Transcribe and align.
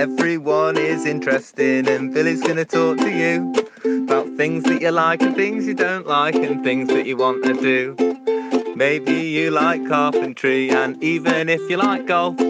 Everyone 0.00 0.78
is 0.78 1.04
interesting, 1.04 1.86
and 1.86 2.14
Billy's 2.14 2.40
gonna 2.40 2.64
talk 2.64 2.96
to 2.96 3.10
you 3.10 3.52
about 4.04 4.34
things 4.38 4.64
that 4.64 4.80
you 4.80 4.90
like 4.90 5.20
and 5.20 5.36
things 5.36 5.66
you 5.66 5.74
don't 5.74 6.06
like, 6.06 6.34
and 6.36 6.64
things 6.64 6.88
that 6.88 7.04
you 7.04 7.18
want 7.18 7.44
to 7.44 7.52
do. 7.52 7.94
Maybe 8.74 9.12
you 9.12 9.50
like 9.50 9.86
carpentry, 9.86 10.70
and 10.70 11.04
even 11.04 11.50
if 11.50 11.60
you 11.68 11.76
like 11.76 12.06
golf, 12.06 12.40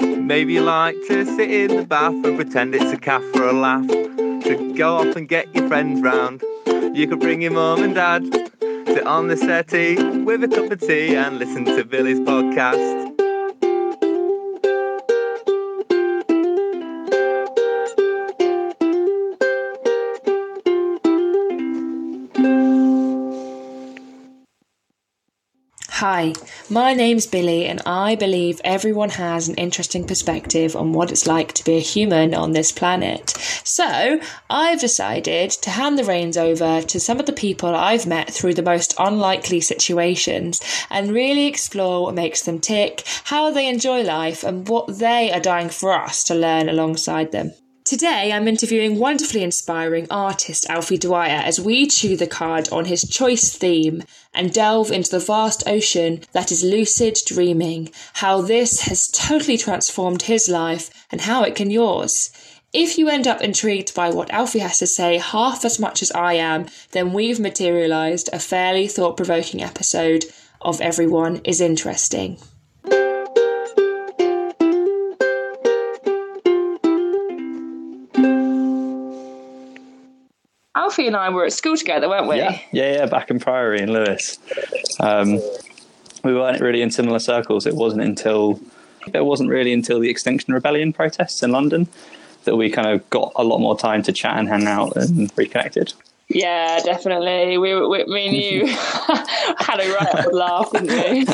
maybe 0.00 0.52
you 0.52 0.60
like 0.60 0.96
to 1.08 1.24
sit 1.24 1.50
in 1.50 1.78
the 1.78 1.86
bath 1.86 2.12
and 2.12 2.36
pretend 2.36 2.74
it's 2.74 2.92
a 2.92 2.98
calf 2.98 3.22
for 3.32 3.44
a 3.44 3.54
laugh. 3.54 3.88
To 3.88 4.74
go 4.76 4.96
off 4.96 5.16
and 5.16 5.26
get 5.26 5.46
your 5.54 5.66
friends 5.66 6.02
round. 6.02 6.42
You 6.94 7.08
could 7.08 7.20
bring 7.20 7.40
your 7.40 7.52
mum 7.52 7.84
and 7.84 7.94
dad, 7.94 8.22
sit 8.60 9.06
on 9.06 9.28
the 9.28 9.36
settee 9.38 9.96
with 10.24 10.44
a 10.44 10.48
cup 10.48 10.70
of 10.70 10.78
tea 10.78 11.16
and 11.16 11.38
listen 11.38 11.64
to 11.64 11.86
Billy's 11.86 12.20
podcast. 12.20 13.07
Hi, 26.00 26.32
my 26.70 26.94
name's 26.94 27.26
Billy, 27.26 27.66
and 27.66 27.82
I 27.84 28.14
believe 28.14 28.60
everyone 28.62 29.10
has 29.10 29.48
an 29.48 29.56
interesting 29.56 30.06
perspective 30.06 30.76
on 30.76 30.92
what 30.92 31.10
it's 31.10 31.26
like 31.26 31.52
to 31.54 31.64
be 31.64 31.76
a 31.76 31.80
human 31.80 32.34
on 32.34 32.52
this 32.52 32.70
planet. 32.70 33.30
So, 33.64 34.20
I've 34.48 34.78
decided 34.78 35.50
to 35.50 35.70
hand 35.70 35.98
the 35.98 36.04
reins 36.04 36.36
over 36.36 36.82
to 36.82 37.00
some 37.00 37.18
of 37.18 37.26
the 37.26 37.32
people 37.32 37.74
I've 37.74 38.06
met 38.06 38.32
through 38.32 38.54
the 38.54 38.62
most 38.62 38.94
unlikely 38.96 39.60
situations 39.60 40.60
and 40.88 41.10
really 41.10 41.46
explore 41.46 42.04
what 42.04 42.14
makes 42.14 42.42
them 42.42 42.60
tick, 42.60 43.02
how 43.24 43.50
they 43.50 43.68
enjoy 43.68 44.02
life, 44.02 44.44
and 44.44 44.68
what 44.68 45.00
they 45.00 45.32
are 45.32 45.40
dying 45.40 45.68
for 45.68 45.92
us 45.92 46.22
to 46.26 46.34
learn 46.36 46.68
alongside 46.68 47.32
them. 47.32 47.50
Today, 47.88 48.32
I'm 48.34 48.46
interviewing 48.46 48.98
wonderfully 48.98 49.42
inspiring 49.42 50.08
artist 50.10 50.68
Alfie 50.68 50.98
Dwyer 50.98 51.40
as 51.42 51.58
we 51.58 51.86
chew 51.86 52.18
the 52.18 52.26
card 52.26 52.68
on 52.70 52.84
his 52.84 53.08
choice 53.08 53.50
theme 53.56 54.02
and 54.34 54.52
delve 54.52 54.92
into 54.92 55.10
the 55.10 55.18
vast 55.18 55.66
ocean 55.66 56.20
that 56.32 56.52
is 56.52 56.62
lucid 56.62 57.16
dreaming, 57.24 57.88
how 58.12 58.42
this 58.42 58.82
has 58.82 59.08
totally 59.08 59.56
transformed 59.56 60.20
his 60.20 60.50
life 60.50 60.90
and 61.10 61.22
how 61.22 61.44
it 61.44 61.54
can 61.54 61.70
yours. 61.70 62.30
If 62.74 62.98
you 62.98 63.08
end 63.08 63.26
up 63.26 63.40
intrigued 63.40 63.94
by 63.94 64.10
what 64.10 64.30
Alfie 64.30 64.58
has 64.58 64.78
to 64.80 64.86
say 64.86 65.16
half 65.16 65.64
as 65.64 65.78
much 65.78 66.02
as 66.02 66.12
I 66.12 66.34
am, 66.34 66.66
then 66.90 67.14
we've 67.14 67.40
materialised 67.40 68.28
a 68.34 68.38
fairly 68.38 68.86
thought 68.86 69.16
provoking 69.16 69.62
episode 69.62 70.26
of 70.60 70.82
Everyone 70.82 71.40
is 71.42 71.58
Interesting. 71.58 72.36
Alfie 80.88 81.06
and 81.06 81.16
I 81.16 81.28
were 81.28 81.44
at 81.44 81.52
school 81.52 81.76
together, 81.76 82.08
weren't 82.08 82.28
we? 82.28 82.36
Yeah, 82.36 82.58
yeah, 82.72 82.92
yeah. 82.94 83.06
Back 83.06 83.30
in 83.30 83.38
Priory 83.38 83.82
in 83.82 83.92
Lewes, 83.92 84.38
um, 85.00 85.34
we 86.24 86.34
weren't 86.34 86.62
really 86.62 86.80
in 86.80 86.90
similar 86.90 87.18
circles. 87.18 87.66
It 87.66 87.74
wasn't 87.74 88.00
until 88.00 88.58
it 89.12 89.22
wasn't 89.26 89.50
really 89.50 89.74
until 89.74 90.00
the 90.00 90.08
Extinction 90.08 90.54
Rebellion 90.54 90.94
protests 90.94 91.42
in 91.42 91.52
London 91.52 91.88
that 92.44 92.56
we 92.56 92.70
kind 92.70 92.88
of 92.88 93.08
got 93.10 93.32
a 93.36 93.44
lot 93.44 93.58
more 93.58 93.76
time 93.76 94.02
to 94.04 94.12
chat 94.14 94.38
and 94.38 94.48
hang 94.48 94.66
out 94.66 94.96
and 94.96 95.30
reconnected. 95.36 95.92
Yeah, 96.28 96.80
definitely. 96.80 97.58
We, 97.58 97.86
we 97.86 98.04
me 98.06 98.26
and 98.28 98.36
you 98.36 98.66
had 99.58 99.80
a 99.80 99.92
right 99.92 100.24
old 100.24 100.34
laugh, 100.34 100.72
didn't 100.72 100.88
we? 100.88 101.26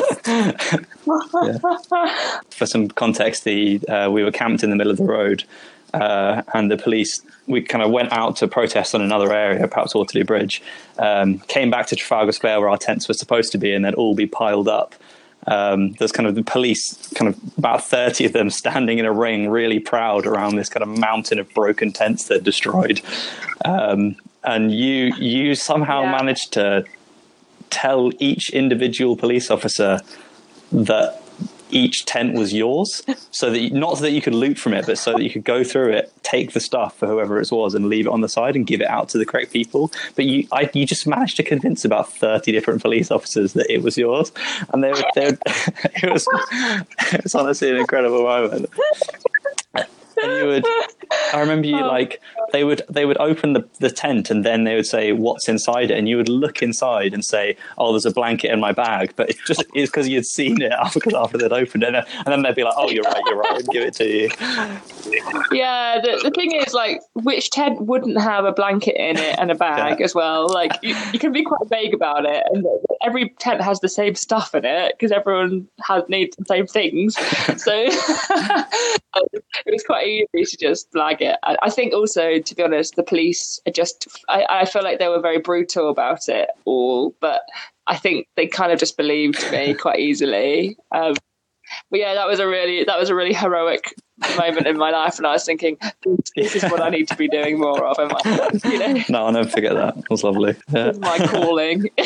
yeah. 1.47 2.41
For 2.49 2.65
some 2.65 2.89
context, 2.89 3.45
the 3.45 3.79
uh, 3.87 4.09
we 4.11 4.21
were 4.21 4.31
camped 4.31 4.65
in 4.65 4.69
the 4.69 4.75
middle 4.75 4.91
of 4.91 4.97
the 4.97 5.05
road, 5.05 5.45
uh, 5.95 6.43
and 6.53 6.69
the 6.69 6.77
police. 6.77 7.21
We 7.47 7.61
kind 7.61 7.83
of 7.83 7.91
went 7.91 8.11
out 8.11 8.37
to 8.37 8.47
protest 8.47 8.95
on 8.95 9.01
another 9.01 9.31
area, 9.33 9.67
perhaps 9.67 9.95
Waterloo 9.95 10.23
Bridge. 10.23 10.61
Um, 10.97 11.39
came 11.39 11.69
back 11.69 11.87
to 11.87 11.95
Trafalgar 11.95 12.31
Square 12.31 12.59
where 12.59 12.69
our 12.69 12.77
tents 12.77 13.07
were 13.07 13.13
supposed 13.13 13.51
to 13.53 13.57
be, 13.57 13.73
and 13.73 13.85
they'd 13.85 13.93
all 13.93 14.15
be 14.15 14.27
piled 14.27 14.67
up. 14.67 14.95
Um, 15.47 15.91
there's 15.93 16.11
kind 16.11 16.27
of 16.27 16.33
the 16.33 16.43
police, 16.43 16.95
kind 17.13 17.29
of 17.29 17.57
about 17.57 17.83
30 17.83 18.25
of 18.25 18.33
them 18.33 18.49
standing 18.49 18.97
in 18.97 19.05
a 19.05 19.11
ring, 19.11 19.49
really 19.49 19.79
proud 19.79 20.25
around 20.25 20.55
this 20.55 20.69
kind 20.69 20.81
of 20.81 20.89
mountain 20.89 21.37
of 21.37 21.53
broken 21.53 21.91
tents 21.91 22.27
they'd 22.27 22.43
destroyed. 22.43 23.01
Um, 23.63 24.15
and 24.43 24.71
you 24.73 25.13
you 25.15 25.55
somehow 25.55 26.03
yeah. 26.03 26.11
managed 26.11 26.53
to 26.53 26.85
tell 27.69 28.11
each 28.19 28.51
individual 28.51 29.15
police 29.15 29.51
officer 29.51 29.99
that 30.71 31.21
each 31.71 32.05
tent 32.05 32.33
was 32.33 32.53
yours, 32.53 33.03
so 33.31 33.49
that 33.49 33.59
you, 33.59 33.69
not 33.71 33.97
so 33.97 34.03
that 34.03 34.11
you 34.11 34.21
could 34.21 34.35
loot 34.35 34.57
from 34.57 34.73
it, 34.73 34.85
but 34.85 34.97
so 34.97 35.13
that 35.13 35.23
you 35.23 35.29
could 35.29 35.43
go 35.43 35.63
through 35.63 35.91
it, 35.91 36.11
take 36.23 36.53
the 36.53 36.59
stuff 36.59 36.97
for 36.97 37.07
whoever 37.07 37.39
it 37.39 37.51
was, 37.51 37.73
and 37.73 37.87
leave 37.87 38.05
it 38.07 38.09
on 38.09 38.21
the 38.21 38.29
side 38.29 38.55
and 38.55 38.67
give 38.67 38.81
it 38.81 38.87
out 38.87 39.09
to 39.09 39.17
the 39.17 39.25
correct 39.25 39.51
people. 39.51 39.91
But 40.15 40.25
you, 40.25 40.47
I, 40.51 40.69
you 40.73 40.85
just 40.85 41.07
managed 41.07 41.37
to 41.37 41.43
convince 41.43 41.85
about 41.85 42.11
thirty 42.11 42.51
different 42.51 42.81
police 42.81 43.11
officers 43.11 43.53
that 43.53 43.71
it 43.71 43.81
was 43.81 43.97
yours, 43.97 44.31
and 44.73 44.83
they, 44.83 44.91
they, 45.15 45.27
it 46.03 46.11
was 46.11 46.27
it 47.13 47.23
was 47.23 47.35
honestly 47.35 47.69
an 47.71 47.77
incredible 47.77 48.23
moment 48.23 48.69
and 50.23 50.37
you 50.37 50.47
would 50.47 50.65
i 51.33 51.39
remember 51.39 51.67
you 51.67 51.79
oh. 51.79 51.87
like 51.87 52.21
they 52.51 52.63
would 52.63 52.81
they 52.89 53.05
would 53.05 53.17
open 53.17 53.53
the, 53.53 53.67
the 53.79 53.89
tent 53.89 54.29
and 54.29 54.43
then 54.43 54.63
they 54.63 54.75
would 54.75 54.85
say 54.85 55.11
what's 55.11 55.47
inside 55.47 55.91
it? 55.91 55.97
And 55.97 56.07
you 56.07 56.17
would 56.17 56.29
look 56.29 56.61
inside 56.61 57.13
and 57.13 57.23
say 57.23 57.57
oh 57.77 57.91
there's 57.91 58.05
a 58.05 58.11
blanket 58.11 58.51
in 58.51 58.59
my 58.59 58.71
bag. 58.71 59.13
But 59.15 59.29
it's 59.29 59.43
just 59.45 59.63
it's 59.73 59.89
because 59.89 60.07
you'd 60.07 60.25
seen 60.25 60.61
it 60.61 60.73
because 60.93 61.13
after 61.13 61.37
they'd 61.37 61.51
opened 61.51 61.83
it. 61.83 61.95
And 61.95 62.27
then 62.27 62.43
they'd 62.43 62.55
be 62.55 62.63
like 62.63 62.75
oh 62.77 62.89
you're 62.89 63.03
right 63.03 63.21
you're 63.27 63.37
right 63.37 63.59
and 63.59 63.67
give 63.69 63.83
it 63.83 63.93
to 63.95 64.05
you. 64.05 64.29
Yeah 65.51 66.01
the, 66.01 66.19
the 66.23 66.31
thing 66.31 66.53
is 66.53 66.73
like 66.73 67.01
which 67.13 67.49
tent 67.49 67.81
wouldn't 67.81 68.19
have 68.19 68.45
a 68.45 68.51
blanket 68.51 68.95
in 68.95 69.17
it 69.17 69.37
and 69.39 69.51
a 69.51 69.55
bag 69.65 69.99
yeah. 69.99 70.05
as 70.05 70.15
well? 70.15 70.47
Like 70.47 70.71
you, 70.81 70.95
you, 71.13 71.19
can 71.19 71.31
be 71.31 71.43
quite 71.43 71.67
vague 71.69 71.93
about 71.93 72.25
it 72.25 72.43
and 72.51 72.65
every 73.01 73.29
tent 73.39 73.61
has 73.61 73.79
the 73.79 73.89
same 73.89 74.15
stuff 74.15 74.53
in 74.53 74.65
it 74.65 74.93
because 74.97 75.11
everyone 75.11 75.67
has 75.81 76.03
needs 76.09 76.35
the 76.35 76.45
same 76.45 76.67
things. 76.67 77.17
So 77.57 77.71
it 77.73 79.71
was 79.71 79.83
quite 79.83 80.07
easy 80.07 80.57
to 80.57 80.57
just 80.57 80.91
flag 80.91 81.21
it. 81.21 81.37
I, 81.43 81.55
I, 81.63 81.69
think 81.69 81.93
also, 81.93 82.34
to 82.41 82.55
be 82.55 82.63
honest, 82.63 82.95
the 82.95 83.03
police 83.03 83.59
are 83.67 83.71
just, 83.71 84.07
I, 84.29 84.45
I 84.49 84.65
feel 84.65 84.83
like 84.83 84.99
they 84.99 85.07
were 85.07 85.21
very 85.21 85.39
brutal 85.39 85.89
about 85.89 86.29
it 86.29 86.49
all, 86.65 87.15
but 87.19 87.41
I 87.87 87.97
think 87.97 88.27
they 88.35 88.47
kind 88.47 88.71
of 88.71 88.79
just 88.79 88.97
believed 88.97 89.39
me 89.51 89.73
quite 89.79 89.99
easily. 89.99 90.77
Um, 90.91 91.15
but 91.89 91.99
yeah, 91.99 92.13
that 92.13 92.27
was 92.27 92.39
a 92.39 92.47
really 92.47 92.83
that 92.83 92.99
was 92.99 93.09
a 93.09 93.15
really 93.15 93.33
heroic 93.33 93.95
moment 94.37 94.67
in 94.67 94.77
my 94.77 94.91
life, 94.91 95.17
and 95.17 95.25
I 95.25 95.31
was 95.31 95.45
thinking, 95.45 95.77
this 96.35 96.55
is 96.55 96.63
what 96.63 96.81
I 96.81 96.89
need 96.89 97.07
to 97.07 97.15
be 97.15 97.27
doing 97.27 97.59
more 97.59 97.83
of. 97.85 97.97
You 98.63 98.79
know? 98.79 99.03
No, 99.09 99.25
I'll 99.25 99.31
never 99.31 99.49
forget 99.49 99.73
that. 99.73 99.97
It 99.97 100.09
was 100.09 100.23
lovely. 100.23 100.55
Yeah. 100.69 100.91
My 100.99 101.17
calling. 101.17 101.89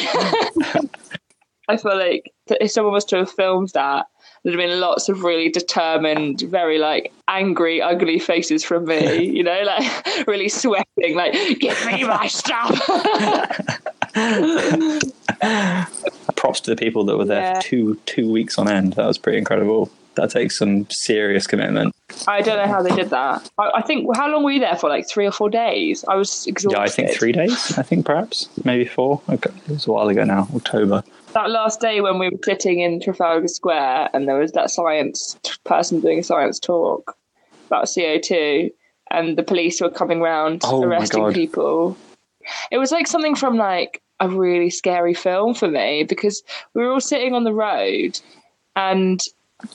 I 1.68 1.78
feel 1.78 1.97
like 1.97 2.31
if 2.47 2.72
someone 2.72 2.94
was 2.94 3.06
to 3.06 3.18
have 3.18 3.31
filmed 3.31 3.72
that, 3.73 4.07
there'd 4.44 4.59
have 4.59 4.69
been 4.69 4.79
lots 4.79 5.09
of 5.09 5.23
really 5.23 5.50
determined, 5.50 6.41
very 6.41 6.77
like 6.77 7.11
angry, 7.27 7.81
ugly 7.81 8.19
faces 8.19 8.63
from 8.63 8.85
me, 8.85 9.23
you 9.35 9.44
know, 9.44 9.61
like 9.63 10.27
really 10.27 10.50
sweating, 10.50 11.16
like, 11.16 11.33
give 11.59 11.85
me 11.85 12.03
my 12.03 12.27
stuff. 12.31 12.72
Props 16.35 16.61
to 16.61 16.72
the 16.72 16.77
people 16.77 17.03
that 17.05 17.17
were 17.17 17.25
there 17.25 17.41
yeah. 17.41 17.59
for 17.59 17.67
two 17.67 17.95
two 18.05 18.31
weeks 18.31 18.57
on 18.57 18.69
end. 18.69 18.94
That 18.94 19.05
was 19.05 19.17
pretty 19.17 19.38
incredible. 19.38 19.91
That 20.16 20.31
takes 20.31 20.57
some 20.57 20.89
serious 20.89 21.47
commitment. 21.47 21.95
I 22.27 22.41
don't 22.41 22.57
know 22.57 22.67
how 22.67 22.81
they 22.81 22.94
did 22.94 23.09
that. 23.11 23.50
I, 23.57 23.71
I, 23.75 23.81
think 23.83 24.13
how 24.17 24.29
long 24.29 24.44
were 24.44 24.51
you 24.51 24.59
there 24.59 24.75
for? 24.75 24.89
Like 24.89 25.07
three 25.07 25.25
or 25.25 25.31
four 25.31 25.50
days. 25.50 26.03
I 26.09 26.16
was 26.16 26.45
exhausted. 26.47 26.77
Yeah, 26.77 26.83
I 26.83 26.89
think 26.89 27.11
three 27.11 27.31
days. 27.31 27.77
I 27.77 27.83
think 27.83 28.06
perhaps 28.06 28.50
maybe 28.66 28.85
four. 28.85 29.21
Okay. 29.29 29.51
It 29.67 29.69
was 29.69 29.88
a 29.88 29.91
while 29.91 30.09
ago 30.09 30.25
now, 30.25 30.50
October 30.56 31.03
that 31.34 31.50
last 31.50 31.79
day 31.79 32.01
when 32.01 32.19
we 32.19 32.29
were 32.29 32.40
sitting 32.44 32.79
in 32.79 33.00
Trafalgar 33.00 33.47
Square 33.47 34.09
and 34.13 34.28
there 34.28 34.40
was 34.40 34.51
that 34.53 34.71
science 34.71 35.38
person 35.63 36.00
doing 36.01 36.19
a 36.19 36.24
science 36.24 36.59
talk 36.59 37.15
about 37.68 37.86
CO2 37.86 38.71
and 39.12 39.38
the 39.38 39.44
police 39.44 39.81
were 39.81 39.89
coming 39.89 40.21
around 40.21 40.62
oh 40.65 40.83
arresting 40.83 41.31
people. 41.33 41.98
It 42.71 42.77
was 42.77 42.92
like 42.92 43.07
something 43.07 43.36
from 43.36 43.57
like 43.57 44.01
a 44.19 44.30
really 44.30 44.69
scary 44.69 45.13
film 45.13 45.54
for 45.54 45.68
me 45.68 46.04
because 46.04 46.44
we 46.74 46.83
were 46.83 46.92
all 46.92 47.00
sitting 47.00 47.33
on 47.33 47.44
the 47.44 47.54
road 47.54 48.19
and 48.75 49.21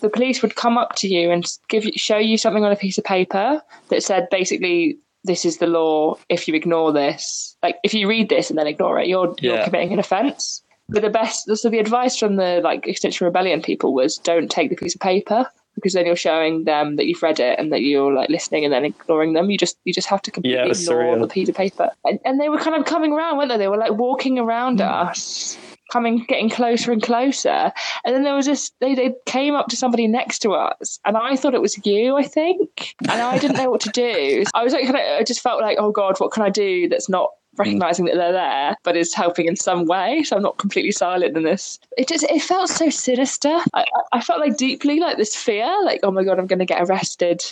the 0.01 0.09
police 0.09 0.43
would 0.43 0.57
come 0.57 0.79
up 0.79 0.95
to 0.97 1.09
you 1.09 1.31
and 1.31 1.47
give 1.69 1.85
you, 1.85 1.93
show 1.97 2.17
you 2.17 2.39
something 2.39 2.65
on 2.65 2.73
a 2.73 2.77
piece 2.77 2.99
of 2.99 3.05
paper 3.05 3.63
that 3.89 4.03
said 4.03 4.29
basically 4.31 4.99
this 5.25 5.45
is 5.45 5.59
the 5.59 5.67
law 5.67 6.17
if 6.29 6.49
you 6.49 6.55
ignore 6.55 6.93
this 6.93 7.57
like 7.63 7.77
if 7.83 7.95
you 7.95 8.09
read 8.09 8.29
this 8.29 8.51
and 8.51 8.59
then 8.59 8.67
ignore 8.67 8.99
it 8.99 9.09
you're 9.09 9.35
yeah. 9.41 9.55
you're 9.55 9.65
committing 9.65 9.93
an 9.93 9.99
offense 9.99 10.63
but 10.89 11.03
the 11.03 11.11
best, 11.11 11.55
so 11.57 11.71
the 11.71 11.79
advice 11.79 12.17
from 12.19 12.37
the 12.37 12.61
like 12.63 12.87
Extinction 12.87 13.25
Rebellion 13.25 13.63
people 13.63 13.95
was 13.95 14.19
don't 14.19 14.51
take 14.51 14.71
the 14.71 14.77
piece 14.77 14.95
of 14.95 15.01
paper 15.01 15.47
because 15.75 15.93
then 15.93 16.07
you're 16.07 16.17
showing 16.17 16.65
them 16.65 16.97
that 16.97 17.07
you've 17.07 17.23
read 17.23 17.41
it 17.41 17.59
and 17.59 17.73
that 17.73 17.83
you're 17.83 18.13
like 18.13 18.29
listening 18.29 18.65
and 18.65 18.73
then 18.73 18.85
ignoring 18.85 19.33
them. 19.33 19.51
You 19.51 19.59
just 19.59 19.79
you 19.85 19.93
just 19.93 20.09
have 20.09 20.23
to 20.23 20.31
completely 20.31 20.59
yeah, 20.59 20.67
ignore 20.67 21.03
surreal. 21.03 21.21
the 21.21 21.29
piece 21.29 21.49
of 21.49 21.55
paper. 21.55 21.91
And, 22.05 22.19
and, 22.25 22.41
they 22.41 22.49
were 22.49 22.59
kind 22.59 22.77
of 22.77 22.85
coming 22.85 23.13
around, 23.13 23.39
weren't 23.39 23.49
they? 23.49 23.57
They 23.57 23.69
were 23.69 23.77
like 23.77 23.93
walking 23.93 24.39
around 24.39 24.79
mm. 24.79 24.89
us. 24.89 25.59
coming, 25.93 26.25
getting 26.29 26.51
closer 26.51 26.93
and 26.93 27.03
closer. 27.03 27.71
And 28.05 28.15
then 28.15 28.25
there 28.25 28.35
was 28.35 28.47
this, 28.47 28.73
they, 28.81 28.95
they 28.95 29.15
came 29.27 29.55
up 29.55 29.69
to 29.69 29.77
somebody 29.77 30.09
next 30.09 30.41
to 30.41 30.53
us, 30.53 30.99
and 31.05 31.17
I 31.17 31.37
thought 31.37 31.55
it 31.55 31.61
was 31.61 31.79
you, 31.87 32.17
I 32.17 32.25
think. 32.25 32.95
And 33.03 33.21
I 33.21 33.39
didn't 33.39 33.59
know 33.59 33.71
what 33.71 33.83
to 33.83 33.91
do. 33.91 34.45
I 34.55 34.65
was 34.65 34.73
like, 34.73 34.89
I 34.89 35.23
just 35.23 35.41
felt 35.41 35.61
like, 35.61 35.77
oh 35.79 35.93
God, 35.93 36.19
what 36.19 36.33
can 36.33 36.43
I 36.43 36.51
do 36.51 36.89
that's 36.89 37.09
not 37.09 37.31
recognizing 37.57 38.07
that 38.07 38.17
they're 38.17 38.33
there, 38.33 38.77
but 38.83 38.97
is 38.97 39.15
helping 39.15 39.47
in 39.47 39.57
some 39.57 39.87
way. 39.87 40.23
So 40.23 40.37
I'm 40.37 40.43
not 40.43 40.59
completely 40.59 40.93
silent 40.93 41.37
in 41.37 41.43
this. 41.43 41.79
It 41.97 42.09
just 42.09 42.25
it 42.25 42.43
felt 42.43 42.69
so 42.69 42.91
sinister. 42.91 43.59
I, 43.73 43.85
I 44.13 44.21
felt 44.21 44.41
like 44.41 44.57
deeply 44.57 45.01
like 45.01 45.17
this 45.17 45.37
fear, 45.37 45.71
like 45.85 46.01
oh 46.03 46.11
my 46.11 46.25
god, 46.25 46.39
I'm 46.39 46.47
going 46.47 46.59
to 46.59 46.65
get 46.65 46.83
arrested 46.83 47.43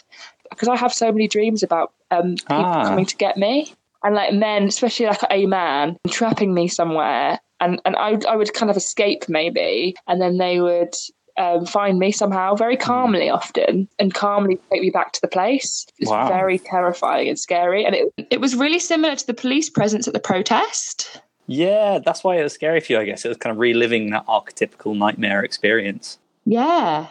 because 0.50 0.68
I 0.68 0.76
have 0.76 0.92
so 0.92 1.10
many 1.10 1.28
dreams 1.28 1.62
about 1.62 1.92
um, 2.10 2.36
people 2.36 2.56
ah. 2.56 2.88
coming 2.88 3.06
to 3.06 3.16
get 3.16 3.36
me 3.36 3.74
and 4.04 4.14
like 4.14 4.34
men, 4.34 4.64
especially 4.64 5.06
like 5.06 5.22
a 5.30 5.46
man, 5.46 5.96
trapping 6.08 6.54
me 6.54 6.68
somewhere. 6.68 7.40
And, 7.60 7.80
and 7.84 7.94
I, 7.96 8.18
I 8.28 8.36
would 8.36 8.52
kind 8.54 8.70
of 8.70 8.76
escape 8.76 9.28
maybe, 9.28 9.94
and 10.08 10.20
then 10.20 10.38
they 10.38 10.60
would 10.60 10.94
um, 11.36 11.66
find 11.66 11.98
me 11.98 12.12
somehow 12.12 12.54
very 12.54 12.76
calmly 12.76 13.30
often 13.30 13.88
and 13.98 14.14
calmly 14.14 14.58
take 14.70 14.82
me 14.82 14.90
back 14.90 15.12
to 15.12 15.20
the 15.20 15.28
place. 15.28 15.86
It's 15.98 16.10
wow. 16.10 16.28
very 16.28 16.58
terrifying 16.58 17.28
and 17.28 17.38
scary. 17.38 17.84
And 17.84 17.94
it, 17.94 18.12
it 18.30 18.40
was 18.40 18.54
really 18.54 18.78
similar 18.78 19.16
to 19.16 19.26
the 19.26 19.34
police 19.34 19.70
presence 19.70 20.06
at 20.06 20.14
the 20.14 20.20
protest. 20.20 21.20
Yeah, 21.46 21.98
that's 22.04 22.22
why 22.22 22.36
it 22.36 22.42
was 22.42 22.52
scary 22.52 22.80
for 22.80 22.92
you, 22.92 22.98
I 22.98 23.04
guess. 23.04 23.24
It 23.24 23.28
was 23.28 23.36
kind 23.36 23.52
of 23.52 23.58
reliving 23.58 24.10
that 24.10 24.26
archetypical 24.26 24.96
nightmare 24.96 25.42
experience. 25.42 26.18
Yeah. 26.44 27.08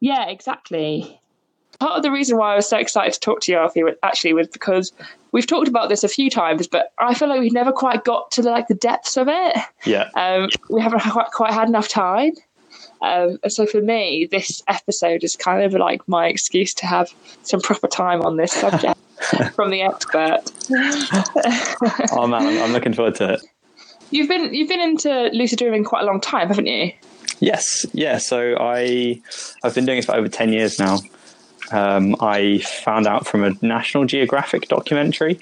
Yeah, 0.00 0.28
exactly. 0.28 1.20
Part 1.80 1.96
of 1.96 2.02
the 2.02 2.10
reason 2.12 2.36
why 2.38 2.52
I 2.52 2.56
was 2.56 2.68
so 2.68 2.76
excited 2.76 3.14
to 3.14 3.20
talk 3.20 3.40
to 3.42 3.52
you, 3.52 3.58
Alfie, 3.58 3.82
actually 4.02 4.32
was 4.32 4.48
because 4.48 4.92
we've 5.32 5.46
talked 5.46 5.66
about 5.66 5.88
this 5.88 6.04
a 6.04 6.08
few 6.08 6.30
times, 6.30 6.68
but 6.68 6.92
I 6.98 7.14
feel 7.14 7.28
like 7.28 7.40
we've 7.40 7.52
never 7.52 7.72
quite 7.72 8.04
got 8.04 8.30
to 8.32 8.42
the, 8.42 8.50
like 8.50 8.68
the 8.68 8.74
depths 8.74 9.16
of 9.16 9.28
it. 9.28 9.56
Yeah. 9.84 10.10
Um, 10.14 10.48
we 10.70 10.80
haven't 10.80 11.02
quite 11.32 11.52
had 11.52 11.68
enough 11.68 11.88
time. 11.88 12.32
Um, 13.04 13.38
so 13.48 13.66
for 13.66 13.82
me, 13.82 14.26
this 14.30 14.62
episode 14.66 15.24
is 15.24 15.36
kind 15.36 15.62
of 15.62 15.78
like 15.78 16.06
my 16.08 16.26
excuse 16.26 16.72
to 16.74 16.86
have 16.86 17.12
some 17.42 17.60
proper 17.60 17.86
time 17.86 18.22
on 18.22 18.38
this 18.38 18.52
subject 18.52 18.98
from 19.54 19.70
the 19.70 19.82
expert. 19.82 20.40
oh 22.12 22.26
man, 22.26 22.46
I'm, 22.46 22.62
I'm 22.62 22.72
looking 22.72 22.94
forward 22.94 23.16
to 23.16 23.34
it. 23.34 23.40
You've 24.10 24.28
been 24.28 24.54
you've 24.54 24.68
been 24.68 24.80
into 24.80 25.28
lucid 25.32 25.58
dreaming 25.58 25.84
quite 25.84 26.02
a 26.02 26.06
long 26.06 26.20
time, 26.20 26.48
haven't 26.48 26.66
you? 26.66 26.92
Yes, 27.40 27.84
yeah. 27.92 28.16
So 28.18 28.56
I 28.58 29.20
I've 29.62 29.74
been 29.74 29.84
doing 29.84 29.98
this 29.98 30.06
for 30.06 30.14
over 30.14 30.28
ten 30.28 30.52
years 30.52 30.78
now. 30.78 31.00
Um, 31.72 32.16
I 32.20 32.58
found 32.58 33.06
out 33.06 33.26
from 33.26 33.42
a 33.42 33.52
National 33.62 34.04
Geographic 34.04 34.68
documentary 34.68 35.38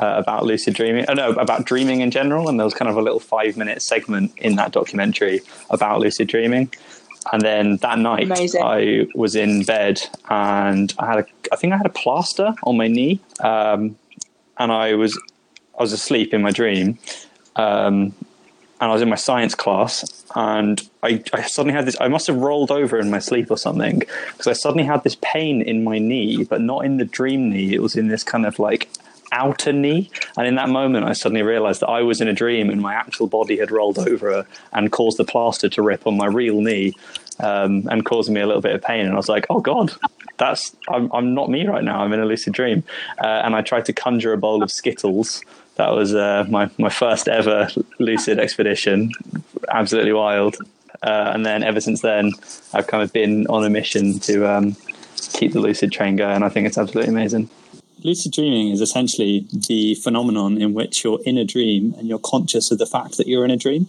uh, 0.00 0.14
about 0.16 0.44
lucid 0.44 0.74
dreaming. 0.74 1.04
Oh, 1.08 1.14
no, 1.14 1.30
about 1.32 1.64
dreaming 1.64 2.00
in 2.00 2.10
general, 2.10 2.48
and 2.48 2.58
there 2.58 2.64
was 2.64 2.74
kind 2.74 2.88
of 2.88 2.96
a 2.96 3.02
little 3.02 3.20
five 3.20 3.56
minute 3.56 3.82
segment 3.82 4.32
in 4.38 4.56
that 4.56 4.72
documentary 4.72 5.40
about 5.70 6.00
lucid 6.00 6.28
dreaming. 6.28 6.72
And 7.32 7.42
then 7.42 7.76
that 7.78 7.98
night, 7.98 8.24
Amazing. 8.24 8.62
I 8.62 9.06
was 9.14 9.34
in 9.34 9.64
bed 9.64 10.00
and 10.28 10.94
I 10.98 11.06
had 11.06 11.18
a, 11.18 11.26
I 11.52 11.56
think 11.56 11.72
I 11.72 11.76
had 11.76 11.86
a 11.86 11.90
plaster 11.90 12.54
on 12.62 12.76
my 12.76 12.88
knee, 12.88 13.20
um, 13.40 13.96
and 14.58 14.72
I 14.72 14.94
was, 14.94 15.18
I 15.78 15.82
was 15.82 15.92
asleep 15.92 16.32
in 16.32 16.42
my 16.42 16.50
dream, 16.50 16.98
um, 17.56 18.14
and 18.80 18.90
I 18.90 18.92
was 18.92 19.02
in 19.02 19.08
my 19.08 19.16
science 19.16 19.54
class, 19.54 20.24
and 20.34 20.88
I, 21.02 21.22
I, 21.32 21.42
suddenly 21.42 21.74
had 21.74 21.86
this. 21.86 21.96
I 22.00 22.08
must 22.08 22.26
have 22.26 22.36
rolled 22.36 22.70
over 22.70 22.98
in 22.98 23.10
my 23.10 23.18
sleep 23.18 23.50
or 23.50 23.56
something 23.56 24.00
because 24.00 24.46
I 24.46 24.52
suddenly 24.52 24.84
had 24.84 25.02
this 25.02 25.16
pain 25.20 25.62
in 25.62 25.82
my 25.82 25.98
knee, 25.98 26.44
but 26.44 26.60
not 26.60 26.84
in 26.84 26.98
the 26.98 27.04
dream 27.04 27.50
knee. 27.50 27.74
It 27.74 27.82
was 27.82 27.96
in 27.96 28.08
this 28.08 28.22
kind 28.22 28.46
of 28.46 28.58
like 28.58 28.88
outer 29.32 29.72
knee. 29.72 30.10
And 30.36 30.46
in 30.46 30.54
that 30.56 30.68
moment, 30.68 31.06
I 31.06 31.12
suddenly 31.12 31.42
realized 31.42 31.80
that 31.80 31.88
I 31.88 32.02
was 32.02 32.20
in 32.20 32.28
a 32.28 32.32
dream 32.32 32.70
and 32.70 32.80
my 32.80 32.94
actual 32.94 33.26
body 33.26 33.58
had 33.58 33.70
rolled 33.70 33.98
over 33.98 34.46
and 34.72 34.92
caused 34.92 35.18
the 35.18 35.24
plaster 35.24 35.68
to 35.68 35.82
rip 35.82 36.06
on 36.06 36.16
my 36.16 36.26
real 36.26 36.60
knee 36.60 36.94
um, 37.40 37.86
and 37.90 38.04
causing 38.04 38.34
me 38.34 38.40
a 38.40 38.46
little 38.46 38.62
bit 38.62 38.74
of 38.74 38.82
pain. 38.82 39.04
And 39.04 39.12
I 39.12 39.16
was 39.16 39.28
like, 39.28 39.46
oh 39.50 39.60
God, 39.60 39.92
that's 40.38 40.74
I'm, 40.88 41.10
I'm 41.12 41.34
not 41.34 41.50
me 41.50 41.66
right 41.66 41.84
now. 41.84 42.00
I'm 42.00 42.12
in 42.12 42.20
a 42.20 42.26
lucid 42.26 42.52
dream. 42.52 42.84
Uh, 43.20 43.42
and 43.44 43.54
I 43.54 43.62
tried 43.62 43.84
to 43.86 43.92
conjure 43.92 44.32
a 44.32 44.38
bowl 44.38 44.62
of 44.62 44.70
Skittles. 44.70 45.42
That 45.76 45.92
was 45.92 46.14
uh, 46.14 46.46
my, 46.48 46.70
my 46.78 46.88
first 46.88 47.28
ever 47.28 47.68
lucid 47.98 48.38
expedition. 48.38 49.12
Absolutely 49.68 50.12
wild. 50.12 50.56
Uh, 51.02 51.30
and 51.34 51.44
then 51.44 51.62
ever 51.62 51.80
since 51.80 52.00
then, 52.00 52.32
I've 52.72 52.86
kind 52.86 53.02
of 53.02 53.12
been 53.12 53.46
on 53.48 53.64
a 53.64 53.70
mission 53.70 54.18
to 54.20 54.50
um, 54.50 54.76
keep 55.34 55.52
the 55.52 55.60
lucid 55.60 55.92
train 55.92 56.16
going. 56.16 56.42
I 56.42 56.48
think 56.48 56.66
it's 56.66 56.78
absolutely 56.78 57.12
amazing 57.12 57.50
lucid 58.06 58.32
dreaming 58.32 58.68
is 58.70 58.80
essentially 58.80 59.46
the 59.68 59.96
phenomenon 59.96 60.62
in 60.62 60.72
which 60.72 61.02
you're 61.02 61.20
in 61.26 61.36
a 61.36 61.44
dream 61.44 61.92
and 61.98 62.06
you're 62.08 62.20
conscious 62.20 62.70
of 62.70 62.78
the 62.78 62.86
fact 62.86 63.16
that 63.16 63.26
you're 63.26 63.44
in 63.44 63.50
a 63.50 63.56
dream. 63.56 63.88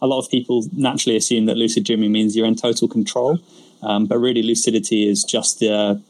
A 0.00 0.06
lot 0.06 0.20
of 0.20 0.30
people 0.30 0.64
naturally 0.72 1.16
assume 1.16 1.46
that 1.46 1.56
lucid 1.56 1.84
dreaming 1.84 2.12
means 2.12 2.36
you're 2.36 2.46
in 2.46 2.54
total 2.54 2.86
control, 2.86 3.40
um, 3.82 4.06
but 4.06 4.18
really 4.18 4.42
lucidity 4.42 5.08
is 5.08 5.24
just 5.24 5.58
the 5.58 6.00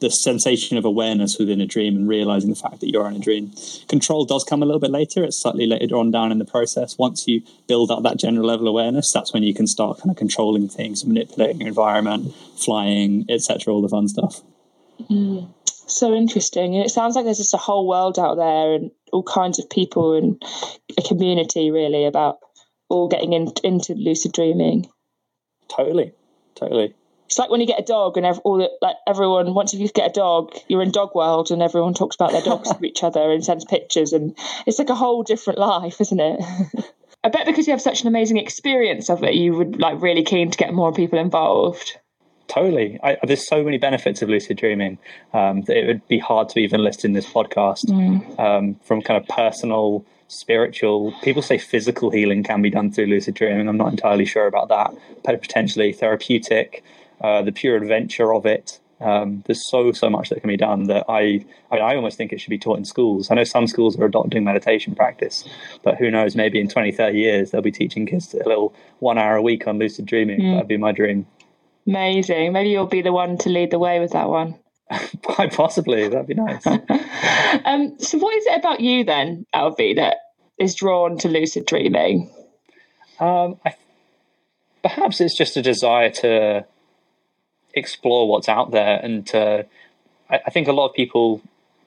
the 0.00 0.10
sensation 0.10 0.76
of 0.76 0.84
awareness 0.84 1.38
within 1.38 1.60
a 1.60 1.66
dream 1.66 1.96
and 1.96 2.08
realizing 2.08 2.50
the 2.50 2.56
fact 2.56 2.80
that 2.80 2.90
you're 2.90 3.06
in 3.06 3.16
a 3.16 3.18
dream. 3.18 3.52
Control 3.88 4.24
does 4.24 4.44
come 4.44 4.62
a 4.62 4.66
little 4.66 4.80
bit 4.80 4.90
later. 4.90 5.24
It's 5.24 5.40
slightly 5.40 5.66
later 5.66 5.96
on 5.96 6.10
down 6.10 6.32
in 6.32 6.38
the 6.38 6.44
process. 6.44 6.98
Once 6.98 7.26
you 7.28 7.42
build 7.68 7.90
up 7.90 8.02
that 8.02 8.18
general 8.18 8.46
level 8.46 8.66
of 8.66 8.72
awareness, 8.72 9.12
that's 9.12 9.32
when 9.32 9.44
you 9.44 9.54
can 9.54 9.66
start 9.66 9.98
kind 9.98 10.10
of 10.10 10.16
controlling 10.16 10.68
things, 10.68 11.06
manipulating 11.06 11.60
your 11.60 11.68
environment, 11.68 12.34
flying, 12.56 13.24
etc., 13.30 13.72
all 13.72 13.80
the 13.80 13.88
fun 13.88 14.08
stuff. 14.08 14.42
Mm 15.08 15.48
so 15.86 16.14
interesting. 16.14 16.74
And 16.76 16.84
it 16.84 16.90
sounds 16.90 17.16
like 17.16 17.24
there's 17.24 17.38
just 17.38 17.54
a 17.54 17.58
whole 17.58 17.86
world 17.86 18.18
out 18.18 18.36
there 18.36 18.74
and 18.74 18.90
all 19.12 19.22
kinds 19.22 19.58
of 19.58 19.70
people 19.70 20.14
and 20.14 20.42
a 20.98 21.02
community 21.02 21.70
really 21.70 22.04
about 22.04 22.38
all 22.88 23.08
getting 23.08 23.32
in, 23.32 23.52
into 23.62 23.94
lucid 23.94 24.32
dreaming. 24.32 24.86
Totally, 25.68 26.12
totally. 26.54 26.94
It's 27.26 27.38
like 27.38 27.50
when 27.50 27.60
you 27.60 27.66
get 27.66 27.80
a 27.80 27.84
dog 27.84 28.16
and 28.16 28.26
all 28.44 28.58
the, 28.58 28.70
like 28.82 28.96
everyone 29.06 29.54
once 29.54 29.72
you 29.72 29.88
get 29.88 30.10
a 30.10 30.12
dog, 30.12 30.54
you're 30.68 30.82
in 30.82 30.90
dog 30.90 31.14
world 31.14 31.50
and 31.50 31.62
everyone 31.62 31.94
talks 31.94 32.14
about 32.14 32.32
their 32.32 32.42
dogs 32.42 32.70
to 32.70 32.84
each 32.84 33.02
other 33.02 33.32
and 33.32 33.44
sends 33.44 33.64
pictures 33.64 34.12
and 34.12 34.36
it's 34.66 34.78
like 34.78 34.90
a 34.90 34.94
whole 34.94 35.22
different 35.22 35.58
life, 35.58 36.00
isn't 36.00 36.20
it? 36.20 36.40
I 37.24 37.30
bet 37.30 37.46
because 37.46 37.66
you 37.66 37.72
have 37.72 37.80
such 37.80 38.02
an 38.02 38.08
amazing 38.08 38.36
experience 38.36 39.08
of 39.08 39.24
it, 39.24 39.34
you 39.34 39.54
would 39.54 39.80
like 39.80 40.02
really 40.02 40.22
keen 40.22 40.50
to 40.50 40.58
get 40.58 40.74
more 40.74 40.92
people 40.92 41.18
involved. 41.18 41.98
Totally. 42.48 42.98
I, 43.02 43.16
there's 43.24 43.46
so 43.46 43.64
many 43.64 43.78
benefits 43.78 44.20
of 44.22 44.28
lucid 44.28 44.58
dreaming 44.58 44.98
um, 45.32 45.62
that 45.62 45.76
it 45.76 45.86
would 45.86 46.06
be 46.08 46.18
hard 46.18 46.48
to 46.50 46.60
even 46.60 46.82
list 46.82 47.04
in 47.04 47.12
this 47.12 47.26
podcast. 47.26 47.86
Mm. 47.86 48.38
Um, 48.38 48.74
from 48.84 49.00
kind 49.00 49.20
of 49.20 49.26
personal, 49.28 50.04
spiritual, 50.28 51.14
people 51.22 51.42
say 51.42 51.58
physical 51.58 52.10
healing 52.10 52.42
can 52.42 52.62
be 52.62 52.70
done 52.70 52.90
through 52.90 53.06
lucid 53.06 53.34
dreaming. 53.34 53.68
I'm 53.68 53.76
not 53.76 53.92
entirely 53.92 54.24
sure 54.24 54.46
about 54.46 54.68
that, 54.68 54.94
but 55.24 55.40
potentially 55.40 55.92
therapeutic, 55.92 56.84
uh, 57.20 57.42
the 57.42 57.52
pure 57.52 57.76
adventure 57.76 58.34
of 58.34 58.46
it. 58.46 58.80
Um, 59.00 59.42
there's 59.46 59.68
so 59.68 59.92
so 59.92 60.08
much 60.08 60.30
that 60.30 60.40
can 60.40 60.48
be 60.48 60.56
done 60.56 60.84
that 60.84 61.04
I 61.08 61.44
I, 61.70 61.74
mean, 61.74 61.82
I 61.82 61.96
almost 61.96 62.16
think 62.16 62.32
it 62.32 62.40
should 62.40 62.50
be 62.50 62.58
taught 62.58 62.78
in 62.78 62.84
schools. 62.84 63.30
I 63.30 63.34
know 63.34 63.44
some 63.44 63.66
schools 63.66 63.98
are 63.98 64.04
adopting 64.04 64.44
meditation 64.44 64.94
practice, 64.94 65.44
but 65.82 65.96
who 65.96 66.10
knows? 66.10 66.36
Maybe 66.36 66.60
in 66.60 66.68
20, 66.68 66.92
30 66.92 67.18
years 67.18 67.50
they'll 67.50 67.60
be 67.60 67.72
teaching 67.72 68.06
kids 68.06 68.32
a 68.34 68.48
little 68.48 68.72
one 69.00 69.18
hour 69.18 69.36
a 69.36 69.42
week 69.42 69.66
on 69.66 69.78
lucid 69.78 70.06
dreaming. 70.06 70.40
Mm. 70.40 70.54
That'd 70.54 70.68
be 70.68 70.76
my 70.76 70.92
dream. 70.92 71.26
Amazing. 71.86 72.52
Maybe 72.52 72.70
you'll 72.70 72.86
be 72.86 73.02
the 73.02 73.12
one 73.12 73.36
to 73.38 73.48
lead 73.48 73.70
the 73.70 73.78
way 73.78 74.00
with 74.00 74.12
that 74.12 74.28
one. 74.28 74.58
Quite 75.22 75.52
possibly. 75.52 76.08
That'd 76.08 76.26
be 76.26 76.34
nice. 76.34 76.66
um, 77.64 77.98
so, 77.98 78.18
what 78.18 78.34
is 78.36 78.46
it 78.46 78.58
about 78.58 78.80
you 78.80 79.04
then, 79.04 79.46
Alfie, 79.52 79.94
that 79.94 80.16
is 80.58 80.74
drawn 80.74 81.18
to 81.18 81.28
lucid 81.28 81.66
dreaming? 81.66 82.30
Um, 83.20 83.58
I, 83.64 83.74
perhaps 84.82 85.20
it's 85.20 85.34
just 85.34 85.56
a 85.56 85.62
desire 85.62 86.10
to 86.10 86.66
explore 87.74 88.28
what's 88.28 88.48
out 88.48 88.70
there, 88.70 88.98
and 89.02 89.26
to, 89.28 89.66
I, 90.30 90.40
I 90.46 90.50
think 90.50 90.68
a 90.68 90.72
lot 90.72 90.88
of 90.88 90.94
people 90.94 91.42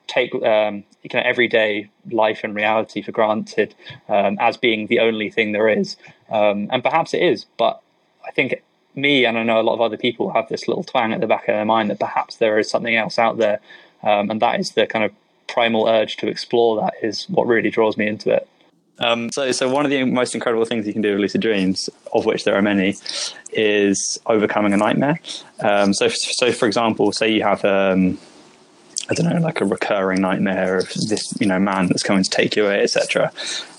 take 0.07 0.33
um, 0.35 0.83
kind 1.09 1.25
of 1.25 1.29
everyday 1.29 1.89
life 2.09 2.41
and 2.43 2.55
reality 2.55 3.01
for 3.01 3.11
granted 3.11 3.75
um, 4.07 4.37
as 4.39 4.57
being 4.57 4.87
the 4.87 4.99
only 4.99 5.29
thing 5.29 5.51
there 5.51 5.69
is, 5.69 5.97
um, 6.29 6.67
and 6.71 6.83
perhaps 6.83 7.13
it 7.13 7.21
is. 7.21 7.45
But 7.57 7.81
I 8.25 8.31
think 8.31 8.61
me 8.97 9.25
and 9.25 9.37
I 9.37 9.43
know 9.43 9.61
a 9.61 9.63
lot 9.63 9.75
of 9.75 9.81
other 9.81 9.97
people 9.97 10.31
have 10.31 10.49
this 10.49 10.67
little 10.67 10.83
twang 10.83 11.13
at 11.13 11.21
the 11.21 11.27
back 11.27 11.47
of 11.47 11.53
their 11.53 11.65
mind 11.65 11.89
that 11.89 11.99
perhaps 11.99 12.37
there 12.37 12.59
is 12.59 12.69
something 12.69 12.95
else 12.95 13.19
out 13.19 13.37
there, 13.37 13.59
um, 14.03 14.29
and 14.29 14.41
that 14.41 14.59
is 14.59 14.71
the 14.71 14.87
kind 14.87 15.05
of 15.05 15.11
primal 15.47 15.87
urge 15.87 16.17
to 16.17 16.27
explore. 16.27 16.81
That 16.81 16.95
is 17.01 17.29
what 17.29 17.47
really 17.47 17.69
draws 17.69 17.95
me 17.95 18.07
into 18.07 18.31
it. 18.31 18.47
Um, 18.99 19.31
so, 19.31 19.51
so 19.51 19.69
one 19.69 19.85
of 19.85 19.91
the 19.91 20.03
most 20.05 20.33
incredible 20.33 20.65
things 20.65 20.87
you 20.87 20.93
can 20.93 21.01
do 21.01 21.11
with 21.11 21.19
lucid 21.19 21.41
dreams, 21.41 21.89
of 22.13 22.25
which 22.25 22.43
there 22.43 22.55
are 22.55 22.61
many, 22.61 22.95
is 23.51 24.19
overcoming 24.25 24.73
a 24.73 24.77
nightmare. 24.77 25.19
Um, 25.59 25.93
so, 25.93 26.07
so 26.07 26.51
for 26.51 26.65
example, 26.65 27.11
say 27.11 27.31
you 27.31 27.43
have, 27.43 27.63
um, 27.63 28.17
I 29.09 29.13
don't 29.13 29.29
know, 29.29 29.39
like 29.39 29.61
a 29.61 29.65
recurring 29.65 30.21
nightmare 30.21 30.79
of 30.79 30.87
this, 30.89 31.39
you 31.39 31.45
know, 31.45 31.59
man 31.59 31.87
that's 31.87 32.03
coming 32.03 32.23
to 32.23 32.29
take 32.29 32.55
you 32.55 32.65
away, 32.65 32.81
etc. 32.81 33.31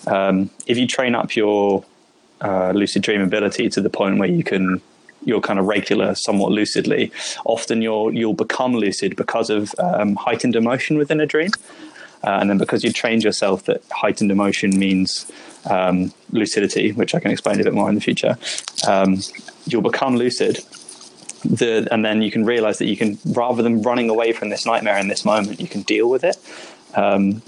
Um, 0.07 0.51
if 0.67 0.79
you 0.79 0.87
train 0.87 1.17
up 1.17 1.35
your 1.35 1.85
uh, 2.41 2.71
lucid 2.71 3.03
dream 3.03 3.21
ability 3.21 3.69
to 3.71 3.81
the 3.81 3.91
point 3.91 4.19
where 4.19 4.31
you 4.31 4.45
can 4.45 4.81
you're 5.28 5.44
kind 5.50 5.58
of 5.61 5.66
regular 5.66 6.14
somewhat 6.14 6.50
lucidly, 6.58 7.12
often 7.44 7.82
you'll 7.82 8.11
you'll 8.18 8.40
become 8.47 8.73
lucid 8.85 9.11
because 9.23 9.49
of 9.50 9.62
um, 9.78 10.16
heightened 10.16 10.56
emotion 10.56 10.99
within 10.99 11.20
a 11.20 11.26
dream. 11.26 11.50
uh, 12.25 12.38
and 12.40 12.50
then 12.50 12.58
because 12.58 12.82
you 12.85 12.92
trained 12.92 13.23
yourself 13.23 13.64
that 13.64 13.82
heightened 13.92 14.30
emotion 14.30 14.76
means 14.78 15.30
um, 15.66 16.12
lucidity, 16.32 16.92
which 16.92 17.14
I 17.14 17.20
can 17.20 17.30
explain 17.30 17.61
a 17.61 17.64
bit 17.64 17.75
more 17.75 17.88
in 17.88 17.94
the 17.94 18.00
future, 18.00 18.37
um, 18.87 19.20
you'll 19.66 19.82
become 19.82 20.16
lucid. 20.16 20.64
The, 21.44 21.87
and 21.92 22.04
then 22.04 22.20
you 22.20 22.32
can 22.32 22.44
realize 22.44 22.78
that 22.78 22.87
you 22.87 22.97
can, 22.97 23.18
rather 23.25 23.62
than 23.62 23.82
running 23.82 24.11
away 24.11 24.32
from 24.32 24.49
this 24.49 24.66
nightmare 24.66 24.99
in 24.99 25.06
this 25.06 25.25
moment, 25.25 25.61
you 25.61 25.68
can 25.68 25.82
deal 25.82 26.11
with 26.11 26.25
it. 26.25 26.37
Um, 26.94 27.42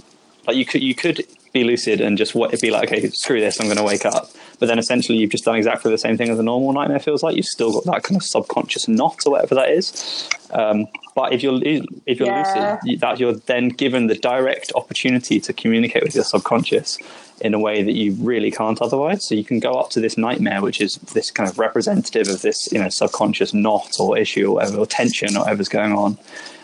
like 0.47 0.57
you 0.57 0.65
could, 0.65 0.83
you 0.83 0.95
could 0.95 1.27
be 1.53 1.65
lucid 1.65 2.01
and 2.01 2.17
just 2.17 2.35
what, 2.35 2.59
be 2.61 2.71
like, 2.71 2.93
okay, 2.93 3.09
screw 3.11 3.41
this, 3.41 3.61
I'm 3.61 3.67
going 3.67 3.77
to 3.77 3.83
wake 3.83 4.05
up. 4.05 4.31
But 4.59 4.67
then 4.67 4.79
essentially 4.79 5.19
you've 5.19 5.31
just 5.31 5.45
done 5.45 5.57
exactly 5.57 5.91
the 5.91 5.99
same 5.99 6.17
thing 6.17 6.31
as 6.31 6.39
a 6.39 6.43
normal 6.43 6.73
nightmare 6.73 6.99
feels 6.99 7.23
like. 7.23 7.37
You've 7.37 7.47
still 7.47 7.73
got 7.73 7.85
that 7.85 8.03
kind 8.03 8.17
of 8.17 8.23
subconscious 8.23 8.87
knot 8.89 9.19
or 9.27 9.33
whatever 9.33 9.55
that 9.57 9.71
is. 9.71 10.29
Um, 10.51 10.87
but 11.15 11.33
if 11.33 11.43
you're 11.43 11.61
if 11.63 12.19
you're 12.19 12.29
yeah. 12.29 12.79
lucid, 12.85 13.01
that 13.01 13.19
you're 13.19 13.35
then 13.35 13.69
given 13.69 14.07
the 14.07 14.17
direct 14.17 14.73
opportunity 14.75 15.41
to 15.41 15.53
communicate 15.53 16.03
with 16.03 16.15
your 16.15 16.25
subconscious 16.25 16.99
in 17.41 17.55
a 17.55 17.59
way 17.59 17.83
that 17.83 17.93
you 17.93 18.13
really 18.21 18.51
can't 18.51 18.81
otherwise. 18.83 19.27
So 19.27 19.35
you 19.35 19.45
can 19.45 19.61
go 19.61 19.73
up 19.73 19.91
to 19.91 20.01
this 20.01 20.19
nightmare, 20.19 20.61
which 20.61 20.81
is 20.81 20.97
this 21.15 21.31
kind 21.31 21.49
of 21.49 21.59
representative 21.59 22.29
of 22.29 22.43
this, 22.43 22.71
you 22.71 22.79
know, 22.79 22.89
subconscious 22.91 23.55
knot 23.55 23.97
or 23.99 24.19
issue 24.19 24.49
or 24.49 24.55
whatever, 24.57 24.79
or 24.79 24.87
tension 24.87 25.37
or 25.37 25.41
whatever's 25.41 25.69
going 25.69 25.93
on, 25.93 26.19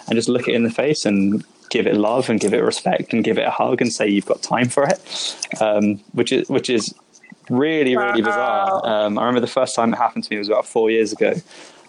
and 0.06 0.16
just 0.16 0.28
look 0.28 0.48
it 0.48 0.54
in 0.54 0.64
the 0.64 0.70
face 0.70 1.06
and 1.06 1.44
give 1.70 1.86
it 1.86 1.96
love 1.96 2.28
and 2.30 2.40
give 2.40 2.54
it 2.54 2.62
respect 2.62 3.12
and 3.12 3.24
give 3.24 3.38
it 3.38 3.46
a 3.46 3.50
hug 3.50 3.80
and 3.80 3.92
say 3.92 4.06
you've 4.08 4.26
got 4.26 4.42
time 4.42 4.68
for 4.68 4.84
it, 4.84 5.36
um, 5.60 5.96
which 6.12 6.32
is 6.32 6.48
which 6.48 6.70
is 6.70 6.94
really 7.48 7.96
really 7.96 8.22
bizarre. 8.22 8.86
Um, 8.86 9.18
I 9.18 9.22
remember 9.22 9.40
the 9.40 9.46
first 9.46 9.74
time 9.74 9.92
it 9.92 9.96
happened 9.96 10.24
to 10.24 10.32
me 10.32 10.38
was 10.38 10.48
about 10.48 10.66
four 10.66 10.90
years 10.90 11.12
ago. 11.12 11.34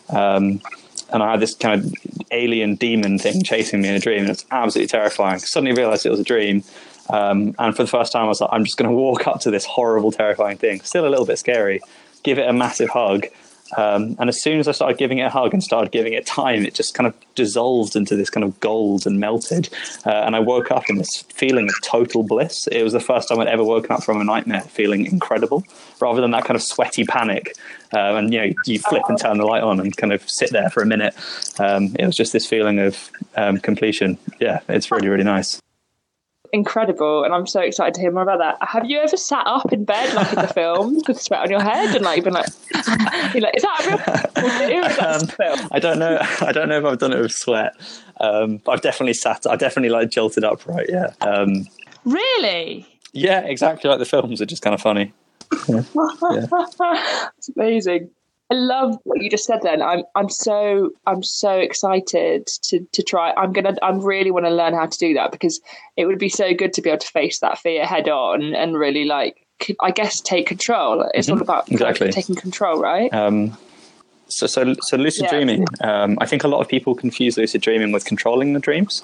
Um, 0.10 0.62
and 1.10 1.24
I 1.24 1.32
had 1.32 1.40
this 1.40 1.56
kind 1.56 1.82
of 1.82 1.94
alien 2.32 2.76
demon 2.76 3.18
thing 3.18 3.44
chasing 3.44 3.82
me 3.82 3.90
in 3.90 3.96
a 3.96 4.00
dream, 4.00 4.22
and 4.22 4.30
it's 4.30 4.46
absolutely 4.52 4.90
terrifying. 4.90 5.40
Suddenly 5.40 5.76
realized 5.76 6.06
it 6.06 6.10
was 6.10 6.20
a 6.20 6.24
dream, 6.24 6.64
um, 7.10 7.56
and 7.58 7.76
for 7.76 7.84
the 7.84 7.90
first 7.90 8.12
time, 8.12 8.26
I 8.26 8.28
was 8.28 8.42
like, 8.42 8.50
I'm 8.52 8.66
just 8.66 8.78
going 8.78 8.90
to 8.90 8.96
walk 8.96 9.28
up 9.28 9.40
to 9.42 9.52
this 9.52 9.66
horrible, 9.66 10.12
terrifying 10.12 10.58
thing. 10.58 10.82
Still 10.82 11.08
a 11.08 11.10
little 11.10 11.26
bit 11.26 11.40
scary. 11.40 11.82
Give 12.24 12.38
it 12.40 12.48
a 12.48 12.54
massive 12.54 12.90
hug, 12.90 13.28
um, 13.76 14.16
and 14.20 14.30
as 14.30 14.42
soon 14.42 14.60
as 14.60 14.68
I 14.68 14.72
started 14.72 14.98
giving 14.98 15.18
it 15.18 15.24
a 15.24 15.30
hug 15.30 15.54
and 15.54 15.64
started 15.64 15.92
giving 15.92 16.14
it 16.14 16.26
time, 16.26 16.66
it 16.66 16.74
just 16.74 16.94
kind 16.94 17.08
of 17.08 17.14
dissolved 17.36 17.96
into 17.96 18.16
this 18.16 18.30
kind 18.30 18.44
of 18.44 18.60
gold 18.60 19.06
and 19.06 19.20
melted. 19.20 19.70
Uh, 20.06 20.12
and 20.12 20.36
I 20.36 20.40
woke 20.40 20.72
up 20.72 20.84
in 20.90 20.98
this 20.98 21.24
feeling 21.34 21.68
of 21.68 21.82
total 21.82 22.24
bliss. 22.24 22.68
It 22.68 22.84
was 22.84 22.94
the 22.94 23.00
first 23.00 23.30
time 23.30 23.40
I'd 23.40 23.48
ever 23.48 23.64
woken 23.64 23.92
up 23.92 24.04
from 24.04 24.22
a 24.22 24.24
nightmare 24.24 24.62
feeling 24.62 25.06
incredible, 25.06 25.64
rather 26.00 26.22
than 26.22 26.32
that 26.32 26.46
kind 26.46 26.56
of 26.56 26.64
sweaty 26.64 27.04
panic. 27.04 27.56
Uh, 27.94 28.16
and 28.16 28.34
you 28.34 28.40
know, 28.40 28.54
you 28.66 28.80
flip 28.80 29.04
and 29.08 29.20
turn 29.20 29.38
the 29.38 29.46
light 29.46 29.64
on 29.64 29.80
and 29.80 29.96
kind 29.96 30.14
of 30.14 30.28
sit 30.30 30.52
there 30.52 30.70
for 30.70 30.82
a 30.82 30.86
minute. 30.86 31.14
Um, 31.60 31.96
it 32.00 32.06
was 32.06 32.16
just 32.16 32.34
this 32.34 32.46
feeling 32.46 32.80
of 32.80 33.10
um, 33.36 33.60
completion. 33.60 34.18
Yeah, 34.40 34.60
it's 34.70 34.92
really, 34.92 35.08
really 35.08 35.24
nice 35.24 35.62
incredible 36.54 37.24
and 37.24 37.34
I'm 37.34 37.48
so 37.48 37.62
excited 37.62 37.94
to 37.96 38.02
hear 38.02 38.12
more 38.12 38.24
about 38.24 38.40
that. 38.40 38.58
Have 38.68 38.86
you 38.86 39.00
ever 39.00 39.18
sat 39.18 39.46
up 39.46 39.72
in 39.72 39.86
bed 39.86 40.14
like 40.14 40.30
in 40.30 40.36
the 40.36 40.48
film 40.48 41.02
with 41.08 41.22
sweat 41.22 41.42
on 41.42 41.50
your 41.50 41.62
head 41.62 41.96
and 41.96 42.04
like 42.04 42.24
been 42.24 42.34
like, 42.34 42.48
you're 43.34 43.42
like 43.42 43.56
is 43.56 43.64
that 43.64 44.30
a 44.36 44.68
real 44.68 45.62
um, 45.64 45.68
I 45.72 45.80
don't 45.80 46.00
know 46.00 46.18
I 46.42 46.52
don't 46.52 46.70
know 46.70 46.80
if 46.80 46.86
I've 46.86 47.00
done 47.00 47.14
it 47.14 47.20
with 47.20 47.32
sweat. 47.32 47.74
Um, 48.20 48.58
but 48.58 48.72
I've 48.74 48.82
definitely 48.82 49.14
sat 49.14 49.46
I 49.48 49.56
definitely 49.56 49.90
like 49.90 50.10
jolted 50.10 50.44
upright, 50.44 50.88
yeah. 50.90 51.14
Um, 51.22 51.68
really? 52.06 52.88
Yeah, 53.14 53.42
exactly 53.42 53.90
like 53.90 54.00
the 54.00 54.06
films 54.06 54.42
are 54.42 54.46
just 54.46 54.62
kind 54.62 54.74
of 54.74 54.82
funny. 54.82 55.14
Yeah. 55.68 55.84
yeah. 55.96 57.30
it's 57.38 57.50
amazing. 57.56 58.10
I 58.50 58.56
love 58.56 58.98
what 59.04 59.22
you 59.22 59.30
just 59.30 59.46
said. 59.46 59.60
Then 59.62 59.82
I'm 59.82 60.04
I'm 60.16 60.30
so 60.30 60.92
I'm 61.06 61.22
so 61.22 61.52
excited 61.58 62.48
to 62.64 62.80
to 62.94 63.04
try. 63.04 63.34
I'm 63.36 63.52
gonna 63.52 63.76
I'm 63.82 64.00
really 64.00 64.32
want 64.32 64.46
to 64.46 64.52
learn 64.52 64.74
how 64.74 64.86
to 64.86 64.98
do 64.98 65.14
that 65.16 65.32
because 65.32 65.60
it 65.98 66.06
would 66.06 66.20
be 66.20 66.30
so 66.30 66.54
good 66.54 66.72
to 66.74 66.82
be 66.82 66.90
able 66.90 67.00
to 67.00 67.08
face 67.08 67.40
that 67.40 67.58
fear 67.58 67.86
head 67.86 68.08
on 68.08 68.56
and 68.56 68.78
really 68.78 69.04
like 69.04 69.46
I 69.82 69.92
guess 69.92 70.22
take 70.22 70.48
control. 70.48 71.10
It's 71.14 71.28
mm-hmm. 71.28 71.38
all 71.38 71.42
about 71.42 71.70
exactly. 71.70 72.10
taking 72.12 72.36
control, 72.36 72.80
right? 72.82 73.14
Um, 73.14 73.58
so 74.28 74.48
so 74.48 74.76
so 74.82 74.96
lucid 74.96 75.24
yeah. 75.24 75.30
dreaming. 75.30 75.66
Um, 75.82 76.18
I 76.22 76.26
think 76.26 76.46
a 76.46 76.48
lot 76.48 76.62
of 76.62 76.70
people 76.70 76.96
confuse 76.96 77.38
lucid 77.38 77.62
dreaming 77.62 77.92
with 77.92 78.06
controlling 78.06 78.54
the 78.54 78.62
dreams. 78.62 79.04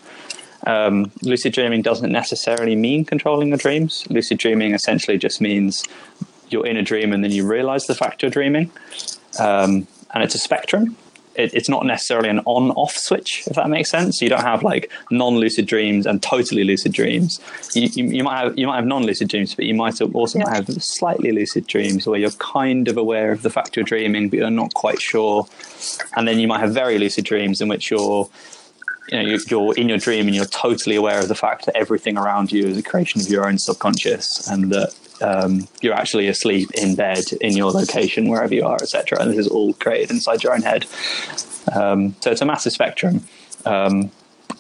Um, 0.65 1.11
lucid 1.21 1.51
dreaming 1.51 1.81
doesn't 1.81 2.13
necessarily 2.13 2.77
mean 2.77 3.03
controlling 3.03 3.49
the 3.49 3.57
dreams. 3.57 4.07
Lucid 4.09 4.37
dreaming 4.37 4.73
essentially 4.73 5.17
just 5.17 5.41
means 5.41 5.83
you're 6.47 6.65
in 6.65 6.77
a 6.77 6.81
dream 6.83 7.11
and 7.11 7.21
then 7.25 7.31
you 7.31 7.45
realize 7.45 7.87
the 7.87 7.95
fact 7.95 8.21
you're 8.21 8.31
dreaming 8.31 8.71
um, 9.39 9.87
and 10.13 10.23
it's 10.23 10.35
a 10.35 10.39
spectrum. 10.39 10.95
It, 11.35 11.53
it's 11.55 11.67
not 11.67 11.83
necessarily 11.85 12.29
an 12.29 12.41
on-off 12.45 12.95
switch, 12.95 13.43
if 13.47 13.55
that 13.55 13.67
makes 13.67 13.89
sense. 13.89 14.21
You 14.21 14.29
don't 14.29 14.41
have 14.41 14.61
like 14.61 14.91
non-lucid 15.09 15.65
dreams 15.65 16.05
and 16.05 16.21
totally 16.21 16.63
lucid 16.63 16.93
dreams. 16.93 17.39
You, 17.73 17.89
you, 17.93 18.05
you 18.17 18.23
might 18.23 18.43
have 18.43 18.57
you 18.57 18.67
might 18.67 18.75
have 18.75 18.85
non-lucid 18.85 19.29
dreams, 19.29 19.55
but 19.55 19.65
you 19.65 19.73
might 19.73 19.99
also 19.99 20.39
yeah. 20.39 20.53
have 20.53 20.67
slightly 20.83 21.31
lucid 21.31 21.65
dreams 21.65 22.05
where 22.05 22.19
you're 22.19 22.31
kind 22.31 22.87
of 22.87 22.97
aware 22.97 23.31
of 23.31 23.41
the 23.41 23.49
fact 23.49 23.75
you're 23.75 23.85
dreaming, 23.85 24.29
but 24.29 24.37
you're 24.39 24.51
not 24.51 24.75
quite 24.75 25.01
sure. 25.01 25.47
And 26.15 26.27
then 26.27 26.39
you 26.39 26.47
might 26.47 26.59
have 26.59 26.73
very 26.73 26.99
lucid 26.99 27.25
dreams 27.25 27.61
in 27.61 27.67
which 27.67 27.89
you're 27.89 28.29
you 29.11 29.17
know 29.23 29.37
you're 29.47 29.75
in 29.75 29.89
your 29.89 29.97
dream 29.97 30.27
and 30.27 30.35
you're 30.35 30.45
totally 30.45 30.95
aware 30.95 31.19
of 31.19 31.27
the 31.27 31.35
fact 31.35 31.65
that 31.65 31.75
everything 31.75 32.17
around 32.17 32.51
you 32.51 32.67
is 32.67 32.77
a 32.77 32.83
creation 32.83 33.21
of 33.21 33.27
your 33.27 33.47
own 33.47 33.57
subconscious 33.57 34.47
and 34.47 34.71
that 34.71 34.93
um, 35.23 35.67
you're 35.81 35.93
actually 35.93 36.27
asleep 36.27 36.69
in 36.75 36.95
bed 36.95 37.25
in 37.41 37.55
your 37.55 37.71
location 37.71 38.27
wherever 38.27 38.53
you 38.53 38.65
are, 38.65 38.75
etc. 38.75 39.21
And 39.21 39.31
this 39.31 39.39
is 39.39 39.47
all 39.47 39.73
created 39.73 40.11
inside 40.11 40.43
your 40.43 40.53
own 40.53 40.61
head. 40.61 40.85
Um, 41.73 42.15
so 42.19 42.31
it's 42.31 42.41
a 42.41 42.45
massive 42.45 42.73
spectrum. 42.73 43.23
Um, 43.65 44.11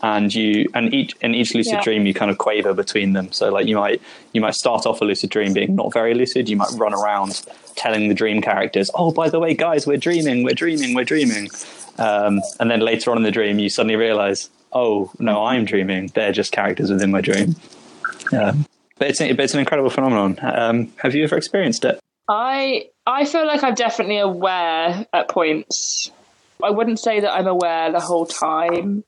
and 0.01 0.33
you 0.35 0.69
and 0.73 0.93
each 0.93 1.15
in 1.21 1.33
each 1.33 1.55
lucid 1.55 1.73
yeah. 1.73 1.81
dream 1.81 2.05
you 2.05 2.13
kind 2.13 2.29
of 2.29 2.37
quaver 2.37 2.73
between 2.73 3.13
them 3.13 3.31
so 3.31 3.49
like 3.49 3.67
you 3.67 3.75
might 3.75 4.01
you 4.33 4.41
might 4.41 4.53
start 4.53 4.85
off 4.85 4.99
a 5.01 5.05
lucid 5.05 5.29
dream 5.29 5.53
being 5.53 5.75
not 5.75 5.93
very 5.93 6.13
lucid 6.13 6.49
you 6.49 6.57
might 6.57 6.71
run 6.73 6.93
around 6.93 7.41
telling 7.75 8.09
the 8.09 8.13
dream 8.13 8.41
characters 8.41 8.91
oh 8.95 9.11
by 9.11 9.29
the 9.29 9.39
way 9.39 9.53
guys 9.53 9.87
we're 9.87 9.97
dreaming 9.97 10.43
we're 10.43 10.53
dreaming 10.53 10.93
we're 10.93 11.05
dreaming 11.05 11.49
um, 11.99 12.41
and 12.59 12.69
then 12.69 12.81
later 12.81 13.11
on 13.11 13.17
in 13.17 13.23
the 13.23 13.31
dream 13.31 13.59
you 13.59 13.69
suddenly 13.69 13.95
realize 13.95 14.49
oh 14.73 15.09
no 15.19 15.45
i'm 15.45 15.63
dreaming 15.63 16.07
they're 16.15 16.33
just 16.33 16.51
characters 16.51 16.91
within 16.91 17.11
my 17.11 17.21
dream 17.21 17.55
yeah 18.31 18.53
but 18.97 19.09
it's, 19.09 19.19
but 19.19 19.39
it's 19.39 19.53
an 19.53 19.59
incredible 19.59 19.89
phenomenon. 19.89 20.39
Um, 20.41 20.93
have 20.97 21.15
you 21.15 21.23
ever 21.23 21.37
experienced 21.37 21.85
it? 21.85 21.99
I 22.27 22.89
I 23.05 23.25
feel 23.25 23.45
like 23.45 23.63
I'm 23.63 23.75
definitely 23.75 24.19
aware 24.19 25.05
at 25.11 25.27
points. 25.29 26.11
I 26.63 26.69
wouldn't 26.69 26.99
say 26.99 27.19
that 27.19 27.33
I'm 27.33 27.47
aware 27.47 27.91
the 27.91 27.99
whole 27.99 28.25
time, 28.25 29.03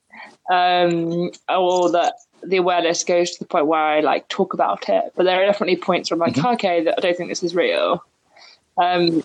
um, 0.51 1.32
or 1.48 1.92
that 1.92 2.15
the 2.44 2.58
awareness 2.58 3.04
goes 3.04 3.32
to 3.32 3.39
the 3.39 3.46
point 3.46 3.68
where 3.68 3.80
I 3.80 4.01
like 4.01 4.27
talk 4.27 4.54
about 4.54 4.89
it. 4.89 5.13
But 5.15 5.24
there 5.24 5.42
are 5.42 5.46
definitely 5.46 5.77
points 5.77 6.12
where 6.12 6.15
I'm 6.15 6.20
like, 6.20 6.36
mm-hmm. 6.36 6.54
okay, 6.56 6.84
that 6.84 6.96
I 6.98 7.01
don't 7.01 7.15
think 7.15 7.30
this 7.30 7.44
is 7.44 7.56
real. 7.56 8.04
Um, 8.82 9.24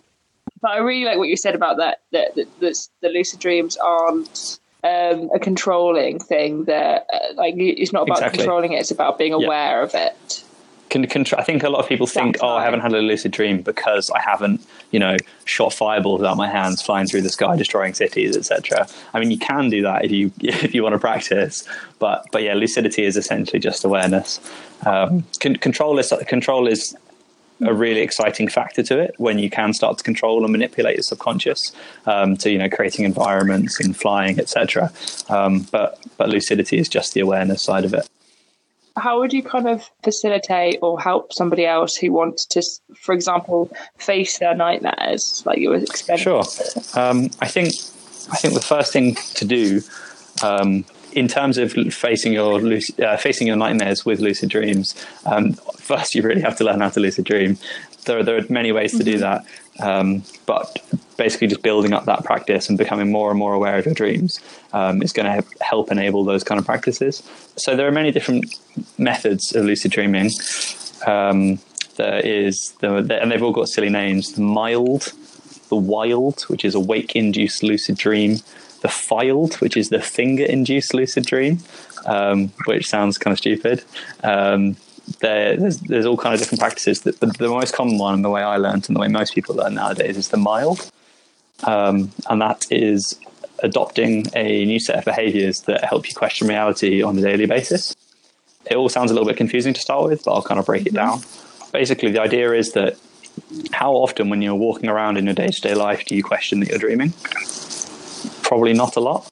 but 0.61 0.71
I 0.71 0.79
really 0.79 1.05
like 1.05 1.19
what 1.19 1.29
you 1.29 1.37
said 1.37 1.57
about 1.57 1.79
that. 1.79 2.03
That, 2.13 2.37
that, 2.37 2.61
that 2.61 2.89
the 3.01 3.09
lucid 3.09 3.41
dreams 3.41 3.77
aren't 3.77 4.61
um, 4.85 5.31
a 5.35 5.41
controlling 5.41 6.21
thing. 6.21 6.65
That 6.67 7.07
uh, 7.13 7.35
like 7.35 7.55
it's 7.57 7.93
not 7.93 8.03
about 8.03 8.19
exactly. 8.19 8.39
controlling 8.39 8.73
it; 8.75 8.81
it's 8.81 8.93
about 8.93 9.19
being 9.19 9.33
aware 9.33 9.83
of 9.83 9.95
it 9.95 10.45
can, 10.91 11.07
can 11.07 11.25
I 11.39 11.43
think 11.43 11.63
a 11.63 11.71
lot 11.71 11.81
of 11.81 11.89
people 11.89 12.07
think, 12.07 12.37
That's 12.37 12.45
oh. 12.45 12.57
I 12.57 12.65
haven't 12.65 12.81
had 12.81 12.93
a 12.93 12.99
lucid 12.99 13.33
dream 13.33 13.63
because 13.63 14.11
I 14.11 14.21
haven't, 14.21 14.65
you 14.91 14.99
know, 14.99 15.17
shot 15.45 15.73
fireballs 15.73 16.23
out 16.23 16.37
my 16.37 16.49
hands, 16.49 16.83
flying 16.83 17.07
through 17.07 17.23
the 17.23 17.31
sky, 17.31 17.57
destroying 17.57 17.95
cities, 17.95 18.37
etc. 18.37 18.87
I 19.15 19.21
mean, 19.21 19.31
you 19.31 19.39
can 19.39 19.71
do 19.71 19.83
that 19.83 20.05
if 20.05 20.11
you 20.11 20.33
if 20.41 20.75
you 20.75 20.83
want 20.83 20.95
to 20.95 20.99
practice, 20.99 21.67
but 21.99 22.27
but 22.33 22.43
yeah, 22.43 22.55
lucidity 22.55 23.05
is 23.05 23.17
essentially 23.17 23.61
just 23.61 23.85
awareness. 23.85 24.41
Um, 24.85 25.25
con- 25.41 25.57
control 25.57 25.99
is 25.99 26.13
control 26.27 26.67
is 26.67 26.97
a 27.63 27.75
really 27.75 28.01
exciting 28.01 28.49
factor 28.49 28.83
to 28.83 28.99
it 28.99 29.15
when 29.19 29.39
you 29.39 29.51
can 29.51 29.73
start 29.75 29.99
to 29.99 30.05
control 30.05 30.43
and 30.45 30.53
manipulate 30.53 30.97
your 30.97 31.03
subconscious 31.03 31.73
um, 32.07 32.37
to 32.37 32.51
you 32.51 32.59
know 32.59 32.71
creating 32.71 33.05
environments 33.05 33.79
and 33.81 33.95
flying 33.95 34.41
etc 34.41 34.91
um, 35.29 35.67
but 35.71 35.99
but 36.17 36.31
lucidity 36.31 36.79
is 36.79 36.89
just 36.89 37.13
the 37.13 37.21
awareness 37.21 37.63
side 37.63 37.85
of 37.85 37.93
it 37.93 38.09
how 39.01 39.19
would 39.19 39.33
you 39.33 39.43
kind 39.43 39.69
of 39.69 39.91
facilitate 40.03 40.79
or 40.83 41.01
help 41.01 41.33
somebody 41.33 41.67
else 41.67 41.97
who 41.97 42.13
wants 42.13 42.45
to, 42.47 42.63
for 42.97 43.15
example, 43.15 43.71
face 43.97 44.39
their 44.39 44.55
nightmares 44.55 45.43
like 45.47 45.59
you 45.59 45.71
were 45.71 45.77
explaining? 45.77 46.23
Sure. 46.23 46.45
Um, 46.95 47.31
I 47.41 47.49
think 47.49 47.75
I 48.33 48.37
think 48.37 48.55
the 48.55 48.61
first 48.61 48.93
thing 48.93 49.15
to 49.15 49.45
do. 49.45 49.83
Um, 50.43 50.85
in 51.13 51.27
terms 51.27 51.59
of 51.59 51.73
facing 51.93 52.33
your 52.33 52.61
uh, 53.03 53.17
facing 53.17 53.49
your 53.49 53.57
nightmares 53.57 54.07
with 54.07 54.21
lucid 54.21 54.49
dreams, 54.49 54.95
um, 55.27 55.55
first 55.77 56.15
you 56.15 56.23
really 56.23 56.41
have 56.41 56.57
to 56.57 56.65
learn 56.65 56.81
how 56.81 56.89
to 56.89 57.01
lucid 57.01 57.25
dream. 57.25 57.59
There 58.05 58.19
are, 58.19 58.23
there 58.23 58.39
are 58.39 58.45
many 58.49 58.71
ways 58.73 58.93
to 58.93 58.99
mm-hmm. 58.99 59.13
do 59.13 59.19
that, 59.19 59.45
um, 59.81 60.23
but 60.47 60.77
basically 61.17 61.47
just 61.47 61.63
building 61.63 61.93
up 61.93 62.05
that 62.07 62.25
practice 62.25 62.69
and 62.69 62.79
becoming 62.79 63.11
more 63.11 63.31
and 63.31 63.39
more 63.39 63.53
aware 63.53 63.79
of 63.79 63.85
your 63.85 63.95
dreams 63.95 64.41
um, 64.73 65.03
is 65.03 65.13
going 65.13 65.27
to 65.27 65.47
help 65.61 65.91
enable 65.91 66.25
those 66.25 66.45
kind 66.45 66.59
of 66.59 66.65
practices. 66.65 67.23
So 67.57 67.77
there 67.77 67.87
are 67.87 67.93
many 67.93 68.11
different 68.11 68.57
methods 68.99 69.55
of 69.55 69.65
lucid 69.65 69.91
dreaming. 69.91 70.31
Um, 71.07 71.59
there 71.97 72.21
is 72.21 72.73
the, 72.81 72.97
and 73.21 73.31
they've 73.31 73.43
all 73.43 73.53
got 73.53 73.69
silly 73.69 73.91
names. 73.91 74.33
The 74.33 74.43
mild 74.43 75.13
the 75.71 75.77
wild, 75.77 76.43
which 76.43 76.65
is 76.65 76.75
a 76.75 76.81
wake 76.81 77.17
induced 77.17 77.63
lucid 77.63 77.97
dream, 77.97 78.41
the 78.83 78.89
FILD, 78.89 79.55
which 79.55 79.77
is 79.77 79.89
the 79.89 80.01
finger 80.01 80.45
induced 80.45 80.93
lucid 80.93 81.25
dream, 81.25 81.61
um, 82.05 82.49
which 82.67 82.87
sounds 82.87 83.17
kind 83.17 83.33
of 83.33 83.39
stupid. 83.39 83.83
There, 85.19 85.57
there's, 85.57 85.79
there's 85.81 86.07
all 86.07 86.17
kind 86.17 86.35
of 86.35 86.41
different 86.41 86.61
practices. 86.61 87.01
The, 87.03 87.13
the, 87.13 87.27
the, 87.27 87.49
most 87.49 87.75
common 87.75 87.99
one, 87.99 88.15
and 88.15 88.25
the 88.25 88.31
way 88.31 88.43
I 88.43 88.57
learned, 88.57 88.89
and 88.89 88.97
the 88.97 89.01
way 89.01 89.09
most 89.09 89.35
people 89.35 89.55
learn 89.55 89.75
nowadays, 89.75 90.17
is 90.17 90.29
the 90.29 90.37
mild, 90.37 90.91
um, 91.65 92.13
and 92.29 92.41
that 92.41 92.67
is 92.71 93.19
adopting 93.63 94.27
a 94.35 94.65
new 94.65 94.79
set 94.79 94.97
of 94.97 95.05
behaviors 95.05 95.63
that 95.63 95.85
help 95.85 96.09
you 96.09 96.15
question 96.15 96.49
reality 96.49 97.03
on 97.03 97.19
a 97.19 97.21
daily 97.21 97.47
basis. 97.47 97.95
It 98.71 98.77
all 98.77 98.89
sounds 98.89 99.11
a 99.11 99.15
little 99.15 99.29
bit 99.29 99.37
confusing 99.37 99.75
to 99.75 99.81
start 99.81 100.09
with, 100.09 100.25
but 100.25 100.33
I'll 100.33 100.43
kind 100.43 100.61
of 100.61 100.67
break 100.67 100.87
it 100.87 100.95
down. 100.95 101.21
Basically, 101.73 102.11
the 102.11 102.23
idea 102.23 102.53
is 102.53 102.73
that 102.73 102.97
how 103.73 103.93
often, 103.93 104.29
when 104.29 104.43
you're 104.43 104.55
walking 104.55 104.89
around 104.89 105.17
in 105.17 105.25
your 105.25 105.35
day 105.35 105.49
to 105.49 105.61
day 105.61 105.75
life, 105.75 106.05
do 106.05 106.15
you 106.15 106.23
question 106.23 106.61
that 106.61 106.69
you're 106.69 106.79
dreaming? 106.79 107.13
Probably 108.43 108.73
not 108.73 108.97
a 108.97 109.01
lot. 109.01 109.31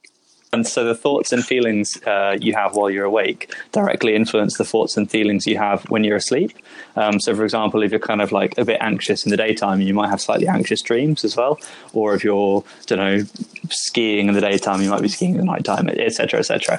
And 0.52 0.66
so 0.66 0.84
the 0.84 0.94
thoughts 0.94 1.32
and 1.32 1.44
feelings 1.44 2.00
uh, 2.06 2.36
you 2.40 2.54
have 2.54 2.74
while 2.74 2.90
you're 2.90 3.04
awake 3.04 3.54
directly 3.72 4.14
influence 4.14 4.56
the 4.56 4.64
thoughts 4.64 4.96
and 4.96 5.10
feelings 5.10 5.46
you 5.46 5.58
have 5.58 5.84
when 5.90 6.04
you're 6.04 6.16
asleep. 6.16 6.52
Um, 6.96 7.20
so, 7.20 7.34
for 7.34 7.44
example, 7.44 7.82
if 7.82 7.90
you're 7.90 8.00
kind 8.00 8.22
of 8.22 8.32
like 8.32 8.56
a 8.56 8.64
bit 8.64 8.78
anxious 8.80 9.24
in 9.24 9.30
the 9.30 9.36
daytime, 9.36 9.80
you 9.80 9.92
might 9.92 10.08
have 10.08 10.20
slightly 10.20 10.48
anxious 10.48 10.80
dreams 10.80 11.24
as 11.24 11.36
well. 11.36 11.60
Or 11.92 12.14
if 12.14 12.24
you're, 12.24 12.64
don't 12.86 12.98
know, 12.98 13.24
skiing 13.70 14.28
in 14.28 14.34
the 14.34 14.40
daytime, 14.40 14.80
you 14.80 14.90
might 14.90 15.02
be 15.02 15.08
skiing 15.08 15.32
in 15.32 15.38
the 15.38 15.44
nighttime, 15.44 15.88
etc., 15.88 16.40
etc. 16.40 16.78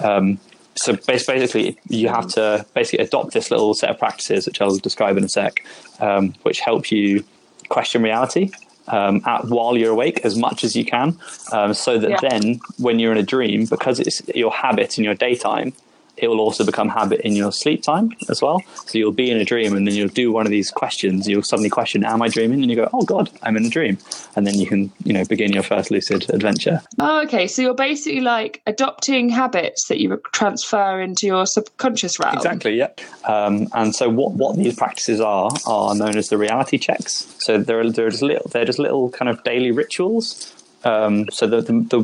Um, 0.00 0.38
so 0.76 0.96
basically, 1.06 1.78
you 1.88 2.08
have 2.08 2.28
to 2.28 2.64
basically 2.74 3.04
adopt 3.04 3.32
this 3.32 3.50
little 3.50 3.74
set 3.74 3.90
of 3.90 3.98
practices, 3.98 4.46
which 4.46 4.60
I'll 4.62 4.76
describe 4.78 5.18
in 5.18 5.24
a 5.24 5.28
sec, 5.28 5.64
um, 6.00 6.32
which 6.42 6.60
help 6.60 6.90
you 6.90 7.24
question 7.68 8.02
reality 8.02 8.50
um, 8.92 9.22
at, 9.26 9.46
while 9.46 9.76
you're 9.76 9.92
awake 9.92 10.20
as 10.24 10.36
much 10.36 10.64
as 10.64 10.76
you 10.76 10.84
can, 10.84 11.18
um, 11.52 11.74
so 11.74 11.98
that 11.98 12.10
yeah. 12.10 12.28
then 12.28 12.60
when 12.78 12.98
you're 12.98 13.12
in 13.12 13.18
a 13.18 13.22
dream, 13.22 13.66
because 13.66 14.00
it's 14.00 14.22
your 14.34 14.52
habit 14.52 14.98
in 14.98 15.04
your 15.04 15.14
daytime, 15.14 15.72
it 16.20 16.28
will 16.28 16.40
also 16.40 16.64
become 16.64 16.88
habit 16.88 17.20
in 17.20 17.34
your 17.34 17.52
sleep 17.52 17.82
time 17.82 18.12
as 18.28 18.42
well. 18.42 18.62
So 18.86 18.98
you'll 18.98 19.12
be 19.12 19.30
in 19.30 19.38
a 19.38 19.44
dream 19.44 19.76
and 19.76 19.86
then 19.86 19.94
you'll 19.94 20.08
do 20.08 20.32
one 20.32 20.46
of 20.46 20.50
these 20.50 20.70
questions. 20.70 21.28
You'll 21.28 21.42
suddenly 21.42 21.70
question, 21.70 22.04
"Am 22.04 22.22
I 22.22 22.28
dreaming?" 22.28 22.62
And 22.62 22.70
you 22.70 22.76
go, 22.76 22.88
"Oh 22.92 23.02
God, 23.02 23.30
I'm 23.42 23.56
in 23.56 23.64
a 23.64 23.70
dream." 23.70 23.98
And 24.36 24.46
then 24.46 24.54
you 24.58 24.66
can, 24.66 24.92
you 25.04 25.12
know, 25.12 25.24
begin 25.24 25.52
your 25.52 25.62
first 25.62 25.90
lucid 25.90 26.28
adventure. 26.30 26.82
Oh, 26.98 27.22
okay. 27.22 27.46
So 27.46 27.62
you're 27.62 27.74
basically 27.74 28.20
like 28.20 28.62
adopting 28.66 29.28
habits 29.28 29.88
that 29.88 30.00
you 30.00 30.20
transfer 30.32 31.00
into 31.00 31.26
your 31.26 31.46
subconscious 31.46 32.18
realm. 32.18 32.34
Exactly. 32.34 32.76
Yeah. 32.76 32.90
Um, 33.24 33.68
and 33.74 33.94
so 33.94 34.08
what 34.08 34.32
what 34.32 34.56
these 34.56 34.76
practices 34.76 35.20
are 35.20 35.50
are 35.66 35.94
known 35.94 36.16
as 36.16 36.28
the 36.28 36.38
reality 36.38 36.78
checks. 36.78 37.34
So 37.38 37.58
they're 37.58 37.90
they're 37.90 38.10
just 38.10 38.22
little 38.22 38.48
they're 38.50 38.64
just 38.64 38.78
little 38.78 39.10
kind 39.10 39.28
of 39.28 39.42
daily 39.44 39.70
rituals. 39.70 40.54
Um, 40.82 41.28
so 41.30 41.46
the, 41.46 41.60
the, 41.60 41.72
the 41.72 41.98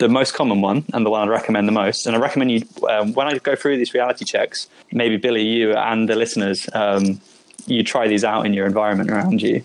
the 0.00 0.08
most 0.08 0.34
common 0.34 0.60
one 0.62 0.84
and 0.92 1.06
the 1.06 1.10
one 1.10 1.28
I 1.28 1.30
recommend 1.30 1.68
the 1.68 1.72
most. 1.72 2.06
And 2.06 2.16
I 2.16 2.18
recommend 2.18 2.50
you, 2.50 2.62
um, 2.88 3.12
when 3.12 3.28
I 3.28 3.38
go 3.38 3.54
through 3.54 3.76
these 3.76 3.94
reality 3.94 4.24
checks, 4.24 4.66
maybe 4.90 5.16
Billy, 5.16 5.44
you 5.44 5.74
and 5.74 6.08
the 6.08 6.16
listeners, 6.16 6.68
um, 6.72 7.20
you 7.66 7.84
try 7.84 8.08
these 8.08 8.24
out 8.24 8.46
in 8.46 8.54
your 8.54 8.66
environment 8.66 9.10
around 9.10 9.42
you. 9.42 9.62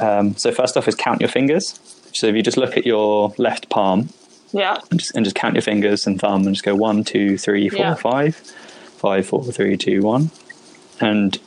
Um, 0.00 0.36
so 0.36 0.52
first 0.52 0.76
off 0.76 0.86
is 0.86 0.94
count 0.94 1.20
your 1.20 1.30
fingers. 1.30 1.80
So 2.12 2.26
if 2.26 2.36
you 2.36 2.42
just 2.42 2.58
look 2.58 2.76
at 2.76 2.84
your 2.84 3.34
left 3.38 3.70
palm, 3.70 4.10
yeah, 4.52 4.76
and 4.90 5.00
just, 5.00 5.16
and 5.16 5.24
just 5.24 5.34
count 5.34 5.54
your 5.54 5.62
fingers 5.62 6.06
and 6.06 6.20
thumb, 6.20 6.46
and 6.46 6.54
just 6.54 6.64
go 6.64 6.74
one, 6.74 7.04
two, 7.04 7.38
three, 7.38 7.70
four, 7.70 7.78
yeah. 7.78 7.94
five, 7.94 8.36
five, 8.36 9.26
four, 9.26 9.42
three, 9.44 9.78
two, 9.78 10.02
one, 10.02 10.30
and 11.00 11.38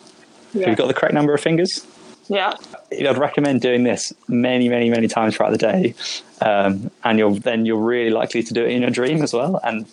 yeah. 0.53 0.70
you've 0.70 0.77
got 0.77 0.88
the 0.88 0.96
correct 0.96 1.13
number 1.13 1.32
of 1.32 1.39
fingers. 1.39 1.86
Yeah. 2.27 2.55
I'd 2.91 3.17
recommend 3.20 3.62
doing 3.62 3.84
this 3.84 4.12
many, 4.27 4.70
many, 4.70 4.89
many 4.89 5.08
times 5.08 5.36
throughout 5.36 5.51
the 5.51 5.60
day, 5.60 5.94
um, 6.42 6.92
and 7.04 7.20
you're 7.20 7.36
then 7.36 7.65
you're 7.65 7.77
really 7.77 8.10
likely 8.10 8.44
to 8.44 8.54
do 8.54 8.65
it 8.65 8.72
in 8.72 8.84
a 8.84 8.92
dream 8.92 9.22
as 9.22 9.34
well. 9.34 9.60
And 9.63 9.86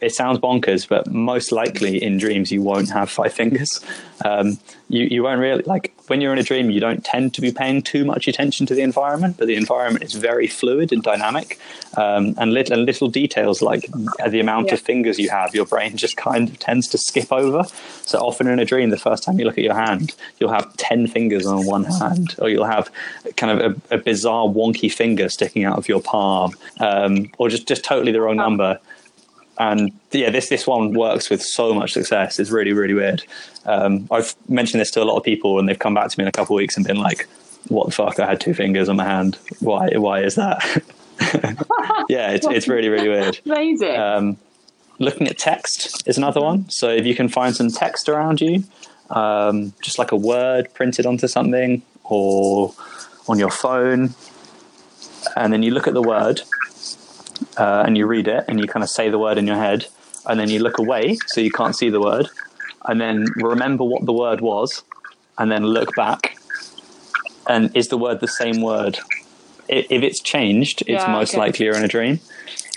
it 0.00 0.14
sounds 0.14 0.38
bonkers, 0.38 0.86
but 0.86 1.10
most 1.10 1.52
likely 1.52 2.02
in 2.02 2.18
dreams 2.18 2.52
you 2.52 2.62
won't 2.62 2.90
have 2.90 3.10
five 3.10 3.32
fingers. 3.32 3.80
Um, 4.24 4.58
you 4.88 5.04
you 5.04 5.22
won't 5.22 5.40
really 5.40 5.62
like 5.62 5.94
when 6.08 6.20
you're 6.20 6.32
in 6.32 6.38
a 6.38 6.42
dream. 6.42 6.70
You 6.70 6.80
don't 6.80 7.02
tend 7.04 7.32
to 7.34 7.40
be 7.40 7.52
paying 7.52 7.80
too 7.80 8.04
much 8.04 8.28
attention 8.28 8.66
to 8.66 8.74
the 8.74 8.82
environment, 8.82 9.36
but 9.38 9.46
the 9.46 9.54
environment 9.54 10.04
is 10.04 10.14
very 10.14 10.46
fluid 10.46 10.92
and 10.92 11.02
dynamic. 11.02 11.58
Um, 11.96 12.34
and 12.36 12.52
little 12.52 12.76
and 12.76 12.86
little 12.86 13.08
details 13.08 13.62
like 13.62 13.88
the 14.28 14.40
amount 14.40 14.68
yeah. 14.68 14.74
of 14.74 14.80
fingers 14.80 15.18
you 15.18 15.30
have, 15.30 15.54
your 15.54 15.66
brain 15.66 15.96
just 15.96 16.16
kind 16.16 16.48
of 16.48 16.58
tends 16.58 16.86
to 16.88 16.98
skip 16.98 17.32
over. 17.32 17.64
So 18.02 18.18
often 18.18 18.48
in 18.48 18.58
a 18.58 18.64
dream, 18.64 18.90
the 18.90 18.98
first 18.98 19.24
time 19.24 19.38
you 19.38 19.44
look 19.44 19.58
at 19.58 19.64
your 19.64 19.74
hand, 19.74 20.14
you'll 20.38 20.52
have 20.52 20.76
ten 20.76 21.06
fingers 21.06 21.46
on 21.46 21.64
one 21.66 21.84
hand, 21.84 22.34
or 22.38 22.50
you'll 22.50 22.66
have 22.66 22.90
kind 23.36 23.60
of 23.60 23.82
a, 23.90 23.94
a 23.94 23.98
bizarre 23.98 24.46
wonky 24.46 24.92
finger 24.92 25.28
sticking 25.28 25.64
out 25.64 25.78
of 25.78 25.88
your 25.88 26.02
palm, 26.02 26.52
um, 26.80 27.30
or 27.38 27.48
just 27.48 27.66
just 27.66 27.82
totally 27.82 28.12
the 28.12 28.20
wrong 28.20 28.36
number 28.36 28.78
and 29.58 29.92
yeah, 30.12 30.30
this 30.30 30.48
this 30.48 30.66
one 30.66 30.94
works 30.94 31.30
with 31.30 31.42
so 31.42 31.74
much 31.74 31.92
success. 31.92 32.38
It's 32.38 32.50
really 32.50 32.72
really 32.72 32.94
weird. 32.94 33.24
Um, 33.66 34.08
I've 34.10 34.34
mentioned 34.48 34.80
this 34.80 34.90
to 34.92 35.02
a 35.02 35.04
lot 35.04 35.16
of 35.16 35.22
people, 35.22 35.58
and 35.58 35.68
they've 35.68 35.78
come 35.78 35.94
back 35.94 36.10
to 36.10 36.18
me 36.18 36.24
in 36.24 36.28
a 36.28 36.32
couple 36.32 36.56
of 36.56 36.58
weeks 36.58 36.76
and 36.76 36.86
been 36.86 36.96
like, 36.96 37.28
"What 37.68 37.86
the 37.86 37.92
fuck? 37.92 38.18
I 38.18 38.26
had 38.26 38.40
two 38.40 38.54
fingers 38.54 38.88
on 38.88 38.96
my 38.96 39.04
hand. 39.04 39.38
Why? 39.60 39.90
Why 39.96 40.22
is 40.22 40.36
that?" 40.36 40.64
yeah, 42.08 42.30
it's 42.30 42.46
it's 42.46 42.68
really 42.68 42.88
really 42.88 43.08
weird. 43.08 43.38
Amazing. 43.46 43.96
Um, 43.96 44.36
looking 44.98 45.28
at 45.28 45.38
text 45.38 46.06
is 46.06 46.16
another 46.16 46.40
one. 46.40 46.68
So 46.70 46.88
if 46.88 47.04
you 47.06 47.14
can 47.14 47.28
find 47.28 47.54
some 47.54 47.70
text 47.70 48.08
around 48.08 48.40
you, 48.40 48.64
um, 49.10 49.72
just 49.82 49.98
like 49.98 50.12
a 50.12 50.16
word 50.16 50.72
printed 50.74 51.06
onto 51.06 51.26
something 51.26 51.82
or 52.04 52.72
on 53.28 53.38
your 53.38 53.50
phone, 53.50 54.14
and 55.36 55.52
then 55.52 55.62
you 55.62 55.70
look 55.72 55.86
at 55.86 55.94
the 55.94 56.02
word 56.02 56.40
uh, 57.56 57.84
and 57.86 57.96
you 57.96 58.06
read 58.06 58.28
it 58.28 58.44
and 58.48 58.60
you 58.60 58.66
kind 58.66 58.82
of 58.82 58.90
say 58.90 59.08
the 59.08 59.18
word 59.18 59.38
in 59.38 59.46
your 59.46 59.56
head 59.56 59.86
and 60.26 60.38
then 60.38 60.48
you 60.48 60.60
look 60.60 60.78
away 60.78 61.16
so 61.26 61.40
you 61.40 61.50
can't 61.50 61.74
see 61.74 61.90
the 61.90 62.00
word 62.00 62.28
and 62.86 63.00
then 63.00 63.26
remember 63.36 63.84
what 63.84 64.04
the 64.06 64.12
word 64.12 64.40
was 64.40 64.82
and 65.38 65.50
then 65.50 65.64
look 65.64 65.94
back. 65.94 66.36
And 67.48 67.74
is 67.76 67.88
the 67.88 67.98
word 67.98 68.20
the 68.20 68.28
same 68.28 68.60
word? 68.62 68.98
If 69.68 70.02
it's 70.02 70.20
changed 70.20 70.82
it's 70.82 71.04
yeah, 71.04 71.12
most 71.12 71.34
okay. 71.34 71.40
likely 71.40 71.66
you're 71.66 71.76
in 71.76 71.84
a 71.84 71.88
dream. 71.88 72.20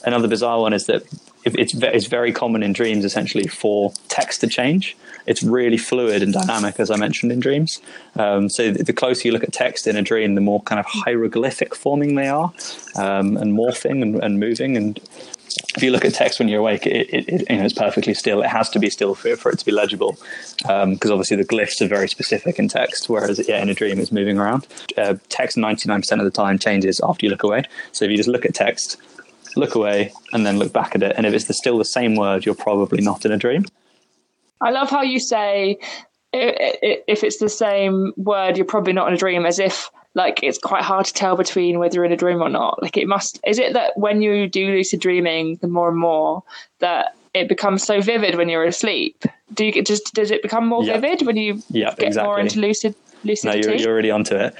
Another 0.03 0.27
bizarre 0.27 0.59
one 0.59 0.73
is 0.73 0.85
that 0.87 1.03
it's, 1.45 1.73
it's 1.73 2.07
very 2.07 2.31
common 2.31 2.63
in 2.63 2.73
dreams 2.73 3.05
essentially 3.05 3.47
for 3.47 3.93
text 4.07 4.41
to 4.41 4.47
change 4.47 4.95
it's 5.25 5.43
really 5.43 5.77
fluid 5.77 6.21
and 6.21 6.33
dynamic, 6.33 6.79
as 6.79 6.91
I 6.91 6.97
mentioned 6.97 7.31
in 7.31 7.39
dreams. 7.39 7.81
Um, 8.15 8.49
so 8.49 8.71
the 8.71 8.93
closer 8.93 9.27
you 9.27 9.33
look 9.33 9.43
at 9.43 9.53
text 9.53 9.87
in 9.87 9.95
a 9.95 10.01
dream, 10.01 10.35
the 10.35 10.41
more 10.41 10.61
kind 10.63 10.79
of 10.79 10.85
hieroglyphic 10.87 11.75
forming 11.75 12.15
they 12.15 12.27
are, 12.27 12.53
um, 12.95 13.37
and 13.37 13.57
morphing 13.57 14.01
and, 14.01 14.21
and, 14.23 14.39
moving. 14.39 14.75
And 14.75 14.99
if 15.75 15.81
you 15.81 15.91
look 15.91 16.03
at 16.03 16.13
text 16.13 16.39
when 16.39 16.47
you're 16.47 16.59
awake, 16.59 16.85
it, 16.85 17.09
it, 17.09 17.29
it 17.29 17.49
you 17.49 17.57
know, 17.57 17.63
it's 17.63 17.73
perfectly 17.73 18.13
still. 18.13 18.41
It 18.41 18.49
has 18.49 18.69
to 18.71 18.79
be 18.79 18.89
still 18.89 19.15
for, 19.15 19.35
for 19.35 19.51
it 19.51 19.59
to 19.59 19.65
be 19.65 19.71
legible, 19.71 20.17
because 20.57 20.83
um, 20.83 21.11
obviously 21.11 21.37
the 21.37 21.45
glyphs 21.45 21.81
are 21.81 21.87
very 21.87 22.09
specific 22.09 22.59
in 22.59 22.67
text, 22.67 23.09
whereas 23.09 23.47
yeah, 23.47 23.61
in 23.61 23.69
a 23.69 23.73
dream 23.73 23.99
it's 23.99 24.11
moving 24.11 24.37
around. 24.37 24.67
Uh, 24.97 25.15
text 25.29 25.57
99% 25.57 26.19
of 26.19 26.25
the 26.25 26.31
time 26.31 26.59
changes 26.59 26.99
after 27.03 27.25
you 27.25 27.29
look 27.29 27.43
away. 27.43 27.63
So 27.91 28.05
if 28.05 28.11
you 28.11 28.17
just 28.17 28.29
look 28.29 28.45
at 28.45 28.53
text, 28.53 28.97
look 29.55 29.75
away, 29.75 30.11
and 30.31 30.45
then 30.45 30.59
look 30.59 30.73
back 30.73 30.95
at 30.95 31.03
it, 31.03 31.13
and 31.17 31.25
if 31.25 31.33
it's 31.33 31.45
the, 31.45 31.53
still 31.53 31.77
the 31.77 31.85
same 31.85 32.15
word, 32.15 32.45
you're 32.45 32.55
probably 32.55 33.01
not 33.01 33.25
in 33.25 33.31
a 33.31 33.37
dream. 33.37 33.65
I 34.61 34.71
love 34.71 34.89
how 34.89 35.01
you 35.01 35.19
say 35.19 35.77
if 36.33 37.23
it's 37.23 37.37
the 37.37 37.49
same 37.49 38.13
word, 38.17 38.57
you're 38.57 38.65
probably 38.65 38.93
not 38.93 39.07
in 39.07 39.13
a 39.13 39.17
dream, 39.17 39.45
as 39.45 39.59
if 39.59 39.89
like 40.15 40.41
it's 40.43 40.57
quite 40.57 40.83
hard 40.83 41.05
to 41.05 41.13
tell 41.13 41.35
between 41.35 41.79
whether 41.79 41.95
you're 41.95 42.05
in 42.05 42.11
a 42.11 42.17
dream 42.17 42.41
or 42.41 42.49
not. 42.49 42.81
Like 42.81 42.97
it 42.97 43.07
must. 43.07 43.39
Is 43.45 43.59
it 43.59 43.73
that 43.73 43.97
when 43.97 44.21
you 44.21 44.47
do 44.47 44.67
lucid 44.67 44.99
dreaming, 44.99 45.57
the 45.57 45.67
more 45.67 45.89
and 45.89 45.97
more 45.97 46.43
that 46.79 47.15
it 47.33 47.47
becomes 47.47 47.83
so 47.83 48.01
vivid 48.01 48.35
when 48.35 48.49
you're 48.49 48.63
asleep? 48.63 49.23
Do 49.53 49.65
you 49.65 49.71
get 49.71 49.85
just 49.85 50.13
does 50.13 50.31
it 50.31 50.41
become 50.41 50.67
more 50.67 50.83
yep. 50.83 51.01
vivid 51.01 51.25
when 51.25 51.37
you 51.37 51.61
yep, 51.69 51.97
get 51.97 52.07
exactly. 52.07 52.27
more 52.27 52.39
into 52.39 52.59
lucid 52.59 52.95
lucidity? 53.23 53.61
No, 53.61 53.67
you're, 53.67 53.79
you're 53.79 53.91
already 53.91 54.11
onto 54.11 54.35
it 54.35 54.55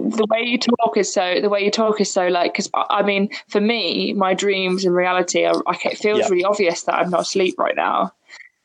the 0.00 0.26
way 0.30 0.42
you 0.42 0.58
talk 0.58 0.96
is 0.96 1.12
so 1.12 1.40
the 1.40 1.48
way 1.48 1.64
you 1.64 1.70
talk 1.70 2.00
is 2.00 2.10
so 2.10 2.28
like 2.28 2.52
because 2.52 2.70
I 2.74 3.02
mean 3.02 3.30
for 3.48 3.60
me 3.60 4.12
my 4.12 4.34
dreams 4.34 4.84
and 4.84 4.94
reality 4.94 5.44
are 5.44 5.62
like 5.66 5.84
it 5.86 5.98
feels 5.98 6.30
really 6.30 6.44
obvious 6.44 6.82
that 6.84 6.94
I'm 6.94 7.10
not 7.10 7.20
asleep 7.22 7.58
right 7.58 7.76
now 7.76 8.12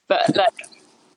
but 0.08 0.36
like, 0.36 0.54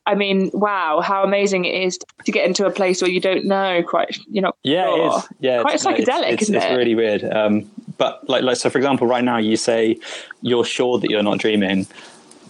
I 0.06 0.14
mean, 0.14 0.50
wow, 0.52 1.00
how 1.00 1.22
amazing 1.22 1.66
it 1.66 1.74
is 1.74 1.98
to 2.24 2.32
get 2.32 2.46
into 2.46 2.66
a 2.66 2.70
place 2.70 3.00
where 3.00 3.10
you 3.10 3.20
don't 3.20 3.44
know 3.44 3.82
quite, 3.82 4.18
you 4.28 4.40
know. 4.40 4.52
Yeah, 4.64 4.86
sure. 4.86 4.98
it 4.98 5.16
is. 5.16 5.28
Yeah, 5.38 5.62
quite 5.62 5.74
it's, 5.74 5.86
psychedelic, 5.86 6.32
it's, 6.32 6.42
isn't 6.42 6.54
it's, 6.54 6.64
it? 6.64 6.68
It's 6.68 6.76
really 6.76 6.94
weird. 6.94 7.24
Um, 7.24 7.70
but 7.96 8.28
like, 8.28 8.42
like, 8.42 8.56
so 8.56 8.70
for 8.70 8.78
example, 8.78 9.06
right 9.06 9.22
now 9.22 9.36
you 9.36 9.56
say 9.56 9.98
you're 10.42 10.64
sure 10.64 10.98
that 10.98 11.10
you're 11.10 11.22
not 11.22 11.38
dreaming, 11.38 11.86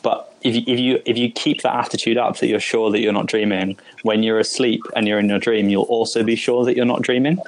but 0.02 0.34
if 0.42 0.54
you, 0.54 0.62
if 0.66 0.80
you 0.80 1.02
if 1.04 1.18
you 1.18 1.30
keep 1.30 1.62
that 1.62 1.74
attitude 1.74 2.16
up 2.16 2.38
that 2.38 2.46
you're 2.48 2.60
sure 2.60 2.90
that 2.90 3.00
you're 3.00 3.12
not 3.12 3.26
dreaming, 3.26 3.78
when 4.02 4.22
you're 4.22 4.38
asleep 4.38 4.82
and 4.96 5.06
you're 5.06 5.18
in 5.18 5.28
your 5.28 5.38
dream, 5.38 5.68
you'll 5.68 5.84
also 5.84 6.22
be 6.22 6.36
sure 6.36 6.64
that 6.64 6.76
you're 6.76 6.84
not 6.86 7.02
dreaming. 7.02 7.38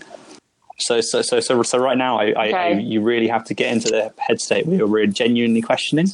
So 0.78 1.00
so 1.00 1.22
so 1.22 1.40
so, 1.40 1.62
so 1.62 1.78
right 1.78 1.96
now, 1.96 2.18
I, 2.18 2.24
okay. 2.30 2.38
I, 2.56 2.58
I, 2.60 2.68
you 2.72 3.00
really 3.00 3.28
have 3.28 3.44
to 3.44 3.54
get 3.54 3.72
into 3.72 3.88
the 3.88 4.12
head 4.18 4.40
state 4.40 4.66
where 4.66 4.76
you're 4.76 4.86
really 4.86 5.12
genuinely 5.12 5.62
questioning. 5.62 6.08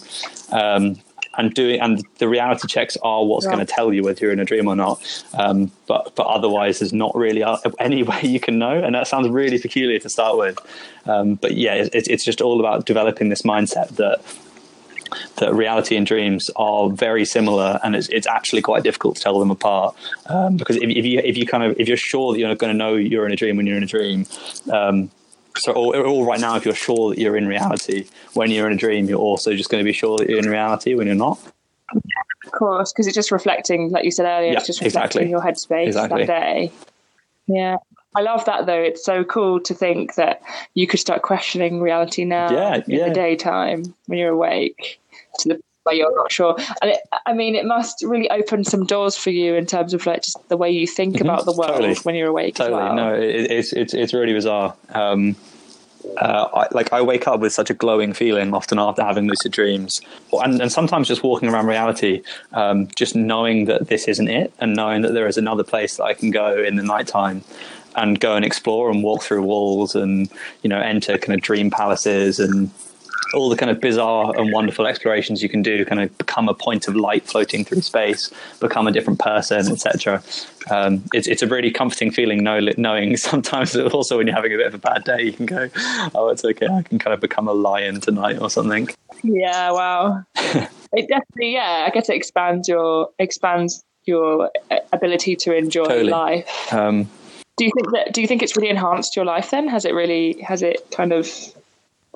Um, 0.50 0.96
and 1.36 1.54
doing 1.54 1.80
and 1.80 2.04
the 2.18 2.28
reality 2.28 2.66
checks 2.66 2.96
are 3.02 3.24
what's 3.24 3.44
Yeah. 3.46 3.52
going 3.52 3.64
to 3.64 3.72
tell 3.72 3.92
you 3.92 4.02
whether 4.02 4.18
you're 4.20 4.32
in 4.32 4.40
a 4.40 4.44
dream 4.44 4.66
or 4.66 4.74
not. 4.74 5.00
Um, 5.34 5.70
but 5.86 6.14
but 6.16 6.26
otherwise, 6.26 6.80
there's 6.80 6.92
not 6.92 7.14
really 7.14 7.44
any 7.78 8.02
way 8.10 8.20
you 8.22 8.40
can 8.40 8.58
know, 8.58 8.72
and 8.72 8.94
that 8.94 9.06
sounds 9.06 9.28
really 9.28 9.58
peculiar 9.58 10.00
to 10.00 10.08
start 10.08 10.36
with. 10.36 10.58
Um, 11.06 11.36
but 11.36 11.52
yeah, 11.54 11.74
it, 11.74 11.90
it's 12.08 12.24
just 12.24 12.40
all 12.40 12.58
about 12.58 12.86
developing 12.86 13.28
this 13.28 13.42
mindset 13.42 13.88
that 13.96 14.20
that 15.36 15.54
reality 15.54 15.96
and 15.96 16.06
dreams 16.06 16.50
are 16.56 16.90
very 16.90 17.24
similar, 17.24 17.78
and 17.82 17.94
it's, 17.96 18.08
it's 18.08 18.26
actually 18.26 18.62
quite 18.62 18.82
difficult 18.82 19.16
to 19.16 19.22
tell 19.22 19.38
them 19.38 19.50
apart. 19.50 19.94
Um, 20.26 20.56
because 20.56 20.76
if, 20.76 20.84
if 20.90 21.04
you 21.04 21.20
if 21.24 21.36
you 21.36 21.46
kind 21.46 21.62
of 21.64 21.78
if 21.78 21.88
you're 21.88 21.96
sure 21.96 22.32
that 22.32 22.38
you're 22.38 22.48
not 22.48 22.58
going 22.58 22.72
to 22.72 22.76
know 22.78 22.94
you're 22.94 23.26
in 23.26 23.32
a 23.32 23.36
dream 23.36 23.56
when 23.56 23.66
you're 23.66 23.76
in 23.76 23.82
a 23.82 23.86
dream, 23.86 24.26
um, 24.72 25.10
so 25.56 25.72
or, 25.72 25.96
or 25.96 26.26
right 26.26 26.40
now 26.40 26.56
if 26.56 26.64
you're 26.64 26.74
sure 26.74 27.10
that 27.10 27.18
you're 27.18 27.36
in 27.36 27.46
reality 27.46 28.06
when 28.34 28.50
you're 28.50 28.66
in 28.66 28.74
a 28.74 28.76
dream, 28.76 29.08
you're 29.08 29.18
also 29.18 29.54
just 29.54 29.70
going 29.70 29.82
to 29.82 29.84
be 29.84 29.92
sure 29.92 30.18
that 30.18 30.28
you're 30.28 30.38
in 30.38 30.48
reality 30.48 30.94
when 30.94 31.06
you're 31.06 31.16
not. 31.16 31.38
Of 32.44 32.52
course, 32.52 32.92
because 32.92 33.06
it's 33.06 33.14
just 33.14 33.30
reflecting, 33.32 33.90
like 33.90 34.04
you 34.04 34.10
said 34.10 34.24
earlier, 34.26 34.52
Yeah, 34.52 34.58
it's 34.58 34.66
just 34.66 34.80
reflecting 34.80 35.28
exactly. 35.28 35.30
your 35.30 35.40
headspace 35.40 35.86
Exactly. 35.88 36.24
that 36.24 36.40
day. 36.40 36.72
Yeah. 37.46 37.76
I 38.16 38.22
love 38.22 38.44
that 38.46 38.66
though. 38.66 38.80
It's 38.80 39.04
so 39.04 39.24
cool 39.24 39.60
to 39.60 39.74
think 39.74 40.14
that 40.16 40.40
you 40.74 40.86
could 40.86 41.00
start 41.00 41.22
questioning 41.22 41.80
reality 41.80 42.24
now 42.24 42.50
Yeah, 42.50 42.76
in 42.76 42.82
yeah. 42.86 43.08
the 43.08 43.14
daytime 43.14 43.94
when 44.06 44.18
you're 44.18 44.32
awake 44.32 45.00
to 45.40 45.48
the 45.50 45.60
where 45.84 45.94
you're 45.94 46.14
not 46.16 46.30
sure. 46.30 46.54
And 46.82 46.90
it, 46.92 46.98
I 47.26 47.32
mean, 47.32 47.54
it 47.54 47.64
must 47.64 48.02
really 48.02 48.28
open 48.30 48.62
some 48.64 48.84
doors 48.84 49.16
for 49.16 49.30
you 49.30 49.54
in 49.54 49.64
terms 49.64 49.94
of 49.94 50.04
like 50.04 50.22
just 50.22 50.36
the 50.48 50.56
way 50.56 50.70
you 50.70 50.86
think 50.86 51.20
about 51.20 51.44
the 51.46 51.52
world 51.52 51.70
Mm-hmm. 51.70 51.80
Totally. 51.82 51.94
when 52.02 52.14
you're 52.14 52.28
awake. 52.28 52.56
Totally, 52.56 52.78
well. 52.82 52.94
no, 52.94 53.14
it, 53.14 53.50
it's 53.50 53.72
it's 53.72 53.94
it's 53.94 54.12
really 54.12 54.32
bizarre. 54.34 54.74
Um, 54.90 55.34
uh, 56.16 56.48
I, 56.54 56.68
like 56.72 56.92
I 56.92 57.02
wake 57.02 57.26
up 57.26 57.40
with 57.40 57.52
such 57.52 57.70
a 57.70 57.74
glowing 57.74 58.12
feeling 58.12 58.52
often 58.54 58.78
after 58.78 59.02
having 59.02 59.26
lucid 59.28 59.52
dreams, 59.52 60.00
and, 60.32 60.60
and 60.60 60.70
sometimes 60.72 61.08
just 61.08 61.22
walking 61.22 61.48
around 61.48 61.66
reality, 61.66 62.22
um, 62.52 62.88
just 62.96 63.14
knowing 63.16 63.64
that 63.66 63.88
this 63.88 64.08
isn't 64.08 64.28
it, 64.28 64.52
and 64.60 64.74
knowing 64.74 65.02
that 65.02 65.12
there 65.12 65.26
is 65.26 65.36
another 65.38 65.64
place 65.64 65.96
that 65.96 66.04
I 66.04 66.14
can 66.14 66.30
go 66.30 66.62
in 66.62 66.76
the 66.76 66.82
nighttime 66.82 67.44
and 68.02 68.20
go 68.20 68.34
and 68.34 68.44
explore 68.44 68.90
and 68.90 69.02
walk 69.02 69.22
through 69.22 69.42
walls 69.42 69.94
and 69.94 70.30
you 70.62 70.68
know 70.68 70.80
enter 70.80 71.18
kind 71.18 71.36
of 71.36 71.42
dream 71.42 71.70
palaces 71.70 72.38
and 72.38 72.70
all 73.34 73.50
the 73.50 73.56
kind 73.56 73.70
of 73.70 73.78
bizarre 73.78 74.34
and 74.38 74.52
wonderful 74.52 74.86
explorations 74.86 75.42
you 75.42 75.50
can 75.50 75.60
do 75.60 75.84
kind 75.84 76.00
of 76.00 76.16
become 76.16 76.48
a 76.48 76.54
point 76.54 76.88
of 76.88 76.96
light 76.96 77.26
floating 77.26 77.62
through 77.62 77.82
space 77.82 78.32
become 78.60 78.86
a 78.86 78.92
different 78.92 79.18
person 79.18 79.70
etc 79.70 80.22
um, 80.70 81.02
it's, 81.12 81.26
it's 81.26 81.42
a 81.42 81.46
really 81.46 81.70
comforting 81.70 82.10
feeling 82.10 82.42
know, 82.42 82.60
knowing 82.78 83.16
sometimes 83.30 83.72
that 83.72 83.92
also 83.92 84.16
when 84.16 84.26
you're 84.26 84.36
having 84.36 84.54
a 84.54 84.56
bit 84.56 84.66
of 84.66 84.74
a 84.74 84.78
bad 84.78 85.04
day 85.04 85.22
you 85.22 85.32
can 85.32 85.44
go 85.44 85.68
oh 86.14 86.28
it's 86.30 86.44
okay 86.44 86.66
i 86.68 86.82
can 86.82 86.98
kind 86.98 87.12
of 87.12 87.20
become 87.20 87.48
a 87.48 87.52
lion 87.52 88.00
tonight 88.00 88.38
or 88.40 88.48
something 88.48 88.88
Yeah, 89.22 89.72
wow. 89.72 90.24
it 90.36 91.08
definitely, 91.08 91.54
yeah, 91.54 91.84
I 91.86 91.90
guess 91.90 92.08
it 92.08 92.14
expands 92.14 92.68
your 92.68 93.10
expands 93.18 93.84
your 94.04 94.50
uh, 94.70 94.76
ability 94.92 95.36
to 95.36 95.54
enjoy 95.54 95.84
Totally. 95.84 96.10
life. 96.10 96.72
um, 96.72 97.08
Do 97.58 97.64
you 97.64 97.70
think 97.74 97.90
that? 97.92 98.12
Do 98.12 98.20
you 98.22 98.26
think 98.26 98.42
it's 98.42 98.56
really 98.56 98.70
enhanced 98.70 99.16
your 99.16 99.24
life? 99.24 99.50
Then 99.50 99.68
has 99.68 99.84
it 99.84 99.92
really? 99.94 100.40
Has 100.42 100.62
it 100.62 100.90
kind 100.90 101.12
of 101.12 101.28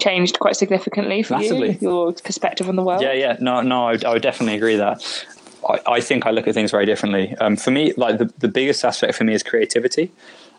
changed 0.00 0.38
quite 0.38 0.57
significantly 0.57 1.22
for 1.22 1.35
Massively. 1.35 1.72
you? 1.72 1.78
Your 1.81 2.12
perspective 2.12 2.68
on 2.68 2.76
the 2.76 2.83
world. 2.83 3.02
Yeah, 3.02 3.12
yeah, 3.12 3.37
no, 3.40 3.61
no, 3.61 3.87
I, 3.88 3.92
would- 3.92 4.05
I 4.05 4.12
would 4.14 4.22
definitely 4.22 4.57
agree 4.57 4.76
that. 4.76 5.26
I, 5.68 5.78
I 5.87 6.00
think 6.00 6.26
I 6.26 6.31
look 6.31 6.48
at 6.48 6.55
things 6.55 6.70
very 6.70 6.87
differently. 6.87 7.37
Um, 7.40 7.57
for 7.57 7.70
me, 7.70 7.92
like 7.96 8.18
the, 8.18 8.33
the 8.38 8.48
biggest 8.48 8.85
aspect 8.85 9.14
for 9.14 9.24
me 9.24 9.35
is 9.35 9.42
creativity. 9.42 10.11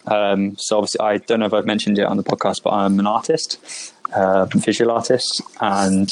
Um, 0.06 0.56
so 0.58 0.78
obviously, 0.78 1.00
I 1.02 1.18
don't 1.18 1.40
know 1.40 1.46
if 1.46 1.54
I've 1.54 1.66
mentioned 1.66 1.98
it 2.00 2.06
on 2.06 2.18
the 2.18 2.24
podcast, 2.24 2.62
but 2.64 2.72
I'm 2.72 3.00
an 3.00 3.08
artist, 3.08 3.94
uh, 4.14 4.46
visual 4.46 4.92
artist, 4.92 5.42
and 5.62 6.10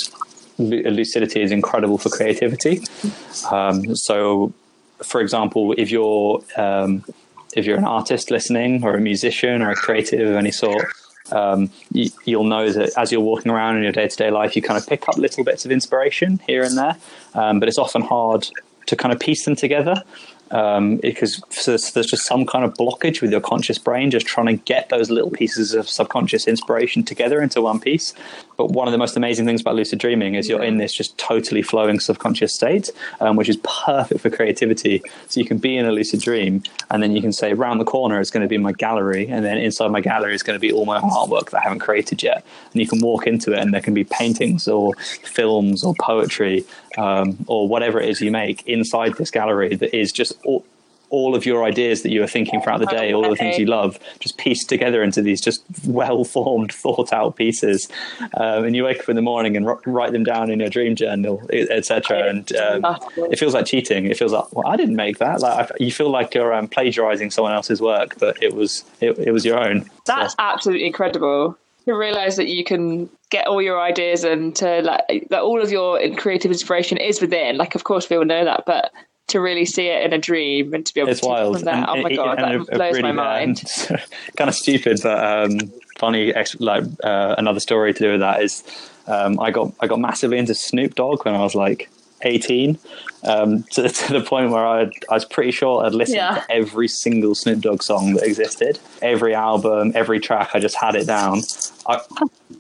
lucidity 0.58 1.42
is 1.42 1.52
incredible 1.52 1.98
for 1.98 2.10
creativity. 2.10 2.82
Um, 3.50 3.96
so, 3.96 4.54
for 5.04 5.22
example, 5.22 5.74
if 5.78 5.90
you're 5.92 6.42
um, 6.58 7.04
if 7.56 7.66
you're 7.66 7.78
an 7.78 7.86
artist 7.86 8.32
listening, 8.32 8.84
or 8.84 8.96
a 8.96 9.02
musician, 9.02 9.62
or 9.62 9.72
a 9.72 9.76
creative 9.76 10.28
of 10.28 10.36
any 10.36 10.52
sort, 10.52 10.86
um, 11.32 11.70
you, 11.92 12.10
you'll 12.26 12.44
know 12.44 12.72
that 12.72 12.92
as 12.98 13.12
you're 13.12 13.22
walking 13.22 13.52
around 13.52 13.78
in 13.78 13.84
your 13.84 13.92
day 13.92 14.08
to 14.08 14.16
day 14.16 14.32
life, 14.32 14.56
you 14.56 14.62
kind 14.62 14.78
of 14.78 14.88
pick 14.88 15.08
up 15.08 15.18
little 15.18 15.44
bits 15.44 15.66
of 15.66 15.72
inspiration 15.72 16.40
here 16.48 16.64
and 16.64 16.78
there, 16.78 16.98
um, 17.34 17.60
but 17.60 17.70
it's 17.70 17.78
often 17.78 18.02
hard 18.02 18.48
to 18.88 18.96
kind 18.96 19.14
of 19.14 19.20
piece 19.20 19.46
them 19.46 19.56
together. 19.56 20.04
Um, 20.52 20.98
because 20.98 21.42
there's, 21.66 21.94
there's 21.94 22.08
just 22.08 22.26
some 22.26 22.46
kind 22.46 22.66
of 22.66 22.74
blockage 22.74 23.22
with 23.22 23.32
your 23.32 23.40
conscious 23.40 23.78
brain, 23.78 24.12
just 24.12 24.26
trying 24.26 24.48
to 24.48 24.64
get 24.66 24.90
those 24.90 25.10
little 25.10 25.32
pieces 25.32 25.74
of 25.74 25.88
subconscious 25.88 26.46
inspiration 26.46 27.04
together 27.04 27.42
into 27.42 27.62
one 27.62 27.80
piece. 27.80 28.14
But 28.58 28.72
one 28.72 28.88
of 28.88 28.92
the 28.92 28.98
most 28.98 29.16
amazing 29.16 29.46
things 29.46 29.62
about 29.62 29.76
lucid 29.76 30.00
dreaming 30.00 30.36
is 30.36 30.50
you're 30.50 30.62
in 30.62 30.78
this 30.78 30.94
just 30.94 31.18
totally 31.18 31.62
flowing 31.62 32.02
subconscious 32.02 32.54
state, 32.54 32.92
um, 33.22 33.38
which 33.38 33.48
is 33.48 33.58
perfect 33.64 34.20
for 34.20 34.30
creativity. 34.30 35.02
So 35.30 35.40
you 35.40 35.46
can 35.46 35.58
be 35.58 35.78
in 35.78 35.86
a 35.86 35.92
lucid 35.92 36.20
dream, 36.20 36.64
and 36.90 37.02
then 37.02 37.16
you 37.16 37.22
can 37.22 37.32
say, 37.32 37.54
round 37.54 37.80
the 37.80 37.86
corner 37.86 38.20
is 38.20 38.30
going 38.30 38.42
to 38.42 38.50
be 38.50 38.58
my 38.58 38.74
gallery, 38.74 39.28
and 39.30 39.46
then 39.46 39.58
inside 39.58 39.88
my 39.88 40.02
gallery 40.02 40.36
is 40.36 40.44
going 40.44 40.58
to 40.58 40.60
be 40.60 40.72
all 40.72 40.86
my 40.86 41.00
artwork 41.00 41.52
that 41.52 41.62
I 41.62 41.64
haven't 41.64 41.80
created 41.80 42.22
yet. 42.22 42.46
And 42.74 42.82
you 42.82 42.88
can 42.88 43.00
walk 43.00 43.26
into 43.26 43.54
it, 43.54 43.60
and 43.60 43.74
there 43.74 43.82
can 43.82 43.94
be 43.94 44.04
paintings 44.04 44.68
or 44.68 44.96
films 44.96 45.84
or 45.84 45.96
poetry 46.00 46.66
um, 46.98 47.38
or 47.48 47.68
whatever 47.68 48.00
it 48.00 48.10
is 48.10 48.22
you 48.22 48.32
make 48.32 48.68
inside 48.68 49.16
this 49.16 49.32
gallery 49.32 49.76
that 49.76 49.96
is 49.96 50.12
just 50.12 50.34
all, 50.44 50.66
all 51.12 51.36
of 51.36 51.46
your 51.46 51.64
ideas 51.64 52.02
that 52.04 52.10
you 52.10 52.24
are 52.24 52.28
thinking 52.28 52.62
throughout 52.62 52.80
the 52.80 52.86
day, 52.86 53.14
all 53.14 53.30
the 53.30 53.36
things 53.36 53.60
you 53.60 53.66
love, 53.66 54.00
just 54.20 54.38
pieced 54.38 54.70
together 54.70 55.04
into 55.04 55.22
these 55.22 55.42
just 55.42 55.64
well 55.86 56.24
formed, 56.24 56.72
thought 56.74 57.14
out 57.14 57.36
pieces. 57.36 57.90
Um, 58.34 58.64
and 58.66 58.76
you 58.76 58.86
wake 58.86 59.02
up 59.02 59.10
in 59.10 59.18
the 59.18 59.22
morning 59.22 59.56
and 59.56 59.68
r- 59.68 59.80
write 59.86 60.14
them 60.14 60.24
down 60.24 60.50
in 60.50 60.60
your 60.60 60.70
dream 60.70 60.96
journal, 60.96 61.46
etc. 61.52 62.30
And 62.30 62.56
um, 62.56 62.98
it 63.18 63.38
feels 63.38 63.54
like 63.54 63.66
cheating. 63.66 64.06
It 64.06 64.18
feels 64.18 64.32
like, 64.32 64.52
well, 64.54 64.66
I 64.66 64.78
didn't 64.78 64.96
make 64.96 65.18
that. 65.20 65.42
Like 65.42 65.72
I, 65.72 65.76
you 65.80 65.92
feel 65.92 66.10
like 66.10 66.34
you're 66.34 66.54
um, 66.54 66.68
plagiarizing 66.68 67.30
someone 67.30 67.54
else's 67.54 67.82
work, 67.82 68.18
but 68.18 68.42
it 68.42 68.56
was 68.56 68.86
it, 69.02 69.20
it 69.20 69.32
was 69.32 69.46
your 69.46 69.60
own. 69.60 69.90
That's 70.06 70.36
absolutely 70.40 70.88
incredible 70.88 71.58
to 71.86 71.94
realize 71.94 72.36
that 72.38 72.48
you 72.48 72.64
can 72.64 73.10
get 73.30 73.48
all 73.48 73.62
your 73.62 73.82
ideas 73.82 74.24
and 74.24 74.56
to 74.58 74.82
like 74.82 75.28
that 75.30 75.42
all 75.42 75.62
of 75.62 75.72
your 75.72 76.00
creative 76.16 76.52
inspiration 76.52 76.98
is 76.98 77.22
within. 77.22 77.58
Like, 77.58 77.76
of 77.76 77.84
course, 77.84 78.10
we 78.10 78.18
all 78.18 78.26
know 78.26 78.46
that, 78.46 78.64
but 78.66 78.92
to 79.28 79.40
really 79.40 79.66
see 79.66 79.88
it 79.88 80.04
in 80.04 80.14
a 80.14 80.18
dream 80.18 80.74
and 80.74 80.86
to 80.86 80.94
be 80.94 81.00
able 81.00 81.12
it's 81.12 81.22
to 81.22 81.28
wild. 81.28 81.56
from 81.56 81.66
that, 81.66 81.90
oh 81.90 82.02
my 82.02 82.14
god, 82.14 82.40
and 82.40 82.68
that 82.68 82.74
a- 82.74 82.78
blows 82.78 82.96
really, 82.96 83.02
my 83.02 83.12
mind. 83.12 83.64
kind 84.38 84.50
of 84.50 84.56
stupid, 84.56 85.00
but 85.02 85.24
um, 85.24 85.72
funny. 85.98 86.34
Like 86.60 86.84
uh, 87.04 87.36
another 87.38 87.60
story 87.60 87.94
to 87.94 88.00
do 88.00 88.12
with 88.12 88.20
that 88.20 88.44
is, 88.44 88.64
um, 89.08 89.40
I 89.40 89.52
got 89.52 89.74
I 89.80 89.88
got 89.88 90.00
massively 90.00 90.38
into 90.38 90.54
Snoop 90.54 90.96
Dogg 90.96 91.26
when 91.26 91.34
I 91.34 91.40
was 91.42 91.56
like 91.56 91.90
eighteen, 92.24 92.78
um, 93.24 93.64
to, 93.72 93.90
to 93.90 94.14
the 94.14 94.22
point 94.22 94.52
where 94.52 94.66
I 94.66 94.84
I 95.10 95.14
was 95.14 95.26
pretty 95.26 95.52
sure 95.52 95.86
I'd 95.86 95.94
listened 95.94 96.18
Yeah. 96.18 96.36
to 96.48 96.52
every 96.52 96.88
single 96.88 97.36
Snoop 97.36 97.60
Dogg 97.62 97.84
song 97.84 98.14
that 98.16 98.24
existed, 98.24 98.80
every 99.02 99.34
album, 99.36 99.92
every 99.96 100.20
track. 100.20 100.52
I 100.54 100.60
just 100.60 100.76
had 100.76 100.96
it 100.96 101.06
down. 101.08 101.42
I, 101.88 102.00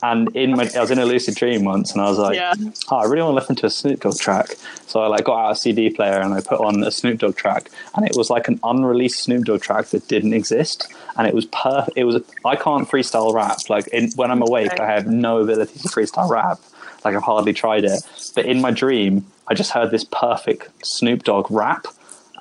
and 0.04 0.36
in 0.36 0.52
my, 0.52 0.69
I 0.76 0.80
was 0.82 0.89
in 0.89 0.97
a 1.00 1.06
lucid 1.06 1.36
dream 1.36 1.63
once, 1.63 1.91
and 1.91 2.02
I 2.02 2.10
was 2.10 2.17
like, 2.17 2.36
Yeah. 2.36 2.54
oh, 2.89 2.97
I 2.97 3.04
really 3.06 3.21
want 3.21 3.34
to 3.34 3.41
listen 3.41 3.56
to 3.58 3.65
a 3.67 3.69
Snoop 3.69 4.00
Dogg 4.00 4.17
track. 4.17 4.56
So 4.88 5.02
I 5.02 5.08
like 5.08 5.26
got 5.26 5.45
out 5.45 5.52
a 5.52 5.56
CD 5.56 5.89
player 5.89 6.19
and 6.19 6.34
I 6.34 6.41
put 6.41 6.60
on 6.60 6.84
a 6.84 6.91
Snoop 6.91 7.19
Dogg 7.19 7.36
track, 7.36 7.69
and 7.95 8.06
it 8.06 8.13
was 8.15 8.30
like 8.30 8.47
an 8.47 8.60
unreleased 8.63 9.19
Snoop 9.24 9.45
Dogg 9.45 9.62
track 9.62 9.88
that 9.88 10.08
didn't 10.08 10.34
exist, 10.34 10.88
and 11.17 11.28
it 11.28 11.34
was 11.36 11.45
perfect. 11.45 11.97
It 11.97 12.06
was 12.06 12.15
I 12.45 12.56
can't 12.56 12.89
freestyle 12.89 13.34
rap. 13.34 13.58
Like 13.69 13.88
in, 13.89 14.12
when 14.15 14.32
I'm 14.32 14.41
awake, 14.41 14.80
I 14.80 14.88
have 14.91 15.06
no 15.08 15.38
ability 15.39 15.80
to 15.80 15.88
freestyle 15.89 16.30
rap. 16.30 16.60
Like 17.04 17.16
I've 17.16 17.24
hardly 17.24 17.54
tried 17.54 17.84
it, 17.84 18.02
but 18.36 18.46
in 18.46 18.62
my 18.62 18.72
dream, 18.72 19.26
I 19.48 19.54
just 19.54 19.72
heard 19.72 19.92
this 19.92 20.04
perfect 20.04 20.70
Snoop 20.86 21.24
Dogg 21.24 21.50
rap. 21.50 21.86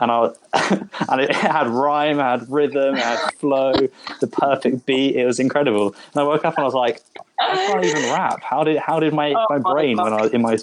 And 0.01 0.11
I, 0.11 0.31
and 1.11 1.21
it 1.21 1.35
had 1.35 1.69
rhyme, 1.69 2.19
it 2.19 2.23
had 2.23 2.51
rhythm, 2.51 2.97
it 2.97 3.03
had 3.03 3.35
flow, 3.35 3.73
the 4.21 4.27
perfect 4.27 4.87
beat. 4.87 5.17
It 5.17 5.27
was 5.27 5.39
incredible. 5.39 5.95
And 6.13 6.23
I 6.23 6.23
woke 6.23 6.45
up 6.45 6.55
and 6.57 6.63
I 6.63 6.65
was 6.65 6.75
like, 6.75 7.03
I 7.39 7.55
can't 7.55 7.85
even 7.85 8.03
rap. 8.05 8.43
How 8.43 8.65
did 8.65 8.79
how 8.79 9.01
did 9.01 9.13
my, 9.13 9.35
Oh 9.35 9.47
my 9.51 9.59
brain 9.59 9.99
when 9.99 10.13
I 10.13 10.23
was 10.23 10.33
in 10.33 10.43
my 10.43 10.59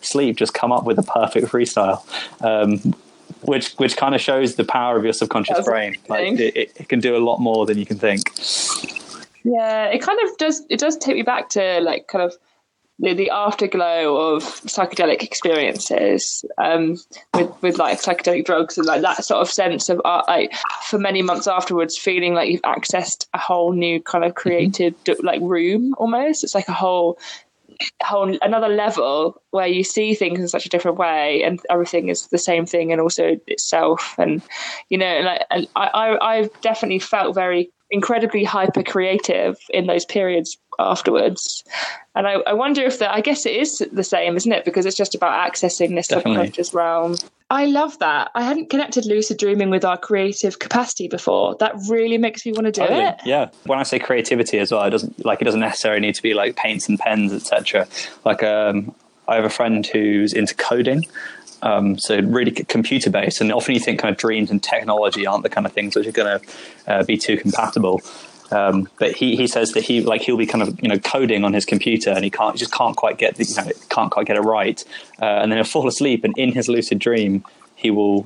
sleep 0.00 0.36
just 0.36 0.54
come 0.54 0.72
up 0.72 0.84
with 0.84 0.98
a 0.98 1.02
perfect 1.02 1.48
freestyle? 1.48 2.02
Um, 2.44 2.94
which 3.42 3.72
which 3.74 3.96
kind 3.96 4.14
of 4.14 4.20
shows 4.20 4.56
the 4.56 4.64
power 4.64 4.96
of 4.96 5.04
your 5.04 5.12
subconscious 5.12 5.58
That's 5.58 5.68
brain. 5.68 5.96
Like 6.08 6.38
it, 6.38 6.56
it, 6.56 6.72
it 6.76 6.88
can 6.88 7.00
do 7.00 7.16
a 7.16 7.22
lot 7.22 7.38
more 7.38 7.66
than 7.66 7.78
you 7.78 7.86
can 7.86 7.98
think. 7.98 8.22
Yeah, 9.44 9.86
it 9.86 10.02
kind 10.02 10.18
of 10.28 10.36
does. 10.36 10.62
It 10.68 10.78
does 10.78 10.96
take 10.96 11.16
me 11.16 11.22
back 11.22 11.48
to 11.50 11.80
like 11.80 12.06
kind 12.08 12.24
of 12.24 12.34
the, 13.00 13.14
the 13.14 13.30
afterglow 13.30 14.34
of 14.34 14.42
psychedelic 14.44 15.22
experiences 15.22 16.44
um, 16.58 16.96
with 17.34 17.50
with 17.62 17.78
like 17.78 17.98
psychedelic 17.98 18.44
drugs 18.44 18.76
and 18.76 18.86
like 18.86 19.00
that 19.02 19.24
sort 19.24 19.40
of 19.40 19.50
sense 19.50 19.88
of 19.88 20.00
art. 20.04 20.28
Like 20.28 20.52
for 20.84 20.98
many 20.98 21.22
months 21.22 21.46
afterwards, 21.46 21.96
feeling 21.96 22.34
like 22.34 22.50
you've 22.50 22.62
accessed 22.62 23.26
a 23.32 23.38
whole 23.38 23.72
new 23.72 24.02
kind 24.02 24.24
of 24.24 24.34
creative 24.34 24.94
like 25.22 25.40
room 25.40 25.94
almost. 25.98 26.44
It's 26.44 26.54
like 26.54 26.68
a 26.68 26.74
whole 26.74 27.18
whole 28.02 28.36
another 28.42 28.68
level 28.68 29.40
where 29.50 29.66
you 29.66 29.82
see 29.82 30.14
things 30.14 30.38
in 30.38 30.48
such 30.48 30.66
a 30.66 30.68
different 30.68 30.98
way 30.98 31.42
and 31.42 31.60
everything 31.70 32.08
is 32.10 32.26
the 32.26 32.36
same 32.36 32.66
thing 32.66 32.92
and 32.92 33.00
also 33.00 33.38
itself 33.46 34.14
and 34.18 34.42
you 34.90 34.98
know 34.98 35.06
I, 35.06 35.40
and 35.50 35.68
I, 35.76 35.86
I 35.86 36.36
I've 36.36 36.60
definitely 36.60 36.98
felt 36.98 37.34
very 37.34 37.70
incredibly 37.90 38.44
hyper 38.44 38.82
creative 38.82 39.56
in 39.70 39.86
those 39.86 40.04
periods 40.04 40.58
afterwards. 40.80 41.64
And 42.14 42.26
I, 42.26 42.32
I 42.46 42.52
wonder 42.52 42.82
if 42.82 42.98
that, 42.98 43.14
I 43.14 43.20
guess 43.20 43.46
it 43.46 43.54
is 43.54 43.86
the 43.92 44.04
same, 44.04 44.36
isn't 44.36 44.50
it? 44.50 44.64
Because 44.64 44.86
it's 44.86 44.96
just 44.96 45.14
about 45.14 45.50
accessing 45.50 45.94
this 45.94 46.08
subconscious 46.08 46.74
realm. 46.74 47.16
I 47.50 47.66
love 47.66 47.98
that. 47.98 48.30
I 48.34 48.42
hadn't 48.42 48.70
connected 48.70 49.06
lucid 49.06 49.38
dreaming 49.38 49.70
with 49.70 49.84
our 49.84 49.98
creative 49.98 50.60
capacity 50.60 51.08
before. 51.08 51.56
That 51.56 51.74
really 51.88 52.16
makes 52.16 52.46
me 52.46 52.52
want 52.52 52.66
to 52.66 52.72
do 52.72 52.82
Totally, 52.82 53.02
it. 53.02 53.16
Yeah. 53.24 53.50
When 53.64 53.78
I 53.78 53.82
say 53.82 53.98
creativity 53.98 54.58
as 54.58 54.70
well, 54.70 54.84
it 54.84 54.90
doesn't 54.90 55.24
like 55.24 55.42
it 55.42 55.46
doesn't 55.46 55.60
necessarily 55.60 56.00
need 56.00 56.14
to 56.14 56.22
be 56.22 56.32
like 56.32 56.54
paints 56.54 56.88
and 56.88 56.96
pens, 56.98 57.32
etc. 57.32 57.88
Like 58.24 58.44
um, 58.44 58.94
I 59.26 59.34
have 59.34 59.44
a 59.44 59.50
friend 59.50 59.84
who's 59.84 60.32
into 60.32 60.54
coding. 60.54 61.06
Um, 61.62 61.98
so 61.98 62.20
really 62.20 62.52
computer 62.52 63.10
based, 63.10 63.40
and 63.40 63.52
often 63.52 63.74
you 63.74 63.80
think 63.80 64.00
kind 64.00 64.12
of 64.12 64.18
dreams 64.18 64.50
and 64.50 64.62
technology 64.62 65.26
aren't 65.26 65.42
the 65.42 65.50
kind 65.50 65.66
of 65.66 65.72
things 65.72 65.94
which 65.94 66.06
are 66.06 66.12
going 66.12 66.40
to 66.40 66.46
uh, 66.86 67.02
be 67.02 67.18
too 67.18 67.36
compatible. 67.36 68.00
Um, 68.52 68.88
but 68.98 69.12
he, 69.12 69.36
he 69.36 69.46
says 69.46 69.72
that 69.72 69.82
he 69.82 70.00
like 70.02 70.22
he'll 70.22 70.36
be 70.36 70.46
kind 70.46 70.62
of 70.62 70.80
you 70.82 70.88
know 70.88 70.98
coding 70.98 71.44
on 71.44 71.52
his 71.52 71.64
computer 71.64 72.10
and 72.10 72.24
he 72.24 72.30
can't 72.30 72.54
he 72.54 72.58
just 72.58 72.72
can't 72.72 72.96
quite 72.96 73.18
get 73.18 73.36
the, 73.36 73.44
you 73.44 73.54
know 73.54 73.70
can't 73.88 74.10
quite 74.10 74.26
get 74.26 74.36
it 74.36 74.40
right, 74.40 74.84
uh, 75.20 75.24
and 75.24 75.50
then 75.50 75.58
he'll 75.58 75.64
fall 75.64 75.86
asleep 75.86 76.24
and 76.24 76.36
in 76.36 76.52
his 76.52 76.68
lucid 76.68 76.98
dream 76.98 77.44
he 77.76 77.90
will 77.90 78.24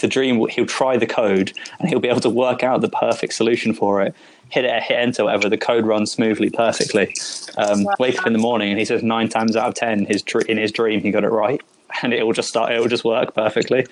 the 0.00 0.08
dream 0.08 0.46
he'll 0.48 0.66
try 0.66 0.96
the 0.96 1.06
code 1.06 1.52
and 1.78 1.88
he'll 1.88 2.00
be 2.00 2.08
able 2.08 2.20
to 2.20 2.30
work 2.30 2.62
out 2.62 2.80
the 2.80 2.88
perfect 2.88 3.32
solution 3.32 3.72
for 3.72 4.02
it. 4.02 4.14
Hit 4.50 4.64
it 4.64 4.82
hit 4.82 4.98
enter 4.98 5.24
whatever. 5.24 5.48
The 5.48 5.58
code 5.58 5.84
runs 5.84 6.10
smoothly 6.10 6.50
perfectly. 6.50 7.14
Um, 7.56 7.86
wake 7.98 8.18
up 8.18 8.26
in 8.26 8.32
the 8.32 8.38
morning 8.38 8.70
and 8.70 8.78
he 8.78 8.84
says 8.84 9.02
nine 9.02 9.28
times 9.28 9.56
out 9.56 9.68
of 9.68 9.74
ten 9.74 10.06
his 10.06 10.24
in 10.48 10.56
his 10.58 10.72
dream 10.72 11.00
he 11.00 11.10
got 11.10 11.24
it 11.24 11.30
right. 11.30 11.60
And 12.02 12.12
it 12.12 12.24
will 12.24 12.34
just 12.34 12.48
start 12.48 12.70
it 12.72 12.80
will 12.80 12.88
just 12.88 13.04
work 13.04 13.34
perfectly. 13.34 13.86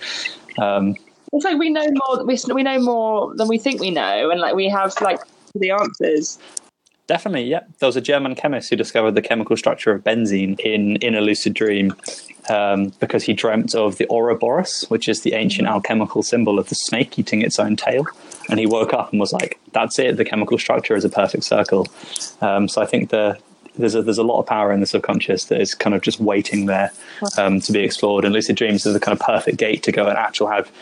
Um, 0.59 0.97
It's 1.33 1.45
like 1.45 1.59
we 1.59 1.71
know 1.71 1.87
more. 1.91 2.25
We 2.25 2.39
we 2.53 2.63
know 2.63 2.79
more 2.79 3.35
than 3.35 3.49
we 3.49 3.59
think 3.59 3.81
we 3.81 3.91
know, 3.91 4.31
and 4.31 4.39
like 4.39 4.55
we 4.55 4.69
have 4.69 4.95
like 5.01 5.19
the 5.59 5.71
answers. 5.71 6.39
Definitely, 7.07 7.45
yeah. 7.45 7.61
There 7.79 7.87
was 7.87 7.97
a 7.97 8.01
German 8.01 8.35
chemist 8.35 8.69
who 8.69 8.77
discovered 8.77 9.13
the 9.13 9.23
chemical 9.23 9.57
structure 9.57 9.93
of 9.93 10.03
benzene 10.03 10.59
in, 10.59 10.97
in 10.97 11.15
a 11.15 11.21
lucid 11.21 11.55
dream 11.55 11.95
um, 12.49 12.93
because 13.01 13.23
he 13.23 13.33
dreamt 13.33 13.77
of 13.77 13.99
the 13.99 14.07
Ouroboros, 14.11 14.85
which 14.89 15.09
is 15.09 15.23
the 15.23 15.35
ancient 15.35 15.69
alchemical 15.69 16.25
symbol 16.25 16.59
of 16.59 16.69
the 16.69 16.75
snake 16.75 17.17
eating 17.17 17.43
its 17.43 17.61
own 17.61 17.77
tail. 17.77 18.07
And 18.49 18.59
he 18.59 18.67
woke 18.67 18.93
up 18.93 19.13
and 19.13 19.21
was 19.21 19.33
like, 19.33 19.61
that's 19.73 19.99
it, 20.01 20.17
the 20.17 20.25
chemical 20.25 20.59
structure 20.59 20.97
is 20.97 21.05
a 21.05 21.09
perfect 21.09 21.45
circle. 21.45 21.87
Um, 22.41 22.67
so 22.67 22.83
I 22.83 22.87
think 22.87 23.11
the, 23.11 23.39
there's, 23.77 23.95
a, 23.95 24.03
there's 24.03 24.19
a 24.19 24.25
lot 24.25 24.41
of 24.41 24.47
power 24.47 24.73
in 24.73 24.81
the 24.81 24.87
subconscious 24.87 25.45
that 25.47 25.61
is 25.61 25.77
kind 25.77 25.95
of 25.95 26.03
just 26.03 26.19
waiting 26.19 26.67
there 26.67 26.91
um, 27.39 27.61
to 27.61 27.73
be 27.73 27.81
explored. 27.81 28.25
And 28.25 28.35
lucid 28.35 28.57
dreams 28.57 28.85
is 28.85 28.95
the 28.95 29.01
kind 29.01 29.19
of 29.19 29.25
perfect 29.25 29.59
gate 29.59 29.85
to 29.85 29.93
go 29.93 30.09
and 30.09 30.19
actually 30.19 30.55
have 30.57 30.73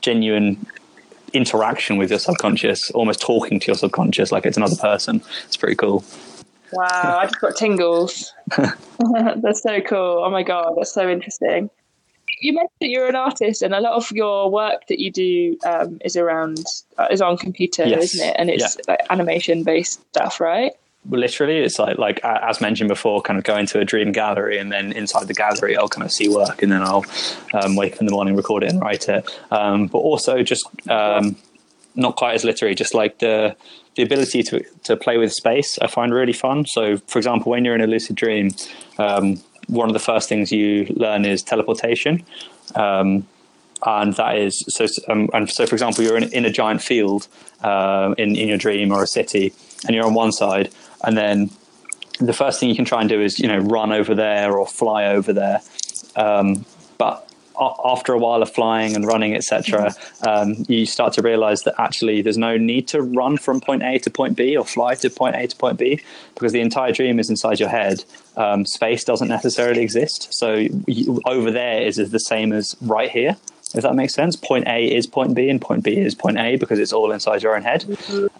genuine 0.00 0.66
interaction 1.32 1.96
with 1.96 2.10
your 2.10 2.18
subconscious, 2.18 2.90
almost 2.92 3.20
talking 3.20 3.60
to 3.60 3.66
your 3.66 3.76
subconscious 3.76 4.32
like 4.32 4.46
it's 4.46 4.56
another 4.56 4.76
person. 4.76 5.22
It's 5.46 5.56
pretty 5.56 5.76
cool. 5.76 6.04
Wow, 6.72 7.18
I 7.20 7.24
just 7.26 7.40
got 7.40 7.56
tingles. 7.56 8.32
that's 9.36 9.62
so 9.62 9.80
cool. 9.80 10.22
Oh 10.24 10.30
my 10.30 10.42
god, 10.42 10.74
that's 10.76 10.92
so 10.92 11.08
interesting. 11.08 11.70
You 12.40 12.52
mentioned 12.52 12.70
that 12.80 12.88
you're 12.88 13.08
an 13.08 13.16
artist, 13.16 13.62
and 13.62 13.74
a 13.74 13.80
lot 13.80 13.94
of 13.94 14.10
your 14.12 14.50
work 14.50 14.86
that 14.88 15.00
you 15.00 15.10
do 15.10 15.56
um, 15.66 15.98
is 16.04 16.14
around 16.16 16.62
uh, 16.98 17.08
is 17.10 17.20
on 17.20 17.36
computer, 17.36 17.84
Yes. 17.86 18.14
isn't 18.14 18.28
it? 18.28 18.36
And 18.38 18.50
it's 18.50 18.76
like 18.86 19.00
animation 19.10 19.64
based 19.64 20.00
stuff, 20.10 20.40
right? 20.40 20.72
Literally 21.08 21.58
it's 21.58 21.78
like 21.78 21.98
like 21.98 22.20
as 22.24 22.60
mentioned 22.60 22.88
before 22.88 23.22
kind 23.22 23.38
of 23.38 23.44
going 23.44 23.66
to 23.66 23.78
a 23.78 23.84
dream 23.84 24.12
gallery 24.12 24.58
and 24.58 24.70
then 24.70 24.92
inside 24.92 25.26
the 25.26 25.34
gallery 25.34 25.76
i'll 25.76 25.88
kind 25.88 26.04
of 26.04 26.12
see 26.12 26.28
work 26.28 26.62
and 26.62 26.70
then 26.70 26.82
i'll 26.82 27.04
um, 27.54 27.76
wake 27.76 27.94
up 27.94 28.00
in 28.00 28.06
the 28.06 28.12
morning 28.12 28.36
record 28.36 28.62
it 28.62 28.70
and 28.70 28.80
write 28.80 29.08
it 29.08 29.28
um, 29.50 29.86
but 29.86 29.98
also 29.98 30.42
just 30.42 30.68
um, 30.88 31.36
not 31.94 32.16
quite 32.16 32.34
as 32.34 32.44
literary 32.44 32.74
just 32.74 32.94
like 32.94 33.18
the 33.18 33.56
the 33.96 34.02
ability 34.02 34.42
to 34.42 34.62
to 34.84 34.96
play 34.96 35.16
with 35.18 35.32
space 35.32 35.78
i 35.80 35.86
find 35.86 36.12
really 36.12 36.32
fun 36.32 36.66
so 36.66 36.96
for 37.06 37.18
example 37.18 37.50
when 37.50 37.64
you're 37.64 37.74
in 37.74 37.80
a 37.80 37.86
lucid 37.86 38.16
dream 38.16 38.50
um, 38.98 39.40
one 39.68 39.88
of 39.88 39.92
the 39.92 40.00
first 40.00 40.28
things 40.28 40.52
you 40.52 40.86
learn 40.96 41.24
is 41.24 41.42
teleportation 41.42 42.24
um, 42.74 43.26
and 43.84 44.14
that 44.14 44.36
is 44.36 44.64
so. 44.68 44.86
Um, 45.08 45.30
and 45.32 45.48
so, 45.48 45.66
for 45.66 45.74
example, 45.74 46.04
you're 46.04 46.16
in, 46.16 46.32
in 46.32 46.44
a 46.44 46.50
giant 46.50 46.82
field 46.82 47.28
um, 47.62 48.14
in 48.18 48.34
in 48.36 48.48
your 48.48 48.58
dream 48.58 48.92
or 48.92 49.02
a 49.02 49.06
city, 49.06 49.52
and 49.86 49.94
you're 49.94 50.06
on 50.06 50.14
one 50.14 50.32
side, 50.32 50.70
and 51.04 51.16
then 51.16 51.50
the 52.20 52.32
first 52.32 52.58
thing 52.58 52.68
you 52.68 52.76
can 52.76 52.84
try 52.84 53.00
and 53.00 53.08
do 53.08 53.20
is 53.20 53.38
you 53.38 53.48
know 53.48 53.58
run 53.58 53.92
over 53.92 54.14
there 54.14 54.56
or 54.56 54.66
fly 54.66 55.06
over 55.06 55.32
there. 55.32 55.60
Um, 56.16 56.64
but 56.98 57.28
after 57.84 58.12
a 58.12 58.18
while 58.18 58.42
of 58.42 58.50
flying 58.50 58.94
and 58.94 59.04
running, 59.06 59.34
etc., 59.34 59.94
um, 60.26 60.64
you 60.68 60.86
start 60.86 61.12
to 61.14 61.22
realize 61.22 61.62
that 61.62 61.74
actually 61.78 62.22
there's 62.22 62.38
no 62.38 62.56
need 62.56 62.86
to 62.88 63.02
run 63.02 63.36
from 63.36 63.60
point 63.60 63.82
A 63.82 63.98
to 63.98 64.10
point 64.10 64.36
B 64.36 64.56
or 64.56 64.64
fly 64.64 64.94
to 64.96 65.10
point 65.10 65.36
A 65.36 65.46
to 65.46 65.56
point 65.56 65.78
B 65.78 66.00
because 66.34 66.52
the 66.52 66.60
entire 66.60 66.92
dream 66.92 67.18
is 67.18 67.30
inside 67.30 67.58
your 67.58 67.68
head. 67.68 68.04
Um, 68.36 68.64
space 68.64 69.04
doesn't 69.04 69.28
necessarily 69.28 69.82
exist. 69.82 70.32
So 70.32 70.66
you, 70.86 71.20
over 71.26 71.50
there 71.50 71.82
is 71.82 71.96
the 71.96 72.20
same 72.20 72.52
as 72.52 72.76
right 72.80 73.10
here. 73.10 73.36
If 73.74 73.82
that 73.82 73.94
makes 73.94 74.14
sense, 74.14 74.36
point 74.36 74.66
A 74.66 74.84
is 74.84 75.06
point 75.06 75.34
B 75.34 75.48
and 75.48 75.60
point 75.60 75.84
B 75.84 75.96
is 75.96 76.14
point 76.14 76.38
A 76.38 76.56
because 76.56 76.78
it's 76.78 76.92
all 76.92 77.12
inside 77.12 77.42
your 77.42 77.54
own 77.54 77.62
head. 77.62 77.84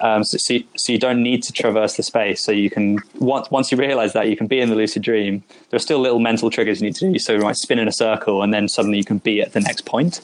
Um, 0.01 0.25
so, 0.25 0.39
so, 0.39 0.55
you, 0.55 0.65
so 0.77 0.93
you 0.93 0.99
don't 0.99 1.23
need 1.23 1.43
to 1.45 1.53
traverse 1.53 1.97
the 1.97 2.03
space. 2.03 2.43
So 2.43 2.53
you 2.53 2.71
can 2.71 2.99
once 3.19 3.51
once 3.51 3.71
you 3.71 3.79
realize 3.79 4.13
that 4.15 4.29
you 4.29 4.37
can 4.37 4.47
be 4.47 4.61
in 4.61 4.69
the 4.71 4.77
lucid 4.77 5.03
dream. 5.03 5.43
There 5.71 5.77
are 5.77 5.81
still 5.81 5.99
little 5.99 6.19
mental 6.19 6.51
triggers 6.51 6.81
you 6.81 6.87
need 6.87 6.97
to 6.97 7.13
do. 7.13 7.19
So 7.19 7.35
you 7.35 7.41
might 7.41 7.57
spin 7.57 7.79
in 7.79 7.89
a 7.89 7.93
circle 7.93 8.43
and 8.43 8.53
then 8.53 8.69
suddenly 8.69 8.99
you 8.99 9.05
can 9.05 9.19
be 9.19 9.41
at 9.41 9.53
the 9.53 9.61
next 9.61 9.85
point. 9.85 10.21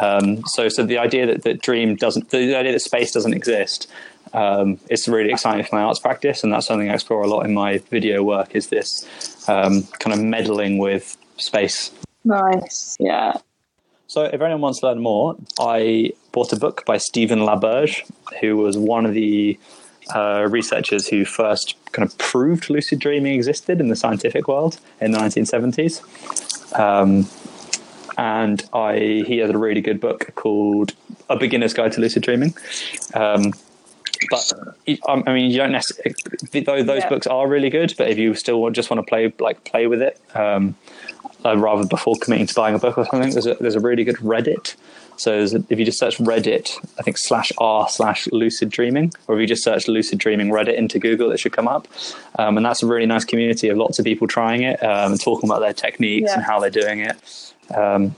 Um, 0.00 0.42
so 0.46 0.68
so 0.68 0.84
the 0.84 0.98
idea 0.98 1.26
that, 1.26 1.42
that 1.44 1.62
dream 1.62 1.94
doesn't, 1.94 2.30
the 2.30 2.56
idea 2.56 2.72
that 2.72 2.80
space 2.80 3.12
doesn't 3.12 3.32
exist, 3.32 3.88
um, 4.32 4.80
it's 4.90 5.06
really 5.06 5.30
exciting 5.30 5.64
for 5.64 5.76
my 5.76 5.82
arts 5.82 6.00
practice, 6.00 6.42
and 6.42 6.52
that's 6.52 6.66
something 6.66 6.90
I 6.90 6.94
explore 6.94 7.22
a 7.22 7.28
lot 7.28 7.46
in 7.46 7.54
my 7.54 7.78
video 7.78 8.22
work. 8.22 8.54
Is 8.56 8.66
this 8.66 9.06
um, 9.48 9.84
kind 10.00 10.12
of 10.12 10.20
meddling 10.20 10.78
with 10.78 11.16
space? 11.36 11.92
Nice. 12.24 12.96
Yeah. 12.98 13.34
So, 14.14 14.22
if 14.22 14.40
anyone 14.40 14.60
wants 14.60 14.78
to 14.78 14.86
learn 14.86 15.00
more, 15.00 15.34
I 15.58 16.12
bought 16.30 16.52
a 16.52 16.56
book 16.56 16.84
by 16.86 16.98
Stephen 16.98 17.40
LaBerge, 17.40 18.08
who 18.40 18.56
was 18.56 18.78
one 18.78 19.06
of 19.06 19.12
the 19.12 19.58
uh, 20.14 20.46
researchers 20.48 21.08
who 21.08 21.24
first 21.24 21.74
kind 21.90 22.08
of 22.08 22.16
proved 22.18 22.70
lucid 22.70 23.00
dreaming 23.00 23.34
existed 23.34 23.80
in 23.80 23.88
the 23.88 23.96
scientific 23.96 24.46
world 24.46 24.78
in 25.00 25.10
the 25.10 25.18
1970s. 25.18 25.98
Um, 26.78 27.26
and 28.16 28.62
I, 28.72 29.24
he 29.26 29.38
has 29.38 29.50
a 29.50 29.58
really 29.58 29.80
good 29.80 30.00
book 30.00 30.32
called 30.36 30.94
A 31.28 31.36
Beginner's 31.36 31.74
Guide 31.74 31.90
to 31.94 32.00
Lucid 32.00 32.22
Dreaming. 32.22 32.54
Um, 33.14 33.52
but 34.30 34.52
I 35.08 35.32
mean, 35.32 35.50
you 35.50 35.58
don't 35.58 35.72
necessarily. 35.72 36.14
Though 36.52 36.82
those 36.82 37.02
Yeah. 37.02 37.08
books 37.08 37.26
are 37.26 37.46
really 37.48 37.70
good, 37.70 37.94
but 37.98 38.08
if 38.10 38.18
you 38.18 38.34
still 38.34 38.60
want, 38.60 38.74
just 38.76 38.90
want 38.90 39.04
to 39.04 39.08
play 39.08 39.32
like 39.38 39.64
play 39.64 39.86
with 39.86 40.02
it, 40.02 40.20
um, 40.34 40.74
uh, 41.44 41.56
rather 41.56 41.86
before 41.86 42.16
committing 42.16 42.46
to 42.46 42.54
buying 42.54 42.74
a 42.74 42.78
book 42.78 42.96
or 42.98 43.04
something, 43.06 43.30
there's 43.30 43.46
a, 43.46 43.54
there's 43.54 43.74
a 43.74 43.80
really 43.80 44.04
good 44.04 44.16
Reddit. 44.16 44.74
So 45.16 45.30
there's 45.30 45.54
a, 45.54 45.62
if 45.68 45.78
you 45.78 45.84
just 45.84 45.98
search 46.00 46.18
Reddit, 46.18 46.70
I 46.98 47.02
think 47.02 47.18
slash 47.18 47.52
r 47.58 47.88
slash 47.88 48.26
lucid 48.32 48.70
dreaming, 48.70 49.12
or 49.28 49.36
if 49.36 49.40
you 49.40 49.46
just 49.46 49.62
search 49.62 49.86
lucid 49.86 50.18
dreaming 50.18 50.48
Reddit 50.50 50.74
into 50.76 50.98
Google, 50.98 51.30
it 51.30 51.38
should 51.38 51.52
come 51.52 51.68
up. 51.68 51.86
Um, 52.38 52.56
and 52.56 52.66
that's 52.66 52.82
a 52.82 52.86
really 52.86 53.06
nice 53.06 53.24
community 53.24 53.68
of 53.68 53.76
lots 53.76 53.98
of 54.00 54.04
people 54.04 54.26
trying 54.26 54.62
it 54.62 54.82
um, 54.82 55.12
and 55.12 55.20
talking 55.20 55.48
about 55.48 55.60
their 55.60 55.72
techniques 55.72 56.30
Yeah. 56.30 56.34
and 56.34 56.42
how 56.44 56.58
they're 56.58 56.70
doing 56.70 56.98
it. 57.00 57.16
Um, 57.72 58.16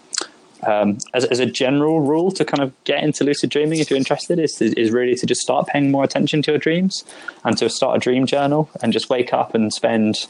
um, 0.66 0.98
as, 1.14 1.24
as 1.26 1.38
a 1.38 1.46
general 1.46 2.00
rule 2.00 2.30
to 2.32 2.44
kind 2.44 2.62
of 2.62 2.72
get 2.84 3.02
into 3.02 3.24
lucid 3.24 3.50
dreaming 3.50 3.78
if 3.78 3.88
you're 3.88 3.96
interested 3.96 4.38
is, 4.38 4.60
is 4.60 4.90
really 4.90 5.14
to 5.14 5.26
just 5.26 5.40
start 5.40 5.66
paying 5.68 5.90
more 5.90 6.04
attention 6.04 6.42
to 6.42 6.50
your 6.50 6.58
dreams 6.58 7.04
and 7.44 7.56
to 7.58 7.70
start 7.70 7.96
a 7.96 8.00
dream 8.00 8.26
journal 8.26 8.68
and 8.82 8.92
just 8.92 9.08
wake 9.08 9.32
up 9.32 9.54
and 9.54 9.72
spend 9.72 10.26